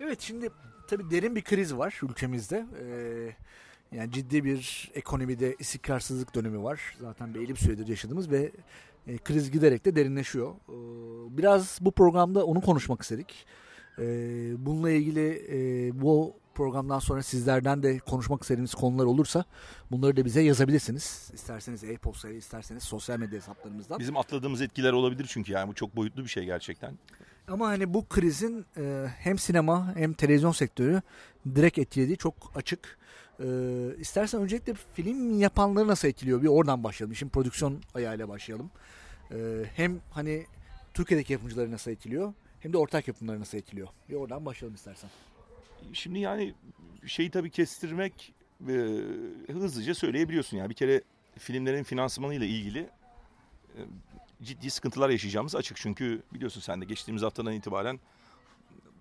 Evet 0.00 0.20
şimdi 0.20 0.50
tabii 0.88 1.10
derin 1.10 1.36
bir 1.36 1.42
kriz 1.42 1.74
var 1.76 2.00
ülkemizde. 2.02 2.66
Ee, 2.82 3.36
yani 3.92 4.12
ciddi 4.12 4.44
bir 4.44 4.90
ekonomide 4.94 5.56
istikrarsızlık 5.58 6.34
dönemi 6.34 6.62
var. 6.62 6.96
Zaten 7.00 7.34
belli 7.34 7.48
bir 7.48 7.56
süredir 7.56 7.88
yaşadığımız 7.88 8.30
ve 8.30 8.52
e, 9.08 9.18
kriz 9.18 9.50
giderek 9.50 9.84
de 9.84 9.96
derinleşiyor. 9.96 10.50
Ee, 10.50 11.36
biraz 11.38 11.78
bu 11.80 11.92
programda 11.92 12.46
onu 12.46 12.60
konuşmak 12.60 13.02
istedik. 13.02 13.46
Ee, 13.98 14.66
bununla 14.66 14.90
ilgili 14.90 15.46
e, 15.50 15.90
bu 16.00 16.34
programdan 16.54 16.98
sonra 16.98 17.22
sizlerden 17.22 17.82
de 17.82 17.98
konuşmak 17.98 18.42
istediğiniz 18.42 18.74
konular 18.74 19.04
olursa 19.04 19.44
bunları 19.90 20.16
da 20.16 20.24
bize 20.24 20.40
yazabilirsiniz. 20.40 21.30
İsterseniz 21.34 21.84
e-postayla 21.84 22.36
isterseniz 22.36 22.82
sosyal 22.82 23.18
medya 23.18 23.38
hesaplarımızdan. 23.38 23.98
Bizim 23.98 24.16
atladığımız 24.16 24.60
etkiler 24.62 24.92
olabilir 24.92 25.26
çünkü 25.28 25.52
yani 25.52 25.68
bu 25.68 25.74
çok 25.74 25.96
boyutlu 25.96 26.24
bir 26.24 26.28
şey 26.28 26.44
gerçekten. 26.44 26.98
Ama 27.48 27.68
hani 27.68 27.94
bu 27.94 28.08
krizin 28.08 28.66
e, 28.76 29.06
hem 29.18 29.38
sinema 29.38 29.96
hem 29.96 30.12
televizyon 30.12 30.52
sektörü 30.52 31.02
direkt 31.54 31.78
etkilediği 31.78 32.16
çok 32.16 32.34
açık. 32.54 32.98
E, 33.40 33.46
istersen 33.98 34.40
öncelikle 34.40 34.74
film 34.94 35.38
yapanları 35.38 35.88
nasıl 35.88 36.08
etkiliyor? 36.08 36.42
Bir 36.42 36.48
oradan 36.48 36.84
başlayalım. 36.84 37.16
Şimdi 37.16 37.32
prodüksiyon 37.32 37.82
ayağıyla 37.94 38.28
başlayalım. 38.28 38.70
E, 39.30 39.64
hem 39.76 40.00
hani 40.10 40.46
Türkiye'deki 40.94 41.32
yapımcıları 41.32 41.72
nasıl 41.72 41.90
etkiliyor? 41.90 42.32
Hem 42.60 42.72
de 42.72 42.78
ortak 42.78 43.08
yapımları 43.08 43.40
nasıl 43.40 43.58
etkiliyor? 43.58 43.88
Bir 44.08 44.14
oradan 44.14 44.46
başlayalım 44.46 44.74
istersen. 44.74 45.10
Şimdi 45.92 46.18
yani 46.18 46.54
şeyi 47.06 47.30
tabii 47.30 47.50
kestirmek 47.50 48.34
e, 48.68 48.72
hızlıca 49.52 49.94
söyleyebiliyorsun. 49.94 50.56
Yani 50.56 50.70
bir 50.70 50.74
kere 50.74 51.02
filmlerin 51.38 51.82
finansmanıyla 51.82 52.46
ilgili 52.46 52.90
e, 53.74 53.80
ciddi 54.42 54.70
sıkıntılar 54.70 55.10
yaşayacağımız 55.10 55.56
açık. 55.56 55.76
Çünkü 55.76 56.22
biliyorsun 56.34 56.60
sen 56.60 56.80
de 56.80 56.84
geçtiğimiz 56.84 57.22
haftadan 57.22 57.52
itibaren 57.52 58.00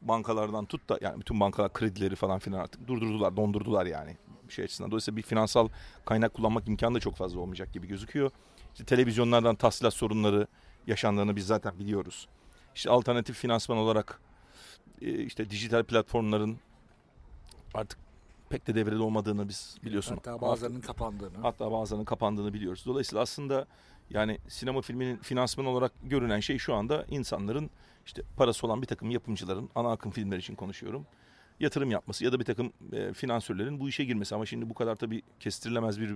bankalardan 0.01 0.65
tut 0.65 0.89
da 0.89 1.00
yani 1.01 1.19
bütün 1.19 1.39
bankalar 1.39 1.74
kredileri 1.74 2.15
falan 2.15 2.39
filan 2.39 2.60
artık 2.60 2.88
durdurdular, 2.88 3.38
dondurdular 3.38 3.86
yani 3.86 4.17
şey 4.50 4.65
açısından. 4.65 4.91
Dolayısıyla 4.91 5.17
bir 5.17 5.22
finansal 5.22 5.69
kaynak 6.05 6.34
kullanmak 6.34 6.67
imkanı 6.67 6.96
da 6.96 7.00
çok 7.00 7.15
fazla 7.15 7.39
olmayacak 7.39 7.74
gibi 7.74 7.88
gözüküyor. 7.88 8.31
İşte 8.77 8.86
televizyonlardan 8.86 9.55
tahsilat 9.55 9.93
sorunları 9.93 10.48
yaşandığını 10.88 11.36
biz 11.36 11.48
zaten 11.48 11.79
biliyoruz. 11.79 12.27
İşte 12.75 12.89
alternatif 12.89 13.38
finansman 13.38 13.77
olarak 13.77 14.22
e, 15.01 15.24
işte 15.24 15.50
dijital 15.50 15.84
platformların 15.84 16.57
artık 17.74 18.00
pek 18.50 18.67
de 18.67 18.75
devrede 18.75 19.00
olmadığını 19.00 19.48
biz 19.50 19.77
biliyorsun. 19.84 20.15
Hatta 20.15 20.41
bazılarının 20.41 20.81
kapandığını. 20.81 21.38
Hatta 21.41 21.72
bazılarının 21.72 22.05
kapandığını 22.05 22.53
biliyoruz. 22.53 22.84
Dolayısıyla 22.86 23.22
aslında 23.22 23.65
yani 24.10 24.38
sinema 24.48 24.81
filminin 24.81 25.17
finansman 25.17 25.65
olarak 25.65 25.91
görünen 26.03 26.39
şey 26.39 26.57
şu 26.57 26.74
anda 26.74 27.05
insanların 27.10 27.69
işte 28.05 28.22
parası 28.36 28.67
olan 28.67 28.81
bir 28.81 28.88
takım 28.88 29.10
yapımcıların 29.10 29.69
ana 29.75 29.91
akım 29.91 30.12
filmler 30.12 30.38
için 30.38 30.55
konuşuyorum. 30.55 31.05
Yatırım 31.60 31.91
yapması 31.91 32.25
ya 32.25 32.31
da 32.31 32.39
bir 32.39 32.45
takım 32.45 32.73
e, 32.91 33.13
finansörlerin 33.13 33.80
bu 33.80 33.89
işe 33.89 34.04
girmesi. 34.04 34.36
Ama 34.36 34.45
şimdi 34.45 34.69
bu 34.69 34.73
kadar 34.73 34.95
tabii 34.95 35.21
kestirilemez 35.39 36.02
bir 36.02 36.15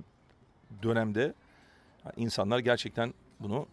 dönemde 0.83 1.33
insanlar 2.17 2.59
gerçekten 2.59 3.13
bunu 3.39 3.67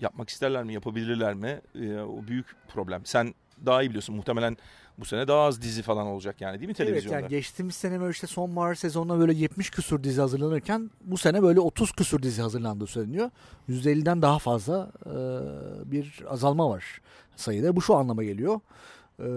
yapmak 0.00 0.28
isterler 0.28 0.64
mi, 0.64 0.74
yapabilirler 0.74 1.34
mi? 1.34 1.60
E, 1.74 1.98
o 2.00 2.26
büyük 2.26 2.46
problem. 2.68 3.02
Sen 3.04 3.34
daha 3.66 3.82
iyi 3.82 3.88
biliyorsun 3.88 4.16
muhtemelen 4.16 4.56
bu 4.98 5.04
sene 5.04 5.28
daha 5.28 5.40
az 5.40 5.62
dizi 5.62 5.82
falan 5.82 6.06
olacak 6.06 6.40
yani 6.40 6.58
değil 6.58 6.68
mi 6.68 6.74
televizyonda? 6.74 7.14
Evet 7.14 7.22
yani 7.22 7.30
geçtiğimiz 7.30 7.74
sene 7.74 8.00
böyle 8.00 8.10
işte 8.10 8.26
sonbahar 8.26 8.74
sezonuna 8.74 9.18
böyle 9.18 9.32
70 9.32 9.70
küsur 9.70 10.02
dizi 10.02 10.20
hazırlanırken 10.20 10.90
bu 11.00 11.18
sene 11.18 11.42
böyle 11.42 11.60
30 11.60 11.92
küsur 11.92 12.22
dizi 12.22 12.42
hazırlandığı 12.42 12.86
söyleniyor. 12.86 13.30
%50'den 13.68 14.22
daha 14.22 14.38
fazla 14.38 14.90
e, 15.06 15.12
bir 15.92 16.24
azalma 16.28 16.70
var 16.70 17.00
sayıda. 17.36 17.76
Bu 17.76 17.82
şu 17.82 17.94
anlama 17.94 18.24
geliyor. 18.24 18.60
E, 19.18 19.28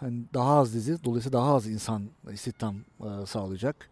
hani 0.00 0.22
daha 0.34 0.58
az 0.58 0.74
dizi 0.74 1.04
dolayısıyla 1.04 1.38
daha 1.38 1.54
az 1.54 1.66
insan 1.66 2.02
istihdam 2.32 2.76
e, 3.00 3.26
sağlayacak. 3.26 3.90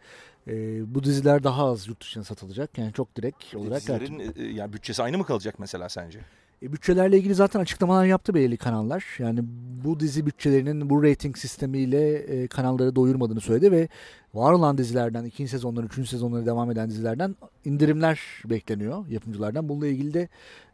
E, 0.48 0.54
bu 0.94 1.04
diziler 1.04 1.44
daha 1.44 1.66
az 1.66 1.88
yurt 1.88 2.00
dışına 2.00 2.24
satılacak. 2.24 2.78
Yani 2.78 2.92
çok 2.92 3.16
direkt 3.16 3.54
olarak. 3.54 3.80
Dizilerin 3.80 4.32
e, 4.36 4.42
yani 4.42 4.72
bütçesi 4.72 5.02
aynı 5.02 5.18
mı 5.18 5.24
kalacak 5.24 5.54
mesela 5.58 5.88
sence? 5.88 6.20
E, 6.62 6.72
bütçelerle 6.72 7.18
ilgili 7.18 7.34
zaten 7.34 7.60
açıklamalar 7.60 8.04
yaptı 8.04 8.34
belirli 8.34 8.56
kanallar. 8.56 9.04
Yani 9.18 9.40
bu 9.84 10.00
dizi 10.00 10.26
bütçelerinin 10.26 10.90
bu 10.90 11.02
rating 11.02 11.36
sistemiyle 11.36 12.14
e, 12.14 12.48
kanalları 12.48 12.96
doyurmadığını 12.96 13.40
söyledi 13.40 13.72
ve 13.72 13.88
var 14.34 14.52
olan 14.52 14.78
dizilerden, 14.78 15.24
ikinci 15.24 15.50
sezonları, 15.50 15.86
üçüncü 15.86 16.08
sezonları 16.08 16.46
devam 16.46 16.70
eden 16.70 16.90
dizilerden 16.90 17.36
indirimler 17.64 18.20
bekleniyor 18.44 19.06
yapımcılardan. 19.06 19.68
Bununla 19.68 19.86
ilgili 19.86 20.14
de 20.14 20.28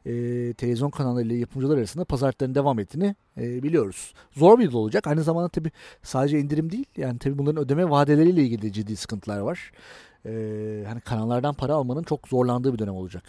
e, 0.07 0.55
televizyon 0.55 0.91
kanallarıyla 0.91 1.37
yapımcılar 1.37 1.79
arasında 1.79 2.05
pazarlıkların 2.05 2.55
devam 2.55 2.79
ettiğini 2.79 3.15
e, 3.41 3.63
biliyoruz. 3.63 4.15
Zor 4.33 4.59
bir 4.59 4.65
yıl 4.65 4.75
olacak. 4.75 5.07
Aynı 5.07 5.23
zamanda 5.23 5.49
tabii 5.49 5.71
sadece 6.03 6.39
indirim 6.39 6.73
değil. 6.73 6.87
Yani 6.97 7.19
tabii 7.19 7.39
bunların 7.39 7.65
ödeme 7.65 7.91
vadeleriyle 7.91 8.43
ilgili 8.43 8.63
de 8.63 8.73
ciddi 8.73 8.97
sıkıntılar 8.97 9.39
var. 9.39 9.73
E, 10.27 10.31
hani 10.89 11.01
kanallardan 11.01 11.55
para 11.55 11.75
almanın 11.75 12.03
çok 12.03 12.29
zorlandığı 12.29 12.73
bir 12.75 12.79
dönem 12.79 12.95
olacak. 12.95 13.23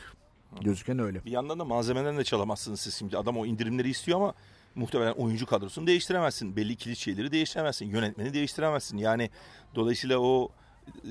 Gözüken 0.61 0.99
öyle. 0.99 1.25
Bir 1.25 1.31
yandan 1.31 1.59
da 1.59 1.65
malzemeden 1.65 2.17
de 2.17 2.23
çalamazsınız 2.23 2.79
siz 2.79 2.95
şimdi. 2.95 3.17
Adam 3.17 3.37
o 3.37 3.45
indirimleri 3.45 3.89
istiyor 3.89 4.17
ama 4.17 4.33
muhtemelen 4.75 5.13
oyuncu 5.13 5.45
kadrosunu 5.45 5.87
değiştiremezsin. 5.87 6.55
Belli 6.55 6.75
kilit 6.75 6.97
şeyleri 6.97 7.31
değiştiremezsin. 7.31 7.85
Yönetmeni 7.85 8.33
değiştiremezsin. 8.33 8.97
Yani 8.97 9.29
dolayısıyla 9.75 10.19
o 10.19 10.49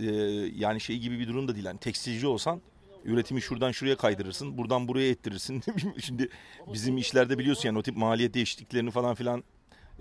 e, 0.01 0.07
yani 0.55 0.81
şey 0.81 0.99
gibi 0.99 1.19
bir 1.19 1.29
durum 1.29 1.49
da 1.49 1.55
değil. 1.55 1.67
Yani 1.67 1.79
tekstilci 1.79 2.27
olsan 2.27 2.61
üretimi 3.05 3.43
şuradan 3.43 3.73
şuraya 3.73 3.97
kaydırırsın. 3.97 4.59
Buradan 4.59 4.89
buraya 4.89 5.11
ettirirsin. 5.11 5.63
şimdi 5.99 6.29
bizim 6.73 6.99
işlerde 6.99 7.39
biliyorsun 7.39 7.69
yani 7.69 7.79
o 7.79 7.83
tip 7.83 7.97
maliyet 7.97 8.35
değişikliklerini 8.35 8.91
falan 8.91 9.15
filan 9.15 9.45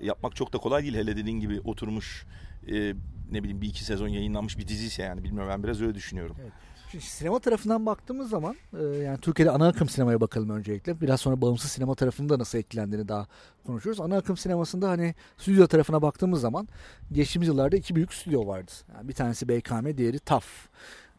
yapmak 0.01 0.36
çok 0.36 0.53
da 0.53 0.58
kolay 0.58 0.84
değil. 0.84 0.95
Hele 0.95 1.17
dediğin 1.17 1.39
gibi 1.39 1.62
oturmuş 1.62 2.25
e, 2.67 2.93
ne 3.32 3.43
bileyim 3.43 3.62
bir 3.62 3.67
iki 3.67 3.84
sezon 3.84 4.08
yayınlanmış 4.08 4.58
bir 4.58 4.67
diziyse 4.67 5.03
yani 5.03 5.23
bilmiyorum 5.23 5.49
ben 5.49 5.63
biraz 5.63 5.82
öyle 5.82 5.95
düşünüyorum. 5.95 6.36
Evet. 6.41 6.51
Sinema 6.99 7.39
tarafından 7.39 7.86
baktığımız 7.86 8.29
zaman 8.29 8.56
e, 8.79 8.84
yani 8.84 9.17
Türkiye'de 9.17 9.51
ana 9.51 9.67
akım 9.67 9.89
sinemaya 9.89 10.21
bakalım 10.21 10.49
öncelikle. 10.49 11.01
Biraz 11.01 11.21
sonra 11.21 11.41
bağımsız 11.41 11.71
sinema 11.71 11.95
tarafında 11.95 12.39
nasıl 12.39 12.58
etkilendiğini 12.58 13.08
daha 13.08 13.27
konuşuruz. 13.65 14.01
Ana 14.01 14.17
akım 14.17 14.38
sinemasında 14.38 14.89
hani 14.89 15.15
stüdyo 15.38 15.67
tarafına 15.67 16.01
baktığımız 16.01 16.41
zaman 16.41 16.67
geçtiğimiz 17.12 17.47
yıllarda 17.47 17.77
iki 17.77 17.95
büyük 17.95 18.13
stüdyo 18.13 18.47
vardı. 18.47 18.71
Yani 18.95 19.08
bir 19.08 19.13
tanesi 19.13 19.49
BKM, 19.49 19.97
diğeri 19.97 20.19
TAF. 20.19 20.45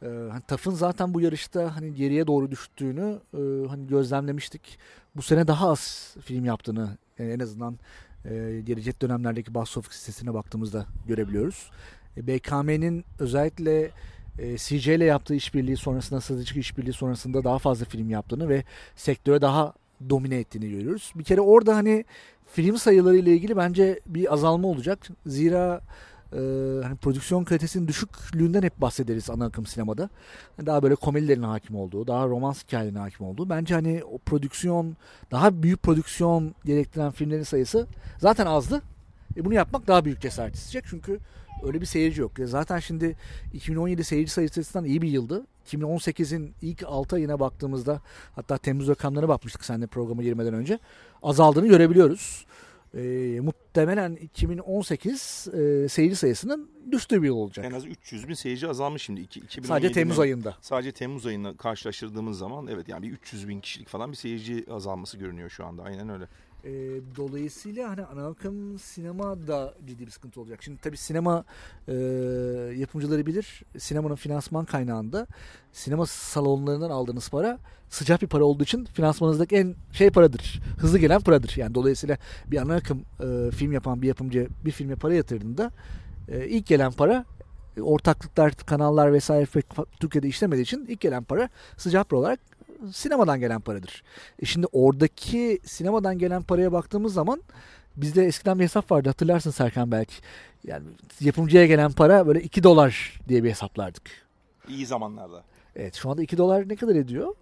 E, 0.03 0.07
hani 0.07 0.43
TAF'ın 0.47 0.71
zaten 0.71 1.15
bu 1.15 1.21
yarışta 1.21 1.77
hani 1.77 1.95
geriye 1.95 2.27
doğru 2.27 2.51
düştüğünü 2.51 3.19
e, 3.35 3.69
hani 3.69 3.87
gözlemlemiştik. 3.87 4.79
Bu 5.17 5.23
sene 5.23 5.47
daha 5.47 5.71
az 5.71 6.15
film 6.21 6.45
yaptığını 6.45 6.99
yani 7.19 7.33
en 7.33 7.41
azından 7.41 7.79
gelecek 8.65 9.03
dönemlerdeki 9.03 9.55
box 9.55 9.77
office 9.77 9.95
listesine 9.95 10.35
baktığımızda 10.35 10.87
görebiliyoruz. 11.07 11.71
BKM'nin 12.17 13.05
özellikle 13.19 13.91
e, 14.39 14.57
CJ 14.57 14.89
ile 14.89 15.05
yaptığı 15.05 15.35
işbirliği 15.35 15.77
sonrasında 15.77 16.21
satıcı 16.21 16.59
işbirliği 16.61 16.93
sonrasında 16.93 17.45
daha 17.45 17.59
fazla 17.59 17.85
film 17.85 18.11
yaptığını 18.11 18.49
ve 18.49 18.65
sektöre 18.97 19.41
daha 19.41 19.75
domine 20.11 20.37
ettiğini 20.37 20.71
görüyoruz. 20.71 21.13
Bir 21.15 21.25
kere 21.25 21.41
orada 21.41 21.77
hani 21.77 22.05
film 22.47 22.79
sayıları 22.79 23.17
ile 23.17 23.35
ilgili 23.35 23.57
bence 23.57 24.01
bir 24.07 24.33
azalma 24.33 24.69
olacak. 24.69 25.09
Zira 25.27 25.81
e, 26.33 26.39
hani 26.83 26.97
prodüksiyon 26.97 27.45
kalitesinin 27.45 27.89
düşüklüğünden 27.89 28.63
hep 28.63 28.81
bahsederiz 28.81 29.31
ana 29.31 29.45
akım 29.45 29.67
sinemada. 29.67 30.09
Daha 30.67 30.83
böyle 30.83 30.95
komedilerin 30.95 31.43
hakim 31.43 31.77
olduğu, 31.77 32.07
daha 32.07 32.27
romans 32.27 32.65
hikayelerine 32.65 32.99
hakim 32.99 33.27
olduğu. 33.27 33.49
Bence 33.49 33.75
hani 33.75 34.05
o 34.05 34.19
prodüksiyon, 34.19 34.97
daha 35.31 35.63
büyük 35.63 35.83
prodüksiyon 35.83 36.55
gerektiren 36.65 37.11
filmlerin 37.11 37.43
sayısı 37.43 37.87
zaten 38.19 38.47
azdı. 38.47 38.83
E 39.37 39.45
bunu 39.45 39.55
yapmak 39.55 39.87
daha 39.87 40.05
büyük 40.05 40.21
cesaret 40.21 40.55
isteyecek 40.55 40.85
çünkü 40.91 41.19
öyle 41.63 41.81
bir 41.81 41.87
seyirci 41.87 42.21
yok. 42.21 42.33
Zaten 42.45 42.79
şimdi 42.79 43.17
2017 43.53 44.05
seyirci 44.05 44.33
sayısı 44.33 44.61
açısından 44.61 44.85
iyi 44.85 45.03
bir 45.03 45.09
yıldı. 45.09 45.47
2018'in 45.67 46.55
ilk 46.63 46.83
6 46.87 47.17
ayına 47.17 47.41
baktığımızda 47.41 48.01
hatta 48.35 48.59
Temmuz 48.59 48.89
rakamlarına 48.89 49.29
bakmıştık 49.29 49.65
seninle 49.65 49.87
programa 49.87 50.23
girmeden 50.23 50.55
önce. 50.55 50.79
Azaldığını 51.23 51.67
görebiliyoruz. 51.69 52.47
e, 52.95 53.01
muhtemelen 53.41 54.15
2018 54.17 55.49
e, 55.53 55.89
seyirci 55.89 56.17
sayısının 56.17 56.71
düştüğü 56.93 57.23
bir 57.23 57.27
yıl 57.27 57.37
olacak. 57.37 57.67
En 57.67 57.73
az 57.73 57.87
300 57.87 58.29
bin 58.29 58.35
seyirci 58.35 58.69
azalmış 58.69 59.03
şimdi. 59.03 59.21
İki, 59.21 59.41
2017 59.41 59.69
Sadece 59.69 59.93
Temmuz 59.93 60.19
ayında. 60.19 60.57
Sadece 60.61 60.93
Temmuz 60.93 61.27
ayını 61.27 61.57
karşılaştırdığımız 61.57 62.39
zaman 62.39 62.67
evet 62.67 62.89
yani 62.89 63.03
bir 63.03 63.13
300 63.13 63.49
bin 63.49 63.61
kişilik 63.61 63.89
falan 63.89 64.13
bir 64.13 64.17
seyirci 64.17 64.65
azalması 64.71 65.17
görünüyor 65.19 65.51
şu 65.51 65.67
anda. 65.67 65.83
Aynen 65.83 66.09
öyle. 66.09 66.29
E, 66.65 66.71
dolayısıyla 67.17 67.91
hani 67.91 68.05
ana 68.05 68.27
akım 68.27 68.79
sinema 68.79 69.47
da 69.47 69.75
ciddi 69.87 70.07
bir 70.07 70.11
sıkıntı 70.11 70.41
olacak. 70.41 70.63
Şimdi 70.63 70.81
tabii 70.81 70.97
sinema 70.97 71.45
e, 71.89 71.95
yapımcıları 72.77 73.27
bilir. 73.27 73.63
Sinemanın 73.79 74.15
finansman 74.15 74.65
kaynağında 74.65 75.27
sinema 75.73 76.07
salonlarından 76.07 76.91
aldığınız 76.91 77.29
para 77.29 77.59
sıcak 77.89 78.23
bir 78.23 78.27
para 78.27 78.45
olduğu 78.45 78.63
için 78.63 78.85
finansmanınızdaki 78.85 79.57
en 79.57 79.75
şey 79.93 80.11
paradır. 80.11 80.63
Hızlı 80.79 80.99
gelen 80.99 81.21
paradır. 81.21 81.55
Yani 81.57 81.75
dolayısıyla 81.75 82.19
bir 82.47 82.59
ana 82.59 82.75
akım 82.75 83.03
e, 83.21 83.51
film 83.51 83.73
yapan 83.73 84.03
bir 84.03 84.09
yapımcı 84.09 84.49
bir 84.65 84.71
filme 84.71 84.95
para 84.95 85.15
yatırdığında 85.15 85.71
e, 86.29 86.49
ilk 86.49 86.67
gelen 86.67 86.93
para 86.93 87.25
e, 87.77 87.83
ortaklıklar, 87.83 88.53
kanallar 88.53 89.13
vesaire 89.13 89.47
Türkiye'de 90.01 90.29
işlemediği 90.29 90.63
için 90.63 90.87
ilk 90.89 91.01
gelen 91.01 91.25
para 91.25 91.49
sıcak 91.77 92.09
para 92.09 92.21
olarak 92.21 92.41
sinemadan 92.93 93.41
gelen 93.41 93.61
paradır. 93.61 94.03
E 94.43 94.47
şimdi 94.47 94.67
oradaki 94.73 95.59
sinemadan 95.65 96.19
gelen 96.19 96.43
paraya 96.43 96.73
baktığımız 96.73 97.15
zaman 97.15 97.43
bizde 97.97 98.25
eskiden 98.25 98.59
bir 98.59 98.65
hesap 98.65 98.91
vardı 98.91 99.09
hatırlarsın 99.09 99.51
Serkan 99.51 99.93
belki. 99.93 100.15
Yani 100.65 100.85
yapımcıya 101.21 101.67
gelen 101.67 101.93
para 101.93 102.27
böyle 102.27 102.41
2 102.43 102.63
dolar 102.63 103.21
diye 103.29 103.45
bir 103.45 103.51
hesaplardık. 103.51 104.03
İyi 104.69 104.87
zamanlarda. 104.87 105.45
Evet 105.77 105.95
şu 105.95 106.11
anda 106.11 106.23
2 106.23 106.37
dolar 106.39 106.69
ne 106.69 106.77
kadar 106.77 106.95
ediyor? 106.95 107.35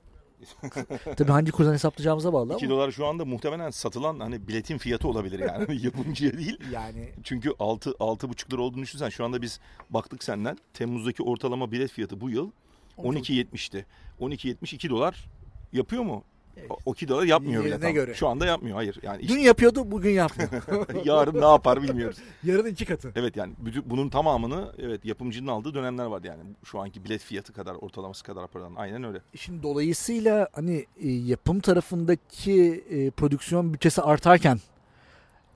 Tabii 1.16 1.32
hangi 1.32 1.50
kurdan 1.50 1.72
hesaplayacağımıza 1.72 2.32
bağlı 2.32 2.54
2 2.54 2.66
ama. 2.66 2.74
dolar 2.74 2.90
şu 2.90 3.06
anda 3.06 3.24
muhtemelen 3.24 3.70
satılan 3.70 4.20
hani 4.20 4.48
biletin 4.48 4.78
fiyatı 4.78 5.08
olabilir 5.08 5.38
yani 5.38 5.82
yapımcıya 5.84 6.32
değil. 6.32 6.60
Yani 6.72 7.10
Çünkü 7.22 7.52
6 7.58 7.90
6,5 7.90 8.52
lira 8.52 8.62
olduğunu 8.62 8.82
düşünsen 8.82 9.08
şu 9.08 9.24
anda 9.24 9.42
biz 9.42 9.60
baktık 9.90 10.24
senden 10.24 10.58
Temmuz'daki 10.74 11.22
ortalama 11.22 11.72
bilet 11.72 11.90
fiyatı 11.90 12.20
bu 12.20 12.30
yıl 12.30 12.50
12.70'ti. 12.98 13.86
12.70 14.20 14.74
2 14.74 14.90
dolar 14.90 15.28
yapıyor 15.72 16.02
mu? 16.02 16.24
Evet. 16.56 16.70
O- 16.70 16.76
O 16.86 16.92
2 16.92 17.08
dolar 17.08 17.22
yapmıyor 17.22 17.60
bile 17.64 17.68
Yerine 17.70 17.84
tam. 17.84 17.94
göre. 17.94 18.14
Şu 18.14 18.28
anda 18.28 18.46
yapmıyor 18.46 18.76
hayır. 18.76 18.98
Yani 19.02 19.28
dün 19.28 19.38
yapıyordu 19.38 19.90
bugün 19.90 20.10
yapmıyor. 20.10 20.50
yarın 21.04 21.40
ne 21.40 21.44
yapar 21.44 21.82
bilmiyoruz. 21.82 22.18
Yarın 22.44 22.66
iki 22.66 22.84
katı. 22.84 23.12
Evet 23.16 23.36
yani 23.36 23.52
bütün- 23.58 23.90
bunun 23.90 24.08
tamamını 24.08 24.72
evet 24.78 25.04
yapımcının 25.04 25.46
aldığı 25.48 25.74
dönemler 25.74 26.04
vardı 26.04 26.26
yani. 26.26 26.40
Şu 26.64 26.80
anki 26.80 27.04
bilet 27.04 27.20
fiyatı 27.22 27.52
kadar 27.52 27.74
ortalaması 27.74 28.24
kadar 28.24 28.46
paradan. 28.46 28.74
Aynen 28.76 29.04
öyle. 29.04 29.18
Şimdi 29.36 29.62
dolayısıyla 29.62 30.48
hani 30.52 30.86
e, 31.02 31.08
yapım 31.10 31.60
tarafındaki 31.60 32.84
e, 32.90 33.10
prodüksiyon 33.10 33.74
bütçesi 33.74 34.02
artarken 34.02 34.58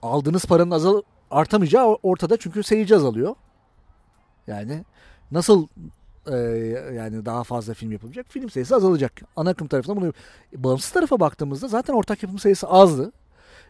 aldığınız 0.02 0.44
paranın 0.44 0.70
azal 0.70 1.02
artamayacağı 1.30 1.86
ortada 2.02 2.36
çünkü 2.36 2.62
seyirci 2.62 2.96
azalıyor. 2.96 3.34
Yani 4.46 4.84
nasıl 5.30 5.66
e, 6.32 6.36
yani 6.94 7.24
daha 7.24 7.44
fazla 7.44 7.74
film 7.74 7.92
yapılacak? 7.92 8.26
Film 8.28 8.50
sayısı 8.50 8.76
azalacak. 8.76 9.12
Ana 9.36 9.50
akım 9.50 9.68
tarafından 9.68 9.96
bunu 10.02 10.12
E, 10.52 10.64
bağımsız 10.64 10.90
tarafa 10.90 11.20
baktığımızda 11.20 11.68
zaten 11.68 11.94
ortak 11.94 12.22
yapım 12.22 12.38
sayısı 12.38 12.66
azdı. 12.68 13.12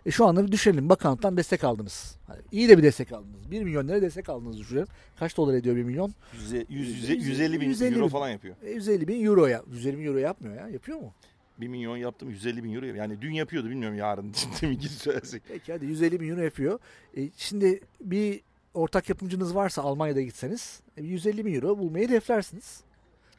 E 0.06 0.10
şu 0.10 0.26
anda 0.26 0.46
bir 0.46 0.52
düşünelim. 0.52 0.88
Bakanlıktan 0.88 1.36
destek 1.36 1.64
aldınız. 1.64 2.16
Hani 2.26 2.40
iyi 2.52 2.68
de 2.68 2.78
bir 2.78 2.82
destek 2.82 3.12
aldınız. 3.12 3.50
1 3.50 3.62
milyon 3.62 3.88
lira 3.88 4.02
destek 4.02 4.28
aldınız 4.28 4.58
düşünelim. 4.58 4.86
Kaç 5.18 5.36
dolar 5.36 5.54
ediyor 5.54 5.76
1 5.76 5.82
milyon? 5.82 6.14
100, 6.32 6.52
100, 6.68 7.26
150 7.26 7.60
bin 7.60 7.68
150 7.68 7.94
euro 7.94 8.04
bin. 8.04 8.08
falan 8.08 8.28
yapıyor. 8.28 8.56
E, 8.62 8.70
150 8.70 9.08
bin 9.08 9.24
euro 9.26 9.46
ya. 9.46 9.62
150 9.72 9.98
bin 9.98 10.06
euro 10.06 10.18
yapmıyor 10.18 10.56
ya. 10.56 10.68
Yapıyor 10.68 10.98
mu? 10.98 11.12
1 11.60 11.68
milyon 11.68 11.96
yaptım 11.96 12.30
150 12.30 12.64
bin 12.64 12.74
euro. 12.74 12.86
Yani 12.86 13.20
dün 13.22 13.32
yapıyordu 13.32 13.70
bilmiyorum 13.70 13.98
yarın. 13.98 14.32
Şimdi 14.32 14.66
mi 14.66 14.78
gidip 14.78 14.90
söylersek. 14.96 15.42
Peki 15.48 15.72
hadi 15.72 15.86
150 15.86 16.20
bin 16.20 16.28
euro 16.28 16.40
yapıyor. 16.40 16.78
E, 17.16 17.30
şimdi 17.36 17.80
bir 18.00 18.40
ortak 18.76 19.08
yapımcınız 19.08 19.54
varsa 19.54 19.82
Almanya'da 19.82 20.22
gitseniz 20.22 20.80
e, 20.96 21.02
150 21.02 21.44
bin 21.44 21.54
euro 21.54 21.78
bulmayı 21.78 22.08
hedeflersiniz. 22.08 22.80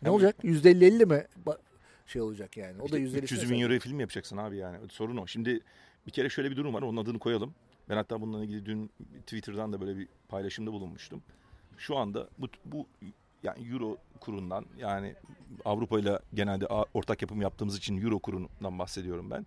Ne 0.02 0.10
olacak? 0.10 0.36
%50-50 0.44 1.06
mi 1.06 1.26
şey 2.08 2.22
olacak 2.22 2.58
yani? 2.58 2.82
O 2.82 2.82
da 2.82 2.86
İşte 2.86 2.98
150 2.98 3.24
300 3.24 3.50
bin 3.50 3.60
euroya 3.60 3.80
film 3.80 4.00
yapacaksın 4.00 4.38
abi 4.38 4.58
yani. 4.58 4.78
Sorun 4.90 5.18
o. 5.18 5.28
Şimdi 5.28 5.60
bir 6.08 6.12
kere 6.12 6.30
şöyle 6.30 6.52
bir 6.52 6.56
durum 6.56 6.74
var. 6.74 6.82
Onun 6.82 6.98
adını 7.04 7.20
koyalım. 7.20 7.54
Ben 7.90 7.96
hatta 7.96 8.22
bununla 8.22 8.44
ilgili 8.44 8.66
dün 8.66 8.92
Twitter'dan 9.22 9.74
da 9.74 9.82
böyle 9.82 9.98
bir 9.98 10.08
paylaşımda 10.30 10.72
bulunmuştum. 10.72 11.22
Şu 11.78 11.98
anda 11.98 12.28
bu, 12.38 12.48
bu 12.66 12.88
yani 13.44 13.68
euro 13.72 13.98
kurundan 14.20 14.66
yani 14.78 15.16
Avrupa 15.66 16.00
ile 16.00 16.20
genelde 16.34 16.68
ortak 16.94 17.22
yapım 17.22 17.42
yaptığımız 17.42 17.78
için 17.78 18.02
euro 18.02 18.20
kurundan 18.20 18.80
bahsediyorum 18.80 19.32
ben. 19.32 19.46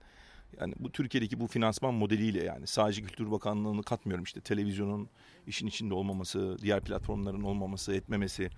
Yani 0.60 0.74
bu 0.78 0.92
Türkiye'deki 0.92 1.40
bu 1.40 1.46
finansman 1.46 1.94
modeliyle 1.94 2.44
yani 2.44 2.66
sadece 2.66 3.02
Kültür 3.02 3.30
Bakanlığı'nı 3.30 3.82
katmıyorum 3.82 4.24
işte 4.24 4.40
televizyonun 4.40 5.08
işin 5.46 5.66
içinde 5.66 5.94
olmaması, 5.94 6.56
diğer 6.62 6.80
platformların 6.80 7.42
olmaması, 7.42 7.94
etmemesi. 7.94 8.50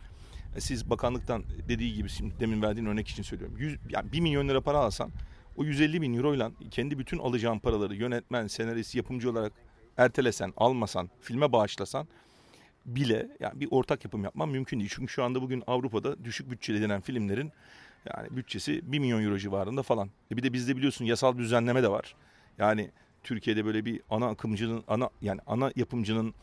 E 0.56 0.60
Siz 0.60 0.90
bakanlıktan 0.90 1.44
dediği 1.68 1.94
gibi 1.94 2.08
şimdi 2.08 2.40
demin 2.40 2.62
verdiğin 2.62 2.86
örnek 2.86 3.08
için 3.08 3.22
söylüyorum. 3.22 3.56
100, 3.58 3.78
yani 3.90 4.12
1 4.12 4.20
milyon 4.20 4.48
lira 4.48 4.60
para 4.60 4.78
alsan 4.78 5.10
o 5.56 5.64
150 5.64 6.02
bin 6.02 6.14
euroyla 6.14 6.50
kendi 6.70 6.98
bütün 6.98 7.18
alacağın 7.18 7.58
paraları 7.58 7.94
yönetmen, 7.94 8.46
senarist, 8.46 8.94
yapımcı 8.94 9.30
olarak 9.30 9.52
ertelesen, 9.96 10.52
almasan, 10.56 11.10
filme 11.20 11.52
bağışlasan 11.52 12.08
bile 12.86 13.28
yani 13.40 13.60
bir 13.60 13.68
ortak 13.70 14.04
yapım 14.04 14.24
yapman 14.24 14.48
mümkün 14.48 14.80
değil. 14.80 14.90
Çünkü 14.94 15.12
şu 15.12 15.24
anda 15.24 15.42
bugün 15.42 15.62
Avrupa'da 15.66 16.24
düşük 16.24 16.50
bütçeli 16.50 16.82
denen 16.82 17.00
filmlerin 17.00 17.52
yani 18.16 18.28
bütçesi 18.36 18.92
1 18.92 18.98
milyon 18.98 19.24
euro 19.24 19.38
civarında 19.38 19.82
falan. 19.82 20.10
E 20.32 20.36
bir 20.36 20.42
de 20.42 20.52
bizde 20.52 20.76
biliyorsun 20.76 21.04
yasal 21.04 21.38
bir 21.38 21.42
düzenleme 21.42 21.82
de 21.82 21.90
var. 21.90 22.14
Yani 22.58 22.90
Türkiye'de 23.24 23.64
böyle 23.64 23.84
bir 23.84 24.00
ana 24.10 24.28
akımcının 24.28 24.84
ana 24.88 25.10
yani 25.22 25.40
ana 25.46 25.72
yapımcının 25.76 26.34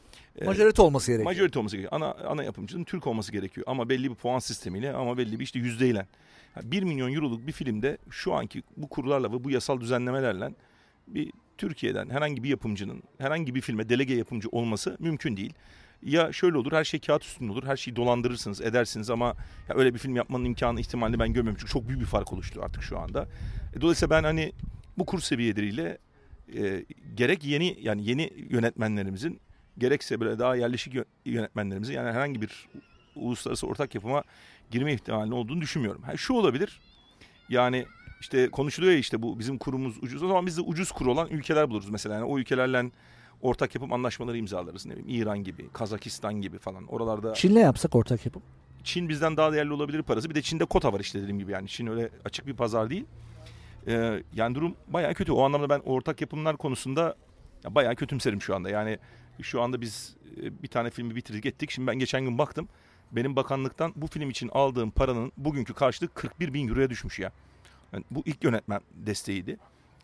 e, 0.42 0.46
Majorite 0.46 0.82
olması 0.82 1.12
gerekiyor. 1.12 1.32
Majorite 1.32 1.60
olması 1.60 1.78
gerekiyor. 1.78 2.02
Ana, 2.02 2.14
ana 2.14 2.44
yapımcının 2.44 2.84
Türk 2.84 3.08
olması 3.08 3.32
gerekiyor. 3.32 3.68
Ama 3.70 3.90
belli 3.90 4.10
bir 4.10 4.16
puan 4.16 4.40
sistemiyle 4.40 4.94
ama 4.94 5.18
belli 5.18 5.40
bir 5.40 5.44
işte 5.44 5.60
yüzdeyle. 5.60 6.06
Yani 6.56 6.72
1 6.72 6.84
milyon 6.84 7.14
euroluk 7.14 7.48
bir 7.48 7.52
filmde 7.52 7.98
şu 8.10 8.34
anki 8.34 8.64
bu 8.78 8.90
kurlarla 8.90 9.32
ve 9.32 9.44
bu 9.44 9.52
yasal 9.52 9.82
düzenlemelerle 9.82 10.54
bir 11.08 11.32
Türkiye'den 11.58 12.10
herhangi 12.10 12.44
bir 12.44 12.50
yapımcının 12.50 13.04
herhangi 13.18 13.56
bir 13.56 13.62
filme 13.62 13.90
delege 13.90 14.14
yapımcı 14.14 14.50
olması 14.50 14.98
mümkün 15.00 15.38
değil. 15.38 15.54
Ya 16.04 16.34
şöyle 16.34 16.58
olur 16.58 16.72
her 16.72 16.84
şey 16.84 17.00
kağıt 17.00 17.24
üstünde 17.24 17.52
olur 17.52 17.64
her 17.64 17.78
şeyi 17.78 17.96
dolandırırsınız 17.96 18.62
edersiniz 18.62 19.10
ama 19.10 19.26
ya 19.70 19.76
öyle 19.76 19.94
bir 19.94 20.00
film 20.00 20.16
yapmanın 20.16 20.46
imkanı 20.46 20.80
ihtimalini 20.80 21.20
ben 21.20 21.34
görmüyorum. 21.34 21.58
Çünkü 21.60 21.72
çok 21.72 21.88
büyük 21.88 22.02
bir 22.02 22.06
fark 22.06 22.34
oluştu 22.34 22.62
artık 22.64 22.84
şu 22.84 23.00
anda. 23.00 23.28
E, 23.76 23.82
dolayısıyla 23.82 24.18
ben 24.18 24.24
hani 24.24 24.52
bu 24.98 25.06
kur 25.06 25.20
seviyeleriyle 25.20 25.98
e, 26.58 26.86
gerek 27.16 27.44
yeni 27.46 27.78
yani 27.82 28.10
yeni 28.10 28.34
yönetmenlerimizin 28.50 29.40
gerekse 29.78 30.20
böyle 30.20 30.40
daha 30.40 30.56
yerleşik 30.56 30.94
yö- 30.94 31.06
yönetmenlerimizin 31.26 31.94
yani 31.94 32.12
herhangi 32.12 32.42
bir 32.42 32.68
uluslararası 33.16 33.68
ortak 33.68 33.96
yapıma 33.96 34.24
girme 34.72 34.94
ihtimalinin 34.94 35.36
olduğunu 35.36 35.62
düşünmüyorum. 35.62 36.02
Ha, 36.04 36.18
şu 36.18 36.34
olabilir. 36.34 36.80
Yani 37.50 37.86
işte 38.22 38.50
konuşuluyor 38.50 38.94
ya 38.94 39.00
işte 39.00 39.22
bu 39.22 39.40
bizim 39.40 39.58
kurumuz 39.58 39.98
ucuz. 40.04 40.24
O 40.24 40.28
zaman 40.28 40.46
biz 40.46 40.58
de 40.58 40.62
ucuz 40.62 40.92
kur 40.92 41.06
olan 41.06 41.28
ülkeler 41.30 41.70
buluruz 41.70 41.90
mesela. 41.90 42.16
Yani 42.16 42.26
o 42.26 42.40
ülkelerle 42.40 42.92
ortak 43.42 43.76
yapım 43.76 43.94
anlaşmaları 43.94 44.38
imzalarız. 44.38 44.86
Ne 44.86 44.98
bileyim 44.98 45.22
İran 45.22 45.44
gibi, 45.44 45.70
Kazakistan 45.70 46.34
gibi 46.34 46.58
falan. 46.58 46.88
Oralarda 46.88 47.34
Çin'le 47.34 47.56
yapsak 47.56 47.96
ortak 47.96 48.26
yapım. 48.26 48.42
Çin 48.84 49.10
bizden 49.10 49.38
daha 49.38 49.54
değerli 49.54 49.74
olabilir 49.74 50.04
parası. 50.04 50.30
Bir 50.30 50.36
de 50.36 50.42
Çin'de 50.42 50.66
kota 50.66 50.94
var 50.94 51.00
işte 51.00 51.22
dediğim 51.22 51.40
gibi 51.40 51.52
yani. 51.52 51.68
Çin 51.68 51.88
öyle 51.88 52.10
açık 52.26 52.48
bir 52.48 52.54
pazar 52.54 52.90
değil. 52.90 53.06
Ee, 53.88 54.24
yani 54.34 54.56
durum 54.56 54.76
bayağı 54.88 55.14
kötü. 55.14 55.32
O 55.32 55.44
anlamda 55.44 55.70
ben 55.70 55.80
ortak 55.80 56.22
yapımlar 56.22 56.58
konusunda 56.58 57.16
ya 57.64 57.76
bayağı 57.76 57.96
kötümserim 57.96 58.42
şu 58.42 58.56
anda. 58.56 58.70
Yani 58.70 58.98
şu 59.42 59.62
anda 59.62 59.82
biz 59.82 60.16
e, 60.44 60.64
bir 60.64 60.68
tane 60.68 60.90
filmi 60.90 61.16
bitirdik 61.16 61.46
ettik. 61.46 61.72
Şimdi 61.72 61.88
ben 61.88 62.00
geçen 62.00 62.22
gün 62.22 62.38
baktım. 62.38 62.68
Benim 63.12 63.36
bakanlıktan 63.36 63.94
bu 63.96 64.08
film 64.08 64.30
için 64.30 64.50
aldığım 64.54 64.92
paranın 64.92 65.32
bugünkü 65.38 65.74
karşılığı 65.74 66.10
41 66.14 66.54
bin 66.54 66.68
euroya 66.68 66.90
düşmüş 66.90 67.20
ya. 67.20 67.32
Yani 67.94 68.04
bu 68.12 68.24
ilk 68.26 68.44
yönetmen 68.44 68.82
desteğiydi. 68.94 69.58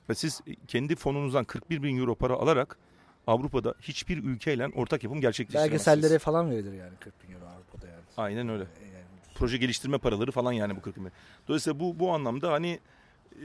Ve 0.10 0.16
siz 0.16 0.42
kendi 0.68 0.96
fonunuzdan 0.96 1.44
41 1.44 1.84
bin 1.84 1.98
euro 1.98 2.16
para 2.16 2.34
alarak 2.34 2.78
Avrupa'da 3.28 3.74
hiçbir 3.82 4.24
ülkeyle 4.24 4.68
ortak 4.68 5.04
yapım 5.04 5.22
gerçekleştiremezsiniz. 5.22 5.88
Belgesellere 5.88 6.20
falan 6.20 6.50
verilir 6.52 6.74
yani 6.74 6.94
40 7.00 7.24
bin 7.24 7.34
euro 7.34 7.46
Avrupa'da 7.46 7.88
yani. 7.88 8.02
Aynen 8.18 8.50
öyle 8.50 8.64
yani 8.64 9.06
proje 9.36 9.58
geliştirme 9.58 9.98
paraları 9.98 10.32
falan 10.32 10.52
yani 10.52 10.76
bu 10.76 10.82
40 10.82 10.98
bin. 10.98 11.12
Dolayısıyla 11.48 11.80
bu 11.80 12.00
bu 12.00 12.12
anlamda 12.12 12.52
hani 12.52 12.80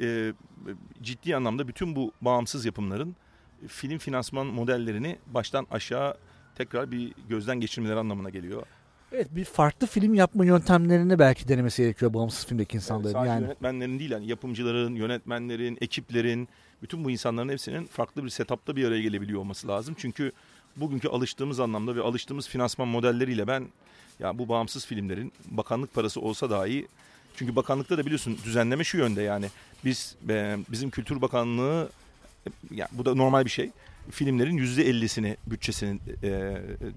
e, 0.03 0.33
ciddi 1.03 1.37
anlamda 1.37 1.69
bütün 1.69 1.97
bu 1.97 2.13
bağımsız 2.21 2.65
yapımların 2.65 3.17
film 3.69 3.99
finansman 3.99 4.47
modellerini 4.47 5.19
baştan 5.27 5.67
aşağı 5.71 6.17
tekrar 6.55 6.91
bir 6.91 7.13
gözden 7.29 7.61
geçirmeleri 7.61 7.99
anlamına 7.99 8.31
geliyor. 8.31 8.63
Evet 9.13 9.29
bir 9.31 9.45
farklı 9.45 9.87
film 9.87 10.15
yapma 10.15 10.45
yöntemlerini 10.45 11.19
belki 11.19 11.49
denemesi 11.49 11.83
gerekiyor 11.83 12.15
bağımsız 12.15 12.47
filmdeki 12.47 12.77
insanların. 12.77 13.13
Sadece 13.13 13.31
yani 13.31 13.43
yönetmenlerin 13.43 13.99
değil 13.99 14.11
yani 14.11 14.27
yapımcıların, 14.27 14.95
yönetmenlerin, 14.95 15.79
ekiplerin, 15.81 16.49
bütün 16.83 17.05
bu 17.05 17.11
insanların 17.11 17.49
hepsinin 17.49 17.87
farklı 17.87 18.25
bir 18.25 18.31
setupta 18.31 18.77
bir 18.77 18.85
araya 18.85 19.03
gelebiliyor 19.03 19.41
olması 19.41 19.69
lazım. 19.69 19.95
Çünkü 19.99 20.33
bugünkü 20.77 21.09
alıştığımız 21.09 21.61
anlamda 21.61 21.97
ve 21.97 22.03
alıştığımız 22.03 22.49
finansman 22.49 22.89
modelleriyle 22.89 23.47
ben 23.47 23.69
ya 24.19 24.39
bu 24.39 24.49
bağımsız 24.49 24.87
filmlerin 24.87 25.33
bakanlık 25.51 25.95
parası 25.95 26.21
olsa 26.21 26.51
dahi 26.51 26.87
çünkü 27.37 27.57
bakanlıkta 27.57 27.99
da 27.99 28.07
biliyorsun 28.07 28.39
düzenleme 28.45 28.85
şu 28.85 28.99
yönde 28.99 29.23
yani 29.23 29.47
biz 29.85 30.17
bizim 30.69 30.91
Kültür 30.91 31.21
Bakanlığı 31.21 31.91
ya 32.71 32.89
bu 32.93 33.05
da 33.05 33.15
normal 33.15 33.45
bir 33.45 33.51
şey. 33.51 33.71
Filmlerin 34.11 34.59
%50'sini 34.59 35.37
bütçesinin 35.47 36.03
e, 36.23 36.31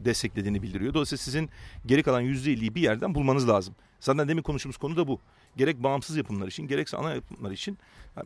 desteklediğini 0.06 0.62
bildiriyor. 0.62 0.94
Dolayısıyla 0.94 1.18
sizin 1.18 1.50
geri 1.86 2.04
kalan 2.04 2.24
%50'yi 2.24 2.76
bir 2.76 2.82
yerden 2.82 3.16
bulmanız 3.16 3.50
lazım. 3.50 3.76
Zaten 4.00 4.28
demin 4.28 4.42
konuştuğumuz 4.42 4.78
konu 4.78 4.98
da 4.98 5.08
bu. 5.08 5.20
Gerek 5.58 5.84
bağımsız 5.84 6.18
yapımlar 6.18 6.48
için 6.48 6.68
gerekse 6.68 6.98
ana 6.98 7.14
yapımlar 7.14 7.52
için 7.52 7.78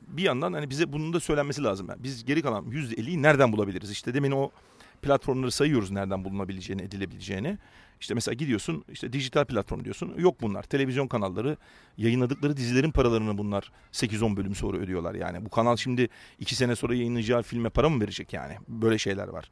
bir 0.08 0.23
yandan 0.23 0.54
hani 0.54 0.69
bize 0.69 0.93
bunun 0.93 1.13
da 1.13 1.19
söylenmesi 1.19 1.63
lazım. 1.63 1.88
Yani 1.89 2.04
biz 2.04 2.26
geri 2.26 2.41
kalan 2.41 2.65
%50'yi 2.65 3.21
nereden 3.21 3.52
bulabiliriz? 3.52 3.91
İşte 3.91 4.13
demin 4.13 4.32
o 4.32 4.52
platformları 5.01 5.51
sayıyoruz 5.51 5.91
nereden 5.91 6.23
bulunabileceğini, 6.23 6.81
edilebileceğini. 6.81 7.57
İşte 7.99 8.13
mesela 8.13 8.33
gidiyorsun 8.33 8.83
işte 8.91 9.13
dijital 9.13 9.45
platform 9.45 9.83
diyorsun. 9.83 10.13
Yok 10.17 10.41
bunlar. 10.41 10.63
Televizyon 10.63 11.07
kanalları 11.07 11.57
yayınladıkları 11.97 12.57
dizilerin 12.57 12.91
paralarını 12.91 13.38
bunlar 13.38 13.71
8-10 13.91 14.38
bölüm 14.38 14.55
sonra 14.55 14.77
ödüyorlar 14.77 15.15
yani. 15.15 15.45
Bu 15.45 15.49
kanal 15.49 15.75
şimdi 15.75 16.10
2 16.39 16.55
sene 16.55 16.75
sonra 16.75 16.95
yayınlayacağı 16.95 17.43
filme 17.43 17.69
para 17.69 17.89
mı 17.89 18.01
verecek 18.01 18.33
yani? 18.33 18.53
Böyle 18.67 18.97
şeyler 18.97 19.27
var. 19.27 19.49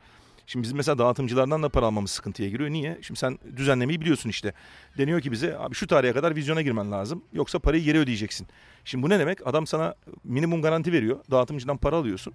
Şimdi 0.47 0.63
bizim 0.63 0.77
mesela 0.77 0.97
dağıtımcılardan 0.97 1.63
da 1.63 1.69
para 1.69 1.85
almamız 1.85 2.11
sıkıntıya 2.11 2.49
giriyor. 2.49 2.69
Niye? 2.69 2.97
Şimdi 3.01 3.19
sen 3.19 3.39
düzenlemeyi 3.55 4.01
biliyorsun 4.01 4.29
işte. 4.29 4.53
Deniyor 4.97 5.21
ki 5.21 5.31
bize 5.31 5.57
abi 5.57 5.75
şu 5.75 5.87
tarihe 5.87 6.13
kadar 6.13 6.35
vizyona 6.35 6.61
girmen 6.61 6.91
lazım. 6.91 7.23
Yoksa 7.33 7.59
parayı 7.59 7.83
geri 7.83 7.99
ödeyeceksin. 7.99 8.47
Şimdi 8.85 9.03
bu 9.03 9.09
ne 9.09 9.19
demek? 9.19 9.47
Adam 9.47 9.67
sana 9.67 9.95
minimum 10.23 10.61
garanti 10.61 10.91
veriyor. 10.91 11.19
Dağıtımcıdan 11.31 11.77
para 11.77 11.95
alıyorsun. 11.95 12.33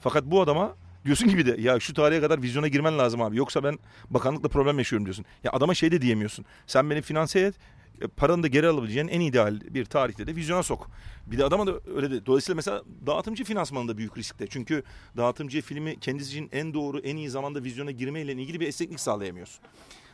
Fakat 0.00 0.24
bu 0.24 0.40
adama 0.40 0.76
Diyorsun 1.04 1.28
gibi 1.28 1.46
de 1.46 1.56
ya 1.60 1.80
şu 1.80 1.94
tarihe 1.94 2.20
kadar 2.20 2.42
vizyona 2.42 2.68
girmen 2.68 2.98
lazım 2.98 3.22
abi. 3.22 3.36
Yoksa 3.36 3.64
ben 3.64 3.78
bakanlıkla 4.10 4.48
problem 4.48 4.78
yaşıyorum 4.78 5.06
diyorsun. 5.06 5.24
Ya 5.44 5.52
adama 5.52 5.74
şey 5.74 5.92
de 5.92 6.02
diyemiyorsun. 6.02 6.44
Sen 6.66 6.90
beni 6.90 7.02
finanse 7.02 7.40
et 7.40 7.54
e, 8.00 8.06
paranı 8.06 8.42
da 8.42 8.46
geri 8.46 8.68
alabileceğin 8.68 9.08
en 9.08 9.20
ideal 9.20 9.60
bir 9.60 9.84
tarihte 9.84 10.26
de 10.26 10.36
vizyona 10.36 10.62
sok. 10.62 10.90
Bir 11.26 11.38
de 11.38 11.44
adama 11.44 11.66
da 11.66 11.72
öyle 11.96 12.10
de. 12.10 12.26
Dolayısıyla 12.26 12.56
mesela 12.56 12.82
dağıtımcı 13.06 13.44
finansmanında 13.44 13.98
büyük 13.98 14.18
riskte. 14.18 14.46
Çünkü 14.46 14.82
dağıtımcı 15.16 15.62
filmi 15.62 16.00
kendisi 16.00 16.30
için 16.30 16.48
en 16.52 16.74
doğru, 16.74 16.98
en 16.98 17.16
iyi 17.16 17.30
zamanda 17.30 17.64
vizyona 17.64 17.90
girmeyle 17.90 18.32
ilgili 18.32 18.60
bir 18.60 18.68
esneklik 18.68 19.00
sağlayamıyorsun. 19.00 19.60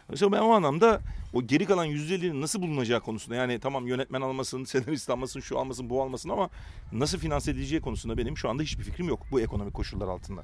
Mesela 0.08 0.32
ben 0.32 0.40
o 0.40 0.50
anlamda 0.50 1.00
o 1.32 1.42
geri 1.42 1.66
kalan 1.66 1.86
%50'nin 1.86 2.40
nasıl 2.40 2.62
bulunacağı 2.62 3.00
konusunda 3.00 3.36
yani 3.36 3.58
tamam 3.58 3.86
yönetmen 3.86 4.20
almasın, 4.20 4.64
senarist 4.64 5.10
almasın, 5.10 5.40
şu 5.40 5.58
almasın, 5.58 5.90
bu 5.90 6.02
almasın 6.02 6.28
ama 6.28 6.50
nasıl 6.92 7.18
finanse 7.18 7.50
edileceği 7.50 7.80
konusunda 7.80 8.18
benim 8.18 8.36
şu 8.36 8.48
anda 8.48 8.62
hiçbir 8.62 8.84
fikrim 8.84 9.08
yok 9.08 9.26
bu 9.30 9.40
ekonomik 9.40 9.74
koşullar 9.74 10.08
altında. 10.08 10.40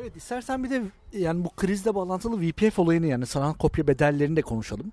Evet 0.00 0.16
istersen 0.16 0.64
bir 0.64 0.70
de 0.70 0.82
yani 1.12 1.44
bu 1.44 1.50
krizle 1.50 1.94
bağlantılı 1.94 2.40
VPF 2.40 2.78
olayını 2.78 3.06
yani 3.06 3.26
sanal 3.26 3.54
kopya 3.54 3.86
bedellerini 3.86 4.36
de 4.36 4.42
konuşalım. 4.42 4.92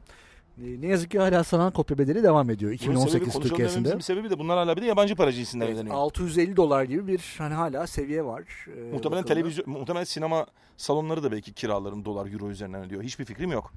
Ee, 0.57 0.81
ne 0.81 0.87
yazık 0.87 1.11
ki 1.11 1.19
hala 1.19 1.43
sanal 1.43 1.71
kopya 1.71 1.97
bedeli 1.97 2.23
devam 2.23 2.49
ediyor 2.49 2.71
2018 2.71 3.33
sebebi, 3.33 3.47
Türkiye'sinde. 3.47 3.95
Bir 3.95 4.01
sebebi 4.01 4.29
de 4.29 4.39
bunlar 4.39 4.57
hala 4.57 4.77
bir 4.77 4.81
de 4.81 4.85
yabancı 4.85 5.15
para 5.15 5.31
cinsinden 5.31 5.65
evet, 5.65 5.75
ödeniyor. 5.75 5.95
650 5.95 6.55
dolar 6.55 6.83
gibi 6.83 7.07
bir 7.07 7.35
hani 7.37 7.53
hala 7.53 7.87
seviye 7.87 8.25
var. 8.25 8.43
Ee, 8.77 8.91
muhtemelen 8.93 9.23
televizyon, 9.25 9.69
muhtemelen 9.69 10.03
sinema 10.03 10.45
salonları 10.77 11.23
da 11.23 11.31
belki 11.31 11.53
kiraların 11.53 12.05
dolar 12.05 12.33
euro 12.33 12.49
üzerinden 12.49 12.83
ödüyor. 12.83 13.03
Hiçbir 13.03 13.25
fikrim 13.25 13.51
yok. 13.51 13.73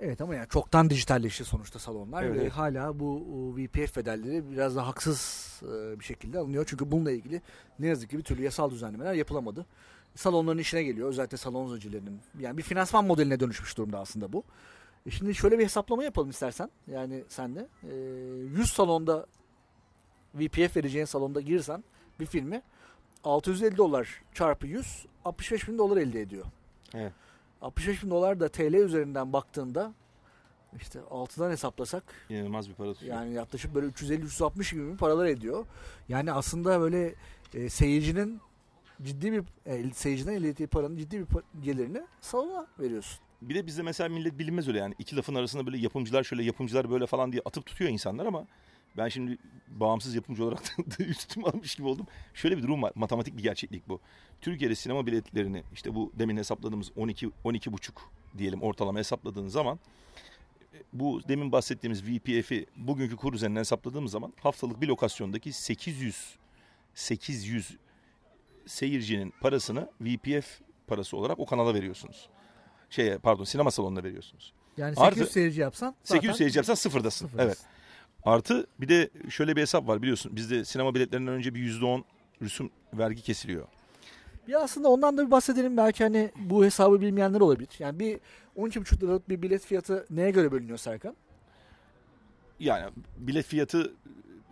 Evet 0.00 0.20
ama 0.20 0.34
yani 0.34 0.48
çoktan 0.48 0.90
dijitalleşti 0.90 1.44
sonuçta 1.44 1.78
salonlar 1.78 2.22
evet. 2.22 2.40
ve 2.40 2.48
hala 2.48 3.00
bu 3.00 3.24
VPF 3.56 3.96
bedelleri 3.96 4.50
biraz 4.50 4.76
da 4.76 4.86
haksız 4.86 5.52
e, 5.62 6.00
bir 6.00 6.04
şekilde 6.04 6.38
alınıyor. 6.38 6.64
Çünkü 6.68 6.90
bununla 6.90 7.10
ilgili 7.10 7.42
ne 7.78 7.86
yazık 7.86 8.10
ki 8.10 8.18
bir 8.18 8.22
türlü 8.22 8.42
yasal 8.42 8.70
düzenlemeler 8.70 9.14
yapılamadı 9.14 9.66
salonların 10.14 10.58
işine 10.58 10.82
geliyor. 10.82 11.08
Özellikle 11.08 11.36
salon 11.36 11.68
zincirlerinin. 11.68 12.20
Yani 12.40 12.58
bir 12.58 12.62
finansman 12.62 13.04
modeline 13.04 13.40
dönüşmüş 13.40 13.76
durumda 13.78 13.98
aslında 13.98 14.32
bu. 14.32 14.44
E 15.06 15.10
şimdi 15.10 15.34
şöyle 15.34 15.58
bir 15.58 15.64
hesaplama 15.64 16.04
yapalım 16.04 16.30
istersen. 16.30 16.70
Yani 16.86 17.24
sen 17.28 17.54
de. 17.54 17.68
E, 17.82 17.94
100 18.58 18.72
salonda 18.72 19.26
VPF 20.34 20.76
vereceğin 20.76 21.04
salonda 21.04 21.40
girsen 21.40 21.84
bir 22.20 22.26
filmi 22.26 22.62
650 23.24 23.76
dolar 23.76 24.22
çarpı 24.34 24.66
100 24.66 25.06
65 25.24 25.68
bin 25.68 25.78
dolar 25.78 25.96
elde 25.96 26.20
ediyor. 26.20 26.44
Evet. 26.94 27.12
65 27.62 28.04
bin 28.04 28.10
dolar 28.10 28.40
da 28.40 28.48
TL 28.48 28.74
üzerinden 28.74 29.32
baktığında 29.32 29.92
işte 30.80 30.98
6'dan 30.98 31.50
hesaplasak 31.50 32.02
inanılmaz 32.28 32.68
bir 32.68 32.74
para 32.74 32.92
tutuyor. 32.92 33.16
Yani 33.16 33.34
yaklaşık 33.34 33.74
böyle 33.74 33.86
350-360 33.86 34.74
gibi 34.74 34.96
paralar 34.96 35.26
ediyor. 35.26 35.66
Yani 36.08 36.32
aslında 36.32 36.80
böyle 36.80 37.14
e, 37.54 37.68
seyircinin 37.68 38.40
ciddi 39.04 39.32
bir 39.32 39.42
e, 39.66 39.90
seyirciden 39.94 40.32
elde 40.32 40.48
ettiği 40.48 40.66
paranın 40.66 40.96
ciddi 40.96 41.20
bir 41.20 41.26
gelirini 41.62 42.02
salona 42.20 42.66
veriyorsun. 42.78 43.18
Bir 43.42 43.54
de 43.54 43.66
bizde 43.66 43.82
mesela 43.82 44.08
millet 44.08 44.38
bilinmez 44.38 44.68
öyle 44.68 44.78
yani. 44.78 44.94
iki 44.98 45.16
lafın 45.16 45.34
arasında 45.34 45.66
böyle 45.66 45.78
yapımcılar 45.78 46.24
şöyle 46.24 46.42
yapımcılar 46.42 46.90
böyle 46.90 47.06
falan 47.06 47.32
diye 47.32 47.42
atıp 47.44 47.66
tutuyor 47.66 47.90
insanlar 47.90 48.26
ama 48.26 48.46
ben 48.96 49.08
şimdi 49.08 49.38
bağımsız 49.68 50.14
yapımcı 50.14 50.44
olarak 50.44 50.62
da 50.78 51.04
üstüme 51.04 51.46
almış 51.46 51.74
gibi 51.74 51.88
oldum. 51.88 52.06
Şöyle 52.34 52.58
bir 52.58 52.62
durum 52.62 52.82
var. 52.82 52.92
Matematik 52.94 53.36
bir 53.36 53.42
gerçeklik 53.42 53.88
bu. 53.88 54.00
Türkiye'de 54.40 54.74
sinema 54.74 55.06
biletlerini 55.06 55.62
işte 55.72 55.94
bu 55.94 56.12
demin 56.18 56.36
hesapladığımız 56.36 56.90
12 56.96 57.30
12 57.44 57.72
buçuk 57.72 58.10
diyelim 58.38 58.62
ortalama 58.62 58.98
hesapladığınız 58.98 59.52
zaman 59.52 59.78
bu 60.92 61.20
demin 61.28 61.52
bahsettiğimiz 61.52 62.04
VPF'i 62.04 62.66
bugünkü 62.76 63.16
kur 63.16 63.34
üzerinden 63.34 63.60
hesapladığımız 63.60 64.12
zaman 64.12 64.32
haftalık 64.42 64.80
bir 64.80 64.88
lokasyondaki 64.88 65.52
800 65.52 66.36
800 66.94 67.76
seyircinin 68.66 69.34
parasını 69.40 69.88
VPF 70.00 70.60
parası 70.86 71.16
olarak 71.16 71.38
o 71.38 71.46
kanala 71.46 71.74
veriyorsunuz. 71.74 72.28
Şeye 72.90 73.18
pardon 73.18 73.44
sinema 73.44 73.70
salonuna 73.70 74.04
veriyorsunuz. 74.04 74.52
Yani 74.76 74.96
800 74.96 75.22
Artı, 75.22 75.32
seyirci 75.32 75.60
yapsan 75.60 75.94
800 76.04 76.36
seyirci 76.36 76.58
yapsan 76.58 76.74
sıfırdasın. 76.74 77.26
sıfırdasın. 77.26 77.48
Evet. 77.48 77.58
Artı 78.24 78.66
bir 78.80 78.88
de 78.88 79.10
şöyle 79.28 79.56
bir 79.56 79.60
hesap 79.60 79.88
var 79.88 80.02
biliyorsun. 80.02 80.36
Bizde 80.36 80.64
sinema 80.64 80.94
biletlerinden 80.94 81.34
önce 81.34 81.54
bir 81.54 81.60
%10 81.60 82.04
rüsum 82.42 82.70
vergi 82.94 83.22
kesiliyor. 83.22 83.66
Bir 84.48 84.62
aslında 84.64 84.88
ondan 84.88 85.18
da 85.18 85.26
bir 85.26 85.30
bahsedelim. 85.30 85.76
Belki 85.76 86.04
hani 86.04 86.30
bu 86.36 86.64
hesabı 86.64 87.00
bilmeyenler 87.00 87.40
olabilir. 87.40 87.68
Yani 87.78 87.98
bir 88.00 88.20
12,5 88.56 89.02
liralık 89.02 89.28
bir 89.28 89.42
bilet 89.42 89.66
fiyatı 89.66 90.06
neye 90.10 90.30
göre 90.30 90.52
bölünüyor 90.52 90.78
Serkan? 90.78 91.16
Yani 92.60 92.90
bilet 93.16 93.46
fiyatı 93.46 93.92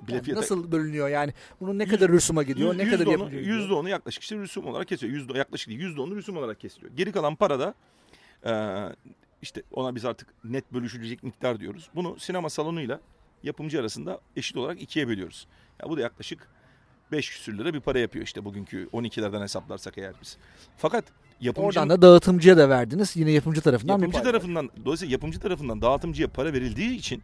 Bile 0.08 0.22
yani. 0.26 0.34
Nasıl 0.34 0.72
bölünüyor 0.72 1.08
yani? 1.08 1.34
Bunun 1.60 1.78
ne 1.78 1.86
kadar 1.86 2.12
rüsuma 2.12 2.42
gidiyor? 2.42 2.74
Yüz, 2.74 2.78
ne 2.78 2.90
kadar 2.90 3.06
yapılıyor? 3.06 3.42
Yüzde 3.42 3.74
onu 3.74 3.88
yaklaşık 3.88 4.22
işte 4.22 4.36
rüsum 4.36 4.66
olarak 4.66 4.88
kesiyor. 4.88 5.12
Yüzde 5.12 5.38
yaklaşık 5.38 5.68
değil. 5.68 5.80
Yüzde 5.80 6.00
onu 6.00 6.16
rüsum 6.16 6.36
olarak 6.36 6.60
kesiliyor. 6.60 6.92
Geri 6.96 7.12
kalan 7.12 7.34
para 7.34 7.58
da 7.60 7.74
e, 8.44 8.52
işte 9.42 9.62
ona 9.72 9.94
biz 9.94 10.04
artık 10.04 10.28
net 10.44 10.72
bölüşülecek 10.72 11.22
miktar 11.22 11.60
diyoruz. 11.60 11.90
Bunu 11.94 12.18
sinema 12.18 12.50
salonuyla 12.50 13.00
yapımcı 13.42 13.80
arasında 13.80 14.20
eşit 14.36 14.56
olarak 14.56 14.82
ikiye 14.82 15.08
bölüyoruz. 15.08 15.46
Ya 15.82 15.90
bu 15.90 15.96
da 15.96 16.00
yaklaşık 16.00 16.48
5 17.12 17.30
küsür 17.30 17.58
lira 17.58 17.74
bir 17.74 17.80
para 17.80 17.98
yapıyor 17.98 18.24
işte 18.24 18.44
bugünkü 18.44 18.88
12'lerden 18.92 19.42
hesaplarsak 19.42 19.98
eğer 19.98 20.14
biz. 20.22 20.36
Fakat 20.76 21.04
yapımcı 21.40 21.66
Oradan 21.66 21.90
da 21.90 22.02
dağıtımcıya 22.02 22.56
da 22.56 22.68
verdiniz. 22.68 23.16
Yine 23.16 23.30
yapımcı 23.30 23.60
tarafından 23.60 23.98
Yapımcı 23.98 24.22
tarafından 24.22 24.70
dolayısıyla 24.84 25.12
yapımcı 25.12 25.40
tarafından 25.40 25.82
dağıtımcıya 25.82 26.28
para 26.28 26.52
verildiği 26.52 26.90
için 26.98 27.22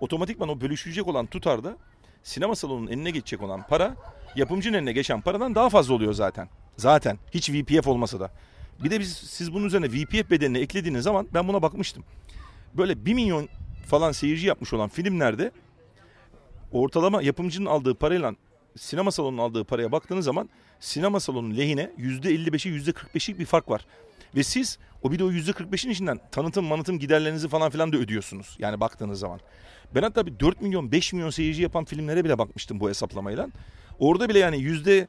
otomatikman 0.00 0.48
o 0.48 0.60
bölüşülecek 0.60 1.08
olan 1.08 1.26
tutarda 1.26 1.76
sinema 2.24 2.54
salonunun 2.54 2.86
eline 2.86 3.10
geçecek 3.10 3.42
olan 3.42 3.66
para 3.68 3.96
yapımcının 4.36 4.76
eline 4.78 4.92
geçen 4.92 5.20
paradan 5.20 5.54
daha 5.54 5.68
fazla 5.68 5.94
oluyor 5.94 6.12
zaten. 6.12 6.48
Zaten 6.76 7.18
hiç 7.34 7.50
VPF 7.50 7.86
olmasa 7.86 8.20
da. 8.20 8.30
Bir 8.84 8.90
de 8.90 9.00
biz 9.00 9.12
siz 9.12 9.54
bunun 9.54 9.66
üzerine 9.66 9.86
VPF 9.86 10.30
bedelini 10.30 10.58
eklediğiniz 10.58 11.04
zaman 11.04 11.28
ben 11.34 11.48
buna 11.48 11.62
bakmıştım. 11.62 12.04
Böyle 12.74 13.06
1 13.06 13.14
milyon 13.14 13.48
falan 13.86 14.12
seyirci 14.12 14.46
yapmış 14.46 14.72
olan 14.72 14.88
filmlerde 14.88 15.50
ortalama 16.72 17.22
yapımcının 17.22 17.66
aldığı 17.66 17.94
parayla 17.94 18.34
sinema 18.76 19.10
salonunun 19.10 19.42
aldığı 19.42 19.64
paraya 19.64 19.92
baktığınız 19.92 20.24
zaman 20.24 20.48
sinema 20.80 21.20
salonunun 21.20 21.56
lehine 21.56 21.90
%55'i 21.98 22.92
%45'lik 22.92 23.38
bir 23.38 23.46
fark 23.46 23.70
var. 23.70 23.86
Ve 24.36 24.42
siz 24.42 24.78
o 25.02 25.12
bir 25.12 25.18
de 25.18 25.24
o 25.24 25.32
%45'in 25.32 25.90
içinden 25.90 26.20
tanıtım 26.32 26.64
manıtım 26.64 26.98
giderlerinizi 26.98 27.48
falan 27.48 27.70
filan 27.70 27.92
da 27.92 27.96
ödüyorsunuz. 27.96 28.56
Yani 28.58 28.80
baktığınız 28.80 29.18
zaman. 29.18 29.40
Ben 29.94 30.02
hatta 30.02 30.26
bir 30.26 30.40
4 30.40 30.60
milyon 30.62 30.92
5 30.92 31.12
milyon 31.12 31.30
seyirci 31.30 31.62
yapan 31.62 31.84
filmlere 31.84 32.24
bile 32.24 32.38
bakmıştım 32.38 32.80
bu 32.80 32.88
hesaplamayla. 32.88 33.48
Orada 33.98 34.28
bile 34.28 34.38
yani 34.38 34.58
yüzde 34.58 35.08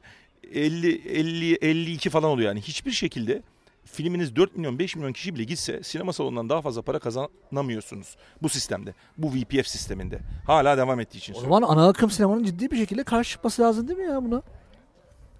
50, 0.52 1.08
50, 1.08 1.54
52 1.54 2.10
falan 2.10 2.30
oluyor 2.30 2.48
yani. 2.48 2.60
Hiçbir 2.60 2.90
şekilde 2.90 3.42
filminiz 3.84 4.36
4 4.36 4.56
milyon 4.56 4.78
5 4.78 4.96
milyon 4.96 5.12
kişi 5.12 5.34
bile 5.34 5.44
gitse 5.44 5.82
sinema 5.82 6.12
salonundan 6.12 6.48
daha 6.48 6.62
fazla 6.62 6.82
para 6.82 6.98
kazanamıyorsunuz 6.98 8.16
bu 8.42 8.48
sistemde. 8.48 8.94
Bu 9.18 9.34
VPF 9.34 9.66
sisteminde. 9.66 10.18
Hala 10.46 10.76
devam 10.76 11.00
ettiği 11.00 11.18
için. 11.18 11.34
O 11.34 11.40
zaman 11.40 11.62
ana 11.62 11.88
akım 11.88 12.10
sinemanın 12.10 12.44
ciddi 12.44 12.70
bir 12.70 12.76
şekilde 12.76 13.04
karşı 13.04 13.30
çıkması 13.30 13.62
lazım 13.62 13.88
değil 13.88 13.98
mi 13.98 14.04
ya 14.04 14.24
buna? 14.24 14.42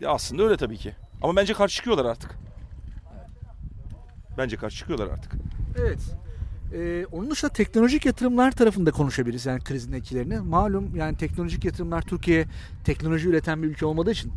Ya 0.01 0.11
aslında 0.11 0.42
öyle 0.42 0.57
tabii 0.57 0.77
ki. 0.77 0.94
Ama 1.22 1.37
bence 1.37 1.53
karşı 1.55 1.77
çıkıyorlar 1.77 2.05
artık. 2.05 2.38
Bence 4.38 4.57
karşı 4.57 4.77
çıkıyorlar 4.77 5.07
artık. 5.07 5.33
Evet. 5.79 5.99
Ee, 6.72 7.07
onun 7.12 7.31
dışında 7.31 7.53
teknolojik 7.53 8.07
yatırımlar 8.07 8.53
tarafında 8.53 8.90
konuşabiliriz 8.90 9.46
yani 9.46 9.61
krizin 9.61 9.92
etkilerini. 9.92 10.38
Malum 10.40 10.96
yani 10.96 11.16
teknolojik 11.16 11.64
yatırımlar 11.64 12.03
Türkiye 12.03 12.46
teknoloji 12.85 13.29
üreten 13.29 13.62
bir 13.62 13.68
ülke 13.68 13.87
olmadığı 13.87 14.11
için 14.11 14.33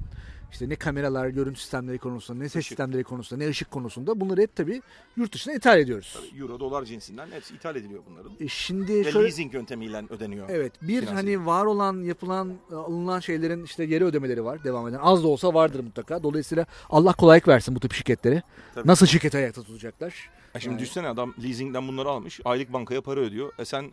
işte 0.52 0.70
ne 0.70 0.76
kameralar, 0.76 1.28
görüntü 1.28 1.60
sistemleri 1.60 1.98
konusunda, 1.98 2.44
ne 2.44 2.50
ses 2.50 2.68
sistemleri 2.68 3.04
konusunda, 3.04 3.44
ne 3.44 3.50
ışık 3.50 3.72
konusunda 3.72 4.20
bunları 4.20 4.42
hep 4.42 4.56
tabii 4.56 4.82
yurt 5.18 5.34
dışına 5.34 5.54
ithal 5.54 5.80
ediyoruz. 5.80 6.18
Tabii 6.30 6.42
Euro, 6.42 6.60
dolar 6.60 6.86
cinsinden 6.86 7.28
hepsi 7.32 7.56
ithal 7.56 7.76
ediliyor 7.76 8.02
bunların. 8.10 8.32
E 8.40 8.48
şimdi 8.48 9.06
Ve 9.06 9.12
şöyle 9.12 9.26
leasing 9.28 9.54
yöntemiyle 9.54 10.04
ödeniyor. 10.10 10.50
Evet 10.50 10.74
bir 10.82 11.00
Finanse 11.00 11.14
hani 11.16 11.46
var 11.46 11.66
olan 11.66 12.04
yapılan 12.04 12.54
alınan 12.72 13.20
şeylerin 13.20 13.64
işte 13.64 13.86
geri 13.86 14.06
ödemeleri 14.06 14.44
var 14.46 14.64
devam 14.64 14.88
eden. 14.88 15.00
Az 15.02 15.24
da 15.24 15.28
olsa 15.28 15.54
vardır 15.54 15.80
mutlaka. 15.80 16.24
Dolayısıyla 16.24 16.66
Allah 16.90 17.14
kolaylık 17.14 17.48
versin 17.48 17.76
bu 17.76 17.80
tip 17.80 17.94
şirketleri. 17.94 18.42
Tabii. 18.76 18.88
Nasıl 18.88 19.06
şirketi 19.06 19.38
ayakta 19.38 19.64
tutacaklar? 19.64 20.30
E 20.56 20.60
şimdi 20.60 20.74
Yani- 20.74 20.82
düşünsene 20.82 21.08
adam 21.08 21.34
leasingden 21.44 21.88
bunları 21.88 22.10
almış. 22.10 22.40
Aylık 22.46 22.74
bankaya 22.74 23.02
para 23.02 23.20
ödüyor. 23.20 23.52
E 23.60 23.66
sen 23.66 23.92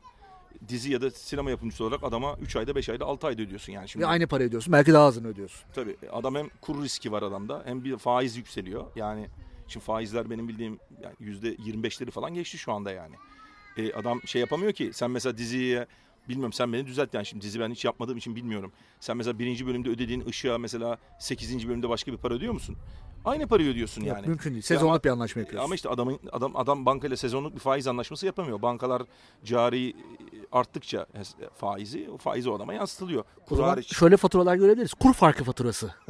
dizi 0.68 0.92
ya 0.92 1.00
da 1.00 1.10
sinema 1.10 1.50
yapımcısı 1.50 1.84
olarak 1.84 2.04
adama 2.04 2.36
3 2.42 2.56
ayda 2.56 2.74
5 2.74 2.88
ayda 2.88 3.04
6 3.04 3.26
ayda 3.26 3.42
ödüyorsun 3.42 3.72
yani. 3.72 3.88
Şimdi 3.88 4.04
Ve 4.04 4.08
aynı 4.08 4.26
para 4.26 4.44
ödüyorsun. 4.44 4.72
Belki 4.72 4.92
daha 4.92 5.04
azını 5.04 5.28
ödüyorsun. 5.28 5.60
Tabii 5.74 5.96
adam 6.12 6.34
hem 6.34 6.48
kur 6.60 6.82
riski 6.82 7.12
var 7.12 7.22
adamda 7.22 7.62
hem 7.66 7.84
bir 7.84 7.96
faiz 7.96 8.36
yükseliyor. 8.36 8.84
Yani 8.96 9.28
şimdi 9.68 9.84
faizler 9.84 10.30
benim 10.30 10.48
bildiğim 10.48 10.78
yani 11.02 11.14
%25'leri 11.20 12.10
falan 12.10 12.34
geçti 12.34 12.58
şu 12.58 12.72
anda 12.72 12.92
yani. 12.92 13.14
E, 13.76 13.92
adam 13.92 14.20
şey 14.26 14.40
yapamıyor 14.40 14.72
ki 14.72 14.90
sen 14.92 15.10
mesela 15.10 15.38
diziye 15.38 15.86
bilmiyorum 16.28 16.52
sen 16.52 16.72
beni 16.72 16.86
düzelt 16.86 17.14
yani 17.14 17.26
şimdi 17.26 17.44
dizi 17.44 17.60
ben 17.60 17.70
hiç 17.70 17.84
yapmadığım 17.84 18.18
için 18.18 18.36
bilmiyorum. 18.36 18.72
Sen 19.00 19.16
mesela 19.16 19.38
birinci 19.38 19.66
bölümde 19.66 19.88
ödediğin 19.88 20.26
ışığa 20.26 20.58
mesela 20.58 20.98
8. 21.18 21.68
bölümde 21.68 21.88
başka 21.88 22.12
bir 22.12 22.16
para 22.16 22.34
ödüyor 22.34 22.52
musun? 22.52 22.76
Aynı 23.26 23.46
parayı 23.46 23.70
ödüyorsun 23.70 24.02
Yok, 24.04 24.16
yani. 24.16 24.26
mümkün 24.26 24.50
değil. 24.50 24.62
Sezonluk 24.62 24.90
ama- 24.90 25.04
bir 25.04 25.10
anlaşma 25.10 25.40
yapıyorsun. 25.40 25.64
Ama 25.64 25.74
işte 25.74 25.88
adamın 25.88 26.18
adam 26.32 26.56
adam 26.56 26.86
bankayla 26.86 27.16
sezonluk 27.16 27.54
bir 27.54 27.60
faiz 27.60 27.86
anlaşması 27.86 28.26
yapamıyor. 28.26 28.62
Bankalar 28.62 29.02
cari 29.44 29.96
arttıkça 30.52 31.06
faizi 31.56 32.10
o 32.14 32.16
faizi 32.18 32.50
o 32.50 32.54
adama 32.56 32.74
yansıtılıyor. 32.74 33.24
Kur 33.46 33.60
hariç. 33.60 33.96
şöyle 33.96 34.16
faturalar 34.16 34.56
görebiliriz. 34.56 34.94
Kur 34.94 35.14
farkı 35.14 35.44
faturası. 35.44 35.94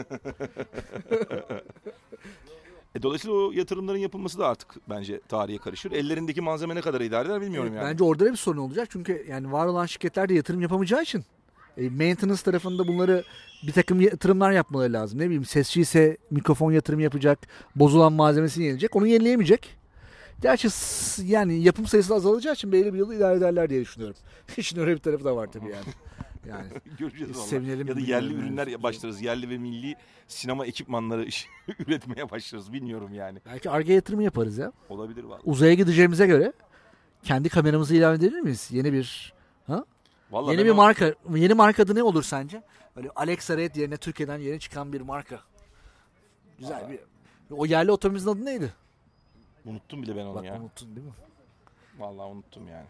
E, 2.94 3.02
dolayısıyla 3.02 3.36
o 3.36 3.52
yatırımların 3.52 3.98
yapılması 3.98 4.38
da 4.38 4.48
artık 4.48 4.88
bence 4.88 5.20
tarihe 5.20 5.58
karışır. 5.58 5.92
Ellerindeki 5.92 6.40
malzeme 6.40 6.74
ne 6.74 6.80
kadar 6.80 7.00
idare 7.00 7.28
eder 7.28 7.40
bilmiyorum 7.40 7.70
Evet, 7.72 7.82
yani. 7.82 7.92
Bence 7.92 8.04
orada 8.04 8.24
da 8.24 8.32
bir 8.32 8.36
sorun 8.36 8.58
olacak. 8.58 8.88
Çünkü 8.90 9.26
yani 9.28 9.52
var 9.52 9.66
olan 9.66 9.86
şirketler 9.86 10.28
de 10.28 10.34
yatırım 10.34 10.60
yapamayacağı 10.60 11.02
için 11.02 11.24
e, 11.76 11.88
maintenance 11.88 12.42
tarafında 12.42 12.88
bunları 12.88 13.24
bir 13.66 13.72
takım 13.72 14.00
yatırımlar 14.00 14.52
yapmaları 14.52 14.92
lazım. 14.92 15.18
Ne 15.18 15.24
bileyim 15.24 15.44
sesçi 15.44 15.80
ise 15.80 16.16
mikrofon 16.30 16.72
yatırım 16.72 17.00
yapacak. 17.00 17.38
Bozulan 17.76 18.12
malzemesini 18.12 18.64
yenileyecek. 18.64 18.96
Onu 18.96 19.06
yenileyemeyecek. 19.06 19.76
Gerçi 20.42 20.68
yani 21.22 21.62
yapım 21.62 21.86
sayısı 21.86 22.14
azalacağı 22.14 22.54
için 22.54 22.72
belli 22.72 22.94
bir 22.94 22.98
yıl 22.98 23.12
idare 23.12 23.36
ederler 23.36 23.70
diye 23.70 23.80
düşünüyorum. 23.80 24.16
İşin 24.56 24.80
öyle 24.80 24.92
bir 24.92 24.98
tarafı 24.98 25.24
da 25.24 25.36
var 25.36 25.48
tabii 25.52 25.68
yani. 25.70 25.86
Yani 26.48 26.66
Göreceğiz. 26.98 27.36
Sevinelim, 27.36 27.88
Ya 27.88 27.96
da 27.96 28.00
yerli 28.00 28.32
yani. 28.34 28.44
ürünler 28.44 28.82
başlarız. 28.82 29.22
Yerli 29.22 29.50
ve 29.50 29.58
milli 29.58 29.94
sinema 30.28 30.66
ekipmanları 30.66 31.26
üretmeye 31.86 32.30
başlarız. 32.30 32.72
Bilmiyorum 32.72 33.14
yani. 33.14 33.38
belki 33.46 33.70
Arge 33.70 33.92
yatırımı 33.92 34.22
yaparız 34.22 34.58
ya. 34.58 34.72
Olabilir 34.88 35.24
valla. 35.24 35.40
Uzaya 35.44 35.74
gideceğimize 35.74 36.26
göre 36.26 36.52
kendi 37.22 37.48
kameramızı 37.48 37.94
ilan 37.96 38.14
edebilir 38.16 38.40
miyiz? 38.40 38.68
Yeni 38.72 38.92
bir 38.92 39.34
Vallahi 40.30 40.52
yeni 40.56 40.64
bir 40.64 40.70
o- 40.70 40.74
marka. 40.74 41.14
Yeni 41.34 41.54
marka 41.54 41.82
adı 41.82 41.94
ne 41.94 42.02
olur 42.02 42.22
sence? 42.22 42.62
Böyle 42.96 43.10
Alexa 43.16 43.56
Red 43.56 43.74
yerine 43.76 43.96
Türkiye'den 43.96 44.38
yeni 44.38 44.60
çıkan 44.60 44.92
bir 44.92 45.00
marka. 45.00 45.40
Güzel 46.58 46.76
Vallahi. 46.76 46.92
bir. 46.92 47.00
O 47.56 47.66
yerli 47.66 47.90
otomobimizin 47.92 48.30
adı 48.30 48.44
neydi? 48.44 48.72
Unuttum 49.64 50.02
bile 50.02 50.16
ben 50.16 50.24
onu 50.24 50.34
Bak 50.34 50.44
ya. 50.44 50.60
unuttun 50.60 50.96
değil 50.96 51.06
mi? 51.06 51.12
Vallahi 51.98 52.26
unuttum 52.26 52.68
yani. 52.68 52.86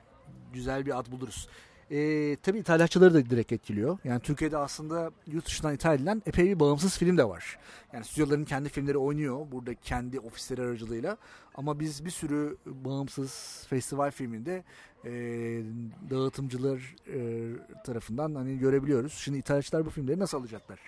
Güzel 0.53 0.87
bir 0.87 0.99
ad 0.99 1.11
buluruz. 1.13 1.49
Ee, 1.91 2.37
tabii 2.43 2.59
ithalatçıları 2.59 3.15
da 3.15 3.31
direkt 3.31 3.53
etkiliyor. 3.53 3.99
Yani 4.05 4.21
Türkiye'de 4.21 4.57
aslında 4.57 5.11
yurt 5.27 5.47
dışından 5.47 5.75
ithal 5.75 5.95
edilen 5.95 6.23
epey 6.27 6.45
bir 6.47 6.61
bağımsız 6.61 6.99
film 6.99 7.19
de 7.19 7.29
var. 7.29 7.59
Yani 7.93 8.05
stüdyoların 8.05 8.45
kendi 8.45 8.69
filmleri 8.69 8.99
oynuyor. 8.99 9.47
Burada 9.53 9.75
kendi 9.75 10.21
ofisleri 10.21 10.63
aracılığıyla. 10.63 11.17
Ama 11.55 11.81
biz 11.81 12.05
bir 12.05 12.11
sürü 12.11 12.57
bağımsız 12.67 13.65
festival 13.69 14.11
filminde 14.11 14.65
e, 15.07 15.11
dağıtımcılar 16.11 16.95
e, 17.15 17.19
tarafından 17.85 18.35
hani 18.35 18.59
görebiliyoruz. 18.59 19.13
Şimdi 19.13 19.39
ithalatçılar 19.39 19.87
bu 19.87 19.91
filmleri 19.91 20.19
nasıl 20.19 20.39
alacaklar? 20.41 20.79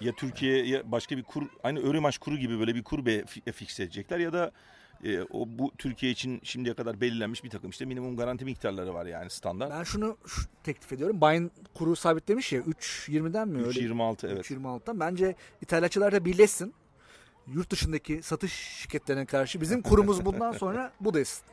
Ya 0.00 0.12
Türkiye 0.12 0.66
ya 0.66 0.92
başka 0.92 1.16
bir 1.16 1.22
kur 1.22 1.42
aynı 1.62 1.80
Örimaş 1.80 2.18
kuru 2.18 2.36
gibi 2.36 2.58
böyle 2.58 2.74
bir 2.74 2.82
kur 2.82 3.06
be 3.06 3.20
fi- 3.20 3.52
fix 3.52 3.80
edecekler 3.80 4.18
ya 4.18 4.32
da 4.32 4.52
e, 5.04 5.20
o 5.22 5.46
bu 5.58 5.72
Türkiye 5.78 6.12
için 6.12 6.40
şimdiye 6.42 6.74
kadar 6.74 7.00
belirlenmiş 7.00 7.44
bir 7.44 7.50
takım 7.50 7.70
işte 7.70 7.84
minimum 7.84 8.16
garanti 8.16 8.44
miktarları 8.44 8.94
var 8.94 9.06
yani 9.06 9.30
standart. 9.30 9.70
Ben 9.70 9.82
şunu 9.82 10.16
şu- 10.26 10.42
teklif 10.64 10.92
ediyorum. 10.92 11.20
Bayern 11.20 11.44
kuru 11.74 11.96
sabitlemiş 11.96 12.52
ya 12.52 12.60
3.20'den 12.60 13.48
mi? 13.48 13.58
öyle? 13.66 13.80
3.26 13.80 14.26
evet. 14.32 14.50
3.26'dan. 14.50 15.00
Bence 15.00 15.34
ithalatçılar 15.62 16.12
da 16.12 16.24
birleşsin. 16.24 16.74
Yurt 17.46 17.70
dışındaki 17.70 18.22
satış 18.22 18.52
şirketlerine 18.52 19.26
karşı 19.26 19.60
bizim 19.60 19.82
kurumuz 19.82 20.24
bundan 20.24 20.52
sonra 20.52 20.92
bu 21.00 21.14
desin. 21.14 21.44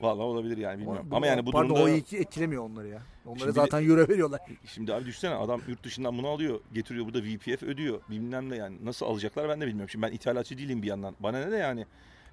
Vallahi 0.00 0.24
olabilir 0.24 0.56
yani 0.56 0.78
bilmiyorum. 0.78 1.06
Bu- 1.10 1.16
Ama 1.16 1.26
yani 1.26 1.46
bu 1.46 1.50
pardon, 1.50 1.68
durumda 1.68 1.84
o 1.84 1.88
iki 1.88 2.18
etkilemiyor 2.18 2.62
onları 2.62 2.88
ya. 2.88 3.02
Onlara 3.26 3.38
Şimdi 3.38 3.52
zaten 3.52 3.88
euro 3.88 4.08
veriyorlar. 4.08 4.40
şimdi 4.66 4.94
abi 4.94 5.04
düşünsene 5.04 5.34
adam 5.34 5.60
yurt 5.68 5.84
dışından 5.84 6.18
bunu 6.18 6.28
alıyor, 6.28 6.60
getiriyor 6.72 7.06
burada 7.06 7.22
VPF 7.22 7.62
ödüyor. 7.62 8.00
Bilmem 8.10 8.50
ne 8.50 8.56
yani 8.56 8.76
nasıl 8.84 9.06
alacaklar 9.06 9.48
ben 9.48 9.60
de 9.60 9.66
bilmiyorum. 9.66 9.88
Şimdi 9.88 10.06
ben 10.06 10.12
ithalatçı 10.12 10.58
değilim 10.58 10.82
bir 10.82 10.86
yandan. 10.86 11.14
Bana 11.20 11.38
ne 11.38 11.50
de 11.50 11.56
yani 11.56 11.86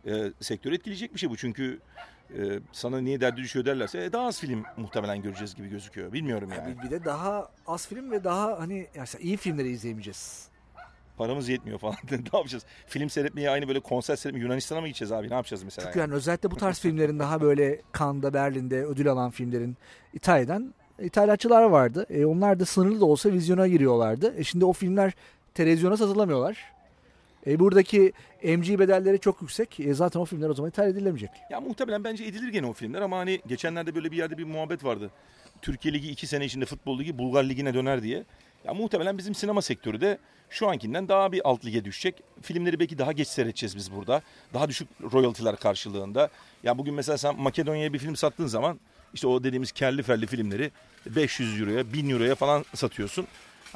e, 0.08 0.34
sektörü 0.40 0.76
etkileyecek 0.76 1.14
bir 1.14 1.20
şey 1.20 1.30
bu. 1.30 1.38
Çünkü 1.38 1.80
e, 2.38 2.60
sana 2.72 3.02
niye 3.02 3.22
derdi 3.22 3.38
düşüyor 3.38 3.66
derlerse 3.66 4.04
e, 4.04 4.12
daha 4.14 4.28
az 4.28 4.40
film 4.40 4.64
muhtemelen 4.78 5.22
göreceğiz 5.22 5.56
gibi 5.56 5.70
gözüküyor. 5.70 6.14
Bilmiyorum 6.14 6.50
yani. 6.58 6.78
Bir, 6.78 6.84
bir 6.84 6.92
de 6.92 7.06
daha 7.06 7.52
az 7.68 7.88
film 7.88 8.12
ve 8.12 8.24
daha 8.24 8.60
hani 8.60 8.88
yani 8.96 9.08
iyi 9.20 9.38
filmleri 9.38 9.70
izleyemeyeceğiz. 9.70 10.51
Paramız 11.22 11.50
yetmiyor 11.50 11.80
falan. 11.80 11.96
ne 12.12 12.18
yapacağız? 12.34 12.66
Film 12.88 13.10
seyretmeye 13.10 13.50
aynı 13.50 13.68
böyle 13.68 13.80
konser 13.80 14.16
seyretmeye 14.16 14.44
Yunanistan'a 14.44 14.82
mı 14.82 14.88
gideceğiz 14.88 15.12
abi? 15.12 15.30
Ne 15.30 15.34
yapacağız 15.34 15.64
mesela? 15.64 15.86
Çünkü 15.86 16.00
yani 16.00 16.14
özellikle 16.14 16.52
bu 16.52 16.56
tarz 16.56 16.80
filmlerin 16.80 17.20
daha 17.20 17.42
böyle 17.42 17.82
Cannes'da, 18.00 18.34
Berlin'de 18.34 18.86
ödül 18.86 19.12
alan 19.12 19.32
filmlerin 19.32 19.78
ithal 20.14 20.42
eden 20.42 20.74
ithalatçılar 21.00 21.64
vardı. 21.64 22.06
E, 22.10 22.26
onlar 22.26 22.60
da 22.60 22.66
sınırlı 22.66 23.02
da 23.02 23.06
olsa 23.06 23.32
vizyona 23.32 23.68
giriyorlardı. 23.68 24.34
E, 24.38 24.44
şimdi 24.44 24.66
o 24.66 24.74
filmler 24.74 25.14
televizyona 25.54 25.98
satılamıyorlar. 25.98 26.58
E, 27.48 27.60
buradaki 27.60 28.14
MG 28.44 28.80
bedelleri 28.80 29.20
çok 29.20 29.42
yüksek. 29.42 29.80
E, 29.80 29.94
zaten 29.94 30.20
o 30.20 30.26
filmler 30.26 30.50
o 30.50 30.54
zaman 30.54 30.70
ithal 30.70 30.90
edilemeyecek. 30.90 31.32
Ya 31.50 31.62
muhtemelen 31.62 32.04
bence 32.04 32.24
edilir 32.24 32.50
gene 32.50 32.66
o 32.66 32.74
filmler 32.74 33.02
ama 33.02 33.18
hani 33.18 33.42
geçenlerde 33.48 33.96
böyle 33.96 34.12
bir 34.12 34.18
yerde 34.18 34.38
bir 34.38 34.44
muhabbet 34.44 34.84
vardı. 34.84 35.12
Türkiye 35.62 35.94
Ligi 35.94 36.10
iki 36.10 36.28
sene 36.28 36.46
içinde 36.46 36.66
futbol 36.66 37.00
ligi 37.00 37.18
Bulgar 37.18 37.44
Ligi'ne 37.44 37.74
döner 37.74 38.04
diye. 38.04 38.24
Ya 38.66 38.74
muhtemelen 38.74 39.18
bizim 39.18 39.36
sinema 39.36 39.62
sektörü 39.62 40.02
de 40.02 40.18
şu 40.50 40.70
ankinden 40.70 41.08
daha 41.08 41.32
bir 41.32 41.42
alt 41.50 41.66
lige 41.66 41.86
düşecek. 41.86 42.24
Filmleri 42.42 42.80
belki 42.80 42.98
daha 42.98 43.12
geç 43.12 43.28
seyredeceğiz 43.28 43.76
biz 43.76 43.92
burada. 43.92 44.22
Daha 44.54 44.70
düşük 44.70 44.88
royaltiler 45.14 45.56
karşılığında. 45.56 46.30
Ya 46.64 46.78
bugün 46.78 46.94
mesela 46.94 47.18
sen 47.18 47.40
Makedonya'ya 47.40 47.94
bir 47.94 48.00
film 48.00 48.16
sattığın 48.16 48.48
zaman 48.48 48.80
işte 49.14 49.28
o 49.28 49.44
dediğimiz 49.44 49.72
kelli 49.72 50.04
felli 50.04 50.28
filmleri 50.28 50.72
500 51.06 51.62
euroya 51.62 51.94
1000 51.94 52.10
euroya 52.10 52.36
falan 52.36 52.66
satıyorsun. 52.74 53.28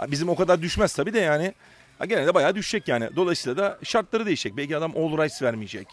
Bizim 0.07 0.29
o 0.29 0.35
kadar 0.35 0.61
düşmez 0.61 0.95
tabii 0.95 1.13
de 1.13 1.19
yani. 1.19 1.53
Ha, 1.99 2.05
gene 2.05 2.27
de 2.27 2.33
bayağı 2.33 2.55
düşecek 2.55 2.87
yani. 2.87 3.09
Dolayısıyla 3.15 3.57
da 3.57 3.79
şartları 3.83 4.25
değişecek. 4.25 4.57
Belki 4.57 4.77
adam 4.77 4.91
all 4.97 5.17
rights 5.17 5.41
vermeyecek 5.41 5.87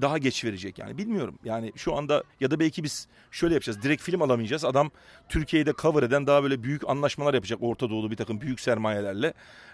daha 0.00 0.18
geç 0.18 0.44
verecek 0.44 0.78
yani 0.78 0.98
bilmiyorum. 0.98 1.38
Yani 1.44 1.72
şu 1.76 1.94
anda 1.94 2.22
ya 2.40 2.50
da 2.50 2.60
belki 2.60 2.84
biz 2.84 3.08
şöyle 3.30 3.54
yapacağız. 3.54 3.82
Direkt 3.82 4.02
film 4.02 4.22
alamayacağız. 4.22 4.64
Adam 4.64 4.90
Türkiye'de 5.28 5.72
cover 5.82 6.02
eden 6.02 6.26
daha 6.26 6.42
böyle 6.42 6.62
büyük 6.62 6.88
anlaşmalar 6.88 7.34
yapacak 7.34 7.58
Orta 7.62 7.90
Doğulu 7.90 8.10
bir 8.10 8.16
takım 8.16 8.40
büyük 8.40 8.60
sermayelerle. 8.60 9.32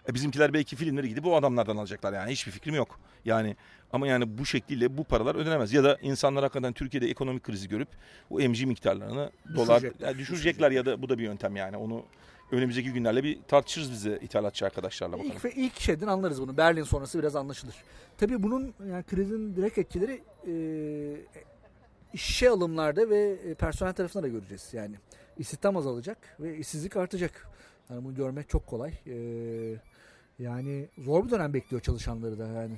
E 0.09 0.14
bizimkiler 0.14 0.53
belki 0.53 0.77
filmleri 0.77 1.09
gidip 1.09 1.27
o 1.27 1.37
adamlardan 1.37 1.77
alacaklar 1.77 2.12
yani 2.12 2.33
hiçbir 2.33 2.53
fikrim 2.53 2.75
yok. 2.75 3.01
Yani 3.25 3.57
ama 3.92 4.07
yani 4.07 4.38
bu 4.38 4.46
şekliyle 4.46 4.96
bu 4.96 5.05
paralar 5.05 5.35
ödenemez. 5.35 5.72
Ya 5.72 5.85
da 5.85 5.98
insanlar 6.03 6.44
hakikaten 6.44 6.72
Türkiye'de 6.72 7.11
ekonomik 7.11 7.42
krizi 7.42 7.68
görüp 7.68 7.88
o 8.31 8.40
emci 8.40 8.66
miktarlarını 8.66 9.31
dolar 9.57 9.77
Düşürecekler. 9.77 10.09
yani 10.09 10.18
düşürecekler 10.18 10.70
ya 10.70 10.87
da 10.87 11.03
bu 11.03 11.09
da 11.09 11.18
bir 11.18 11.25
yöntem 11.25 11.57
yani. 11.57 11.77
Onu 11.77 12.05
önümüzdeki 12.53 12.93
günlerle 12.93 13.25
bir 13.25 13.38
tartışırız 13.49 13.91
biz 13.91 14.05
de 14.05 14.19
ithalatçı 14.21 14.67
arkadaşlarla 14.67 15.12
bakalım. 15.12 15.33
İlk, 15.37 15.45
ve 15.45 15.53
ilk 15.53 15.81
şeyden 15.81 16.07
anlarız 16.07 16.43
bunu. 16.43 16.57
Berlin 16.57 16.83
sonrası 16.83 17.19
biraz 17.19 17.37
anlaşılır. 17.37 17.75
Tabii 18.19 18.43
bunun 18.43 18.75
yani 18.88 19.03
krizin 19.03 19.57
direkt 19.57 19.79
etkileri 19.79 20.23
e, 20.47 20.55
işe 22.12 22.51
alımlarda 22.51 23.11
ve 23.11 23.37
e, 23.47 23.55
personel 23.55 23.93
tarafında 23.93 24.23
da 24.23 24.29
göreceğiz. 24.29 24.69
Yani 24.73 24.95
istihdam 25.38 25.77
azalacak 25.77 26.37
ve 26.41 26.57
işsizlik 26.57 26.97
artacak. 26.97 27.49
Yani 27.91 28.05
bunu 28.05 28.15
görmek 28.15 28.49
çok 28.49 28.67
kolay. 28.67 28.93
E, 29.07 29.17
yani 30.38 30.88
zor 30.99 31.25
bir 31.25 31.31
dönem 31.31 31.55
bekliyor 31.55 31.83
çalışanları 31.83 32.38
da 32.38 32.47
yani. 32.47 32.75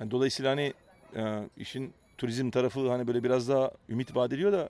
Yani 0.00 0.10
dolayısıyla 0.10 0.50
hani 0.50 0.74
e, 1.16 1.48
işin 1.56 1.92
turizm 2.18 2.50
tarafı 2.50 2.88
hani 2.88 3.06
böyle 3.06 3.24
biraz 3.24 3.48
daha 3.48 3.70
ümit 3.88 4.16
vaat 4.16 4.32
ediyor 4.32 4.52
da 4.52 4.68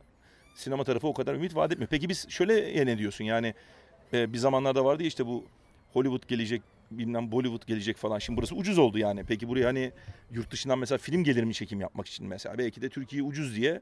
sinema 0.54 0.84
tarafı 0.84 1.06
o 1.06 1.14
kadar 1.14 1.34
ümit 1.34 1.56
vaat 1.56 1.72
etmiyor. 1.72 1.88
Peki 1.90 2.08
biz 2.08 2.28
şöyle 2.28 2.86
ne 2.86 2.98
diyorsun 2.98 3.24
yani 3.24 3.54
e, 4.12 4.32
bir 4.32 4.38
zamanlarda 4.38 4.84
vardı 4.84 5.02
ya 5.02 5.06
işte 5.06 5.26
bu 5.26 5.44
Hollywood 5.92 6.28
gelecek 6.28 6.62
bilmem 6.90 7.32
Bollywood 7.32 7.66
gelecek 7.66 7.96
falan. 7.96 8.18
Şimdi 8.18 8.36
burası 8.36 8.54
ucuz 8.54 8.78
oldu 8.78 8.98
yani. 8.98 9.24
Peki 9.28 9.48
buraya 9.48 9.66
hani 9.66 9.92
yurt 10.30 10.50
dışından 10.50 10.78
mesela 10.78 10.98
film 10.98 11.24
gelir 11.24 11.44
mi 11.44 11.54
çekim 11.54 11.80
yapmak 11.80 12.06
için 12.06 12.26
mesela? 12.26 12.58
Belki 12.58 12.82
de 12.82 12.88
Türkiye 12.88 13.22
ucuz 13.22 13.56
diye 13.56 13.80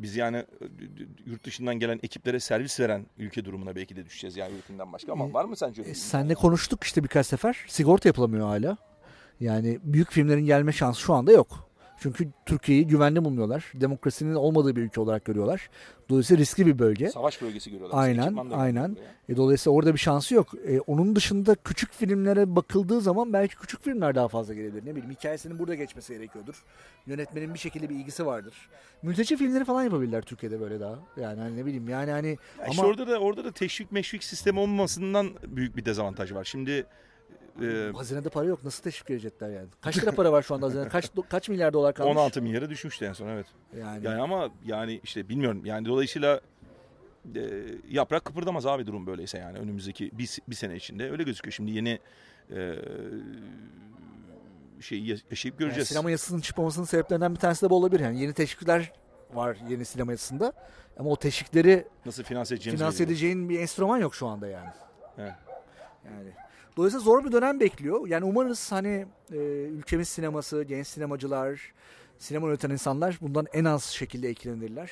Biz 0.00 0.16
yani 0.16 0.36
e, 0.36 0.44
yurt 1.26 1.44
dışından 1.44 1.74
gelen 1.78 2.00
ekiplere 2.02 2.40
servis 2.40 2.80
veren 2.80 3.06
ülke 3.18 3.44
durumuna 3.44 3.76
belki 3.76 3.96
de 3.96 4.04
düşeceğiz 4.04 4.36
yani 4.36 4.54
üretimden 4.54 4.92
başka 4.92 5.12
ama 5.12 5.32
var 5.32 5.44
mı 5.44 5.56
sence? 5.56 5.82
E, 5.82 5.94
senle 5.94 6.34
konuştuk 6.34 6.84
işte 6.84 7.04
birkaç 7.04 7.26
sefer. 7.26 7.56
Sigorta 7.68 8.08
yapılamıyor 8.08 8.46
hala. 8.46 8.76
Yani 9.40 9.78
büyük 9.82 10.12
filmlerin 10.12 10.44
gelme 10.46 10.72
şansı 10.72 11.00
şu 11.00 11.14
anda 11.14 11.32
yok. 11.32 11.68
Çünkü 11.98 12.28
Türkiye'yi 12.46 12.86
güvenli 12.86 13.24
bulmuyorlar. 13.24 13.72
Demokrasinin 13.74 14.34
olmadığı 14.34 14.76
bir 14.76 14.82
ülke 14.82 15.00
olarak 15.00 15.24
görüyorlar. 15.24 15.70
Dolayısıyla 16.08 16.40
riskli 16.40 16.66
bir 16.66 16.78
bölge. 16.78 17.10
Savaş 17.10 17.42
bölgesi 17.42 17.70
görüyorlar. 17.70 17.98
Aynen, 18.02 18.36
aynen. 18.52 18.96
E, 19.28 19.36
dolayısıyla 19.36 19.76
orada 19.76 19.92
bir 19.94 19.98
şansı 19.98 20.34
yok. 20.34 20.54
E, 20.66 20.80
onun 20.80 21.16
dışında 21.16 21.54
küçük 21.54 21.92
filmlere 21.92 22.56
bakıldığı 22.56 23.00
zaman 23.00 23.32
belki 23.32 23.56
küçük 23.56 23.82
filmler 23.82 24.14
daha 24.14 24.28
fazla 24.28 24.54
gelebilir. 24.54 24.86
Ne 24.86 24.96
bileyim 24.96 25.10
hikayesinin 25.10 25.58
burada 25.58 25.74
geçmesi 25.74 26.14
gerekiyordur. 26.14 26.64
Yönetmenin 27.06 27.54
bir 27.54 27.58
şekilde 27.58 27.90
bir 27.90 27.94
ilgisi 27.94 28.26
vardır. 28.26 28.54
Mülteci 29.02 29.36
filmleri 29.36 29.64
falan 29.64 29.82
yapabilirler 29.84 30.22
Türkiye'de 30.22 30.60
böyle 30.60 30.80
daha. 30.80 30.98
Yani 31.20 31.40
hani 31.40 31.56
ne 31.56 31.66
bileyim 31.66 31.88
yani 31.88 32.10
hani 32.10 32.28
Ya 32.28 32.36
ama 32.64 32.70
işte 32.70 32.86
orada 32.86 33.06
da 33.06 33.18
orada 33.18 33.44
da 33.44 33.52
teşvik 33.52 33.92
meşvik 33.92 34.24
sistemi 34.24 34.60
olmamasından 34.60 35.30
büyük 35.46 35.76
bir 35.76 35.84
dezavantaj 35.84 36.32
var. 36.32 36.44
Şimdi 36.44 36.86
e, 37.62 37.92
hazinede 37.96 38.28
para 38.28 38.44
yok. 38.46 38.64
Nasıl 38.64 38.82
teşvik 38.82 39.10
edecekler 39.10 39.50
yani? 39.50 39.68
Kaç 39.80 39.98
lira 39.98 40.12
para 40.12 40.32
var 40.32 40.42
şu 40.42 40.54
anda 40.54 40.66
hazinede? 40.66 40.88
Kaç 40.88 41.10
kaç 41.28 41.48
milyar 41.48 41.72
dolar 41.72 41.94
kalmış? 41.94 42.16
16 42.16 42.42
milyara 42.42 42.70
düşmüştü 42.70 43.04
en 43.04 43.12
son 43.12 43.28
evet. 43.28 43.46
Yani, 43.78 44.04
Yani 44.06 44.22
ama 44.22 44.50
yani 44.64 45.00
işte 45.04 45.28
bilmiyorum 45.28 45.62
yani 45.64 45.86
dolayısıyla 45.86 46.40
e, 47.36 47.40
yaprak 47.90 48.24
kıpırdamaz 48.24 48.66
abi 48.66 48.86
durum 48.86 49.06
böyleyse 49.06 49.38
yani 49.38 49.58
önümüzdeki 49.58 50.10
bir, 50.18 50.38
bir 50.48 50.54
sene 50.54 50.76
içinde 50.76 51.10
öyle 51.10 51.22
gözüküyor. 51.22 51.52
Şimdi 51.52 51.70
yeni 51.70 51.98
e, 52.50 52.74
şeyi 54.80 55.06
ya- 55.08 55.16
yaşayıp 55.30 55.54
yani 55.60 55.66
göreceğiz. 55.66 55.88
sinema 55.88 56.10
yasasının 56.10 56.40
çıkmamasının 56.40 56.86
sebeplerinden 56.86 57.34
bir 57.34 57.40
tanesi 57.40 57.66
de 57.66 57.70
bu 57.70 57.76
olabilir. 57.76 58.00
Yani 58.00 58.20
yeni 58.20 58.32
teşvikler 58.32 58.92
var 59.34 59.56
yeni 59.68 59.84
sinema 59.84 60.12
yasasında. 60.12 60.52
Ama 60.98 61.10
o 61.10 61.16
teşvikleri 61.16 61.86
Nasıl 62.06 62.22
finanse 62.22 62.60
değil. 62.60 63.00
edeceğin 63.00 63.48
bir 63.48 63.60
enstrüman 63.60 63.98
yok 63.98 64.14
şu 64.14 64.26
anda 64.26 64.46
yani. 64.48 64.68
Evet. 65.18 65.34
Yani 66.04 66.30
dolayısıyla 66.76 67.04
zor 67.04 67.24
bir 67.24 67.32
dönem 67.32 67.60
bekliyor. 67.60 68.08
Yani 68.08 68.24
umarız 68.24 68.72
hani 68.72 69.06
e, 69.32 69.36
ülkemiz 69.72 70.08
sineması, 70.08 70.62
genç 70.62 70.86
sinemacılar, 70.86 71.72
sinema 72.18 72.48
üreten 72.48 72.70
insanlar 72.70 73.18
bundan 73.20 73.46
en 73.52 73.64
az 73.64 73.84
şekilde 73.84 74.28
etkilenirler. 74.28 74.90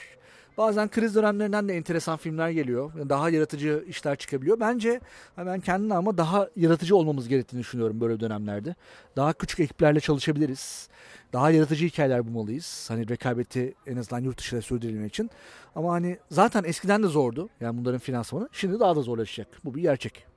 Bazen 0.59 0.91
kriz 0.91 1.15
dönemlerinden 1.15 1.69
de 1.69 1.77
enteresan 1.77 2.17
filmler 2.17 2.51
geliyor. 2.51 3.09
Daha 3.09 3.31
yaratıcı 3.31 3.85
işler 3.89 4.17
çıkabiliyor. 4.17 4.61
Bence 4.61 5.01
ben 5.37 5.61
kendi 5.61 5.95
ama 5.95 6.19
daha 6.19 6.49
yaratıcı 6.57 6.97
olmamız 6.97 7.29
gerektiğini 7.29 7.61
düşünüyorum 7.61 8.01
böyle 8.01 8.21
dönemlerde. 8.21 8.75
Daha 9.17 9.33
küçük 9.33 9.61
ekiplerle 9.61 10.01
çalışabiliriz. 10.01 10.89
Daha 11.33 11.51
yaratıcı 11.51 11.87
hikayeler 11.87 12.27
bulmalıyız. 12.27 12.87
Hani 12.89 13.09
rekabeti 13.09 13.75
en 13.87 13.97
azından 13.97 14.21
yurt 14.21 14.39
dışında 14.39 14.63
sürdürebilmek 14.63 15.09
için. 15.09 15.31
Ama 15.75 15.93
hani 15.93 16.19
zaten 16.31 16.65
eskiden 16.65 17.03
de 17.03 17.07
zordu. 17.07 17.49
Yani 17.61 17.79
bunların 17.79 18.01
finansmanı. 18.01 18.49
Şimdi 18.53 18.81
daha 18.81 18.97
da 18.97 19.03
zorlaşacak. 19.03 19.49
Bu 19.65 19.75
bir 19.75 19.83
gerçek. 19.83 20.34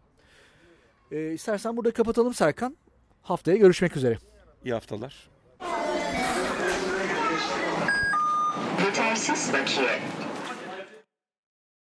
Ee, 1.12 1.34
istersen 1.34 1.78
burada 1.78 1.91
kapatalım 1.91 2.34
Serkan. 2.34 2.78
Haftaya 3.22 3.58
görüşmek 3.58 3.97
üzere. 3.97 4.18
İyi 4.66 4.74
haftalar. 4.74 5.30
Yetersiz 8.86 9.53
bakiye. 9.53 9.99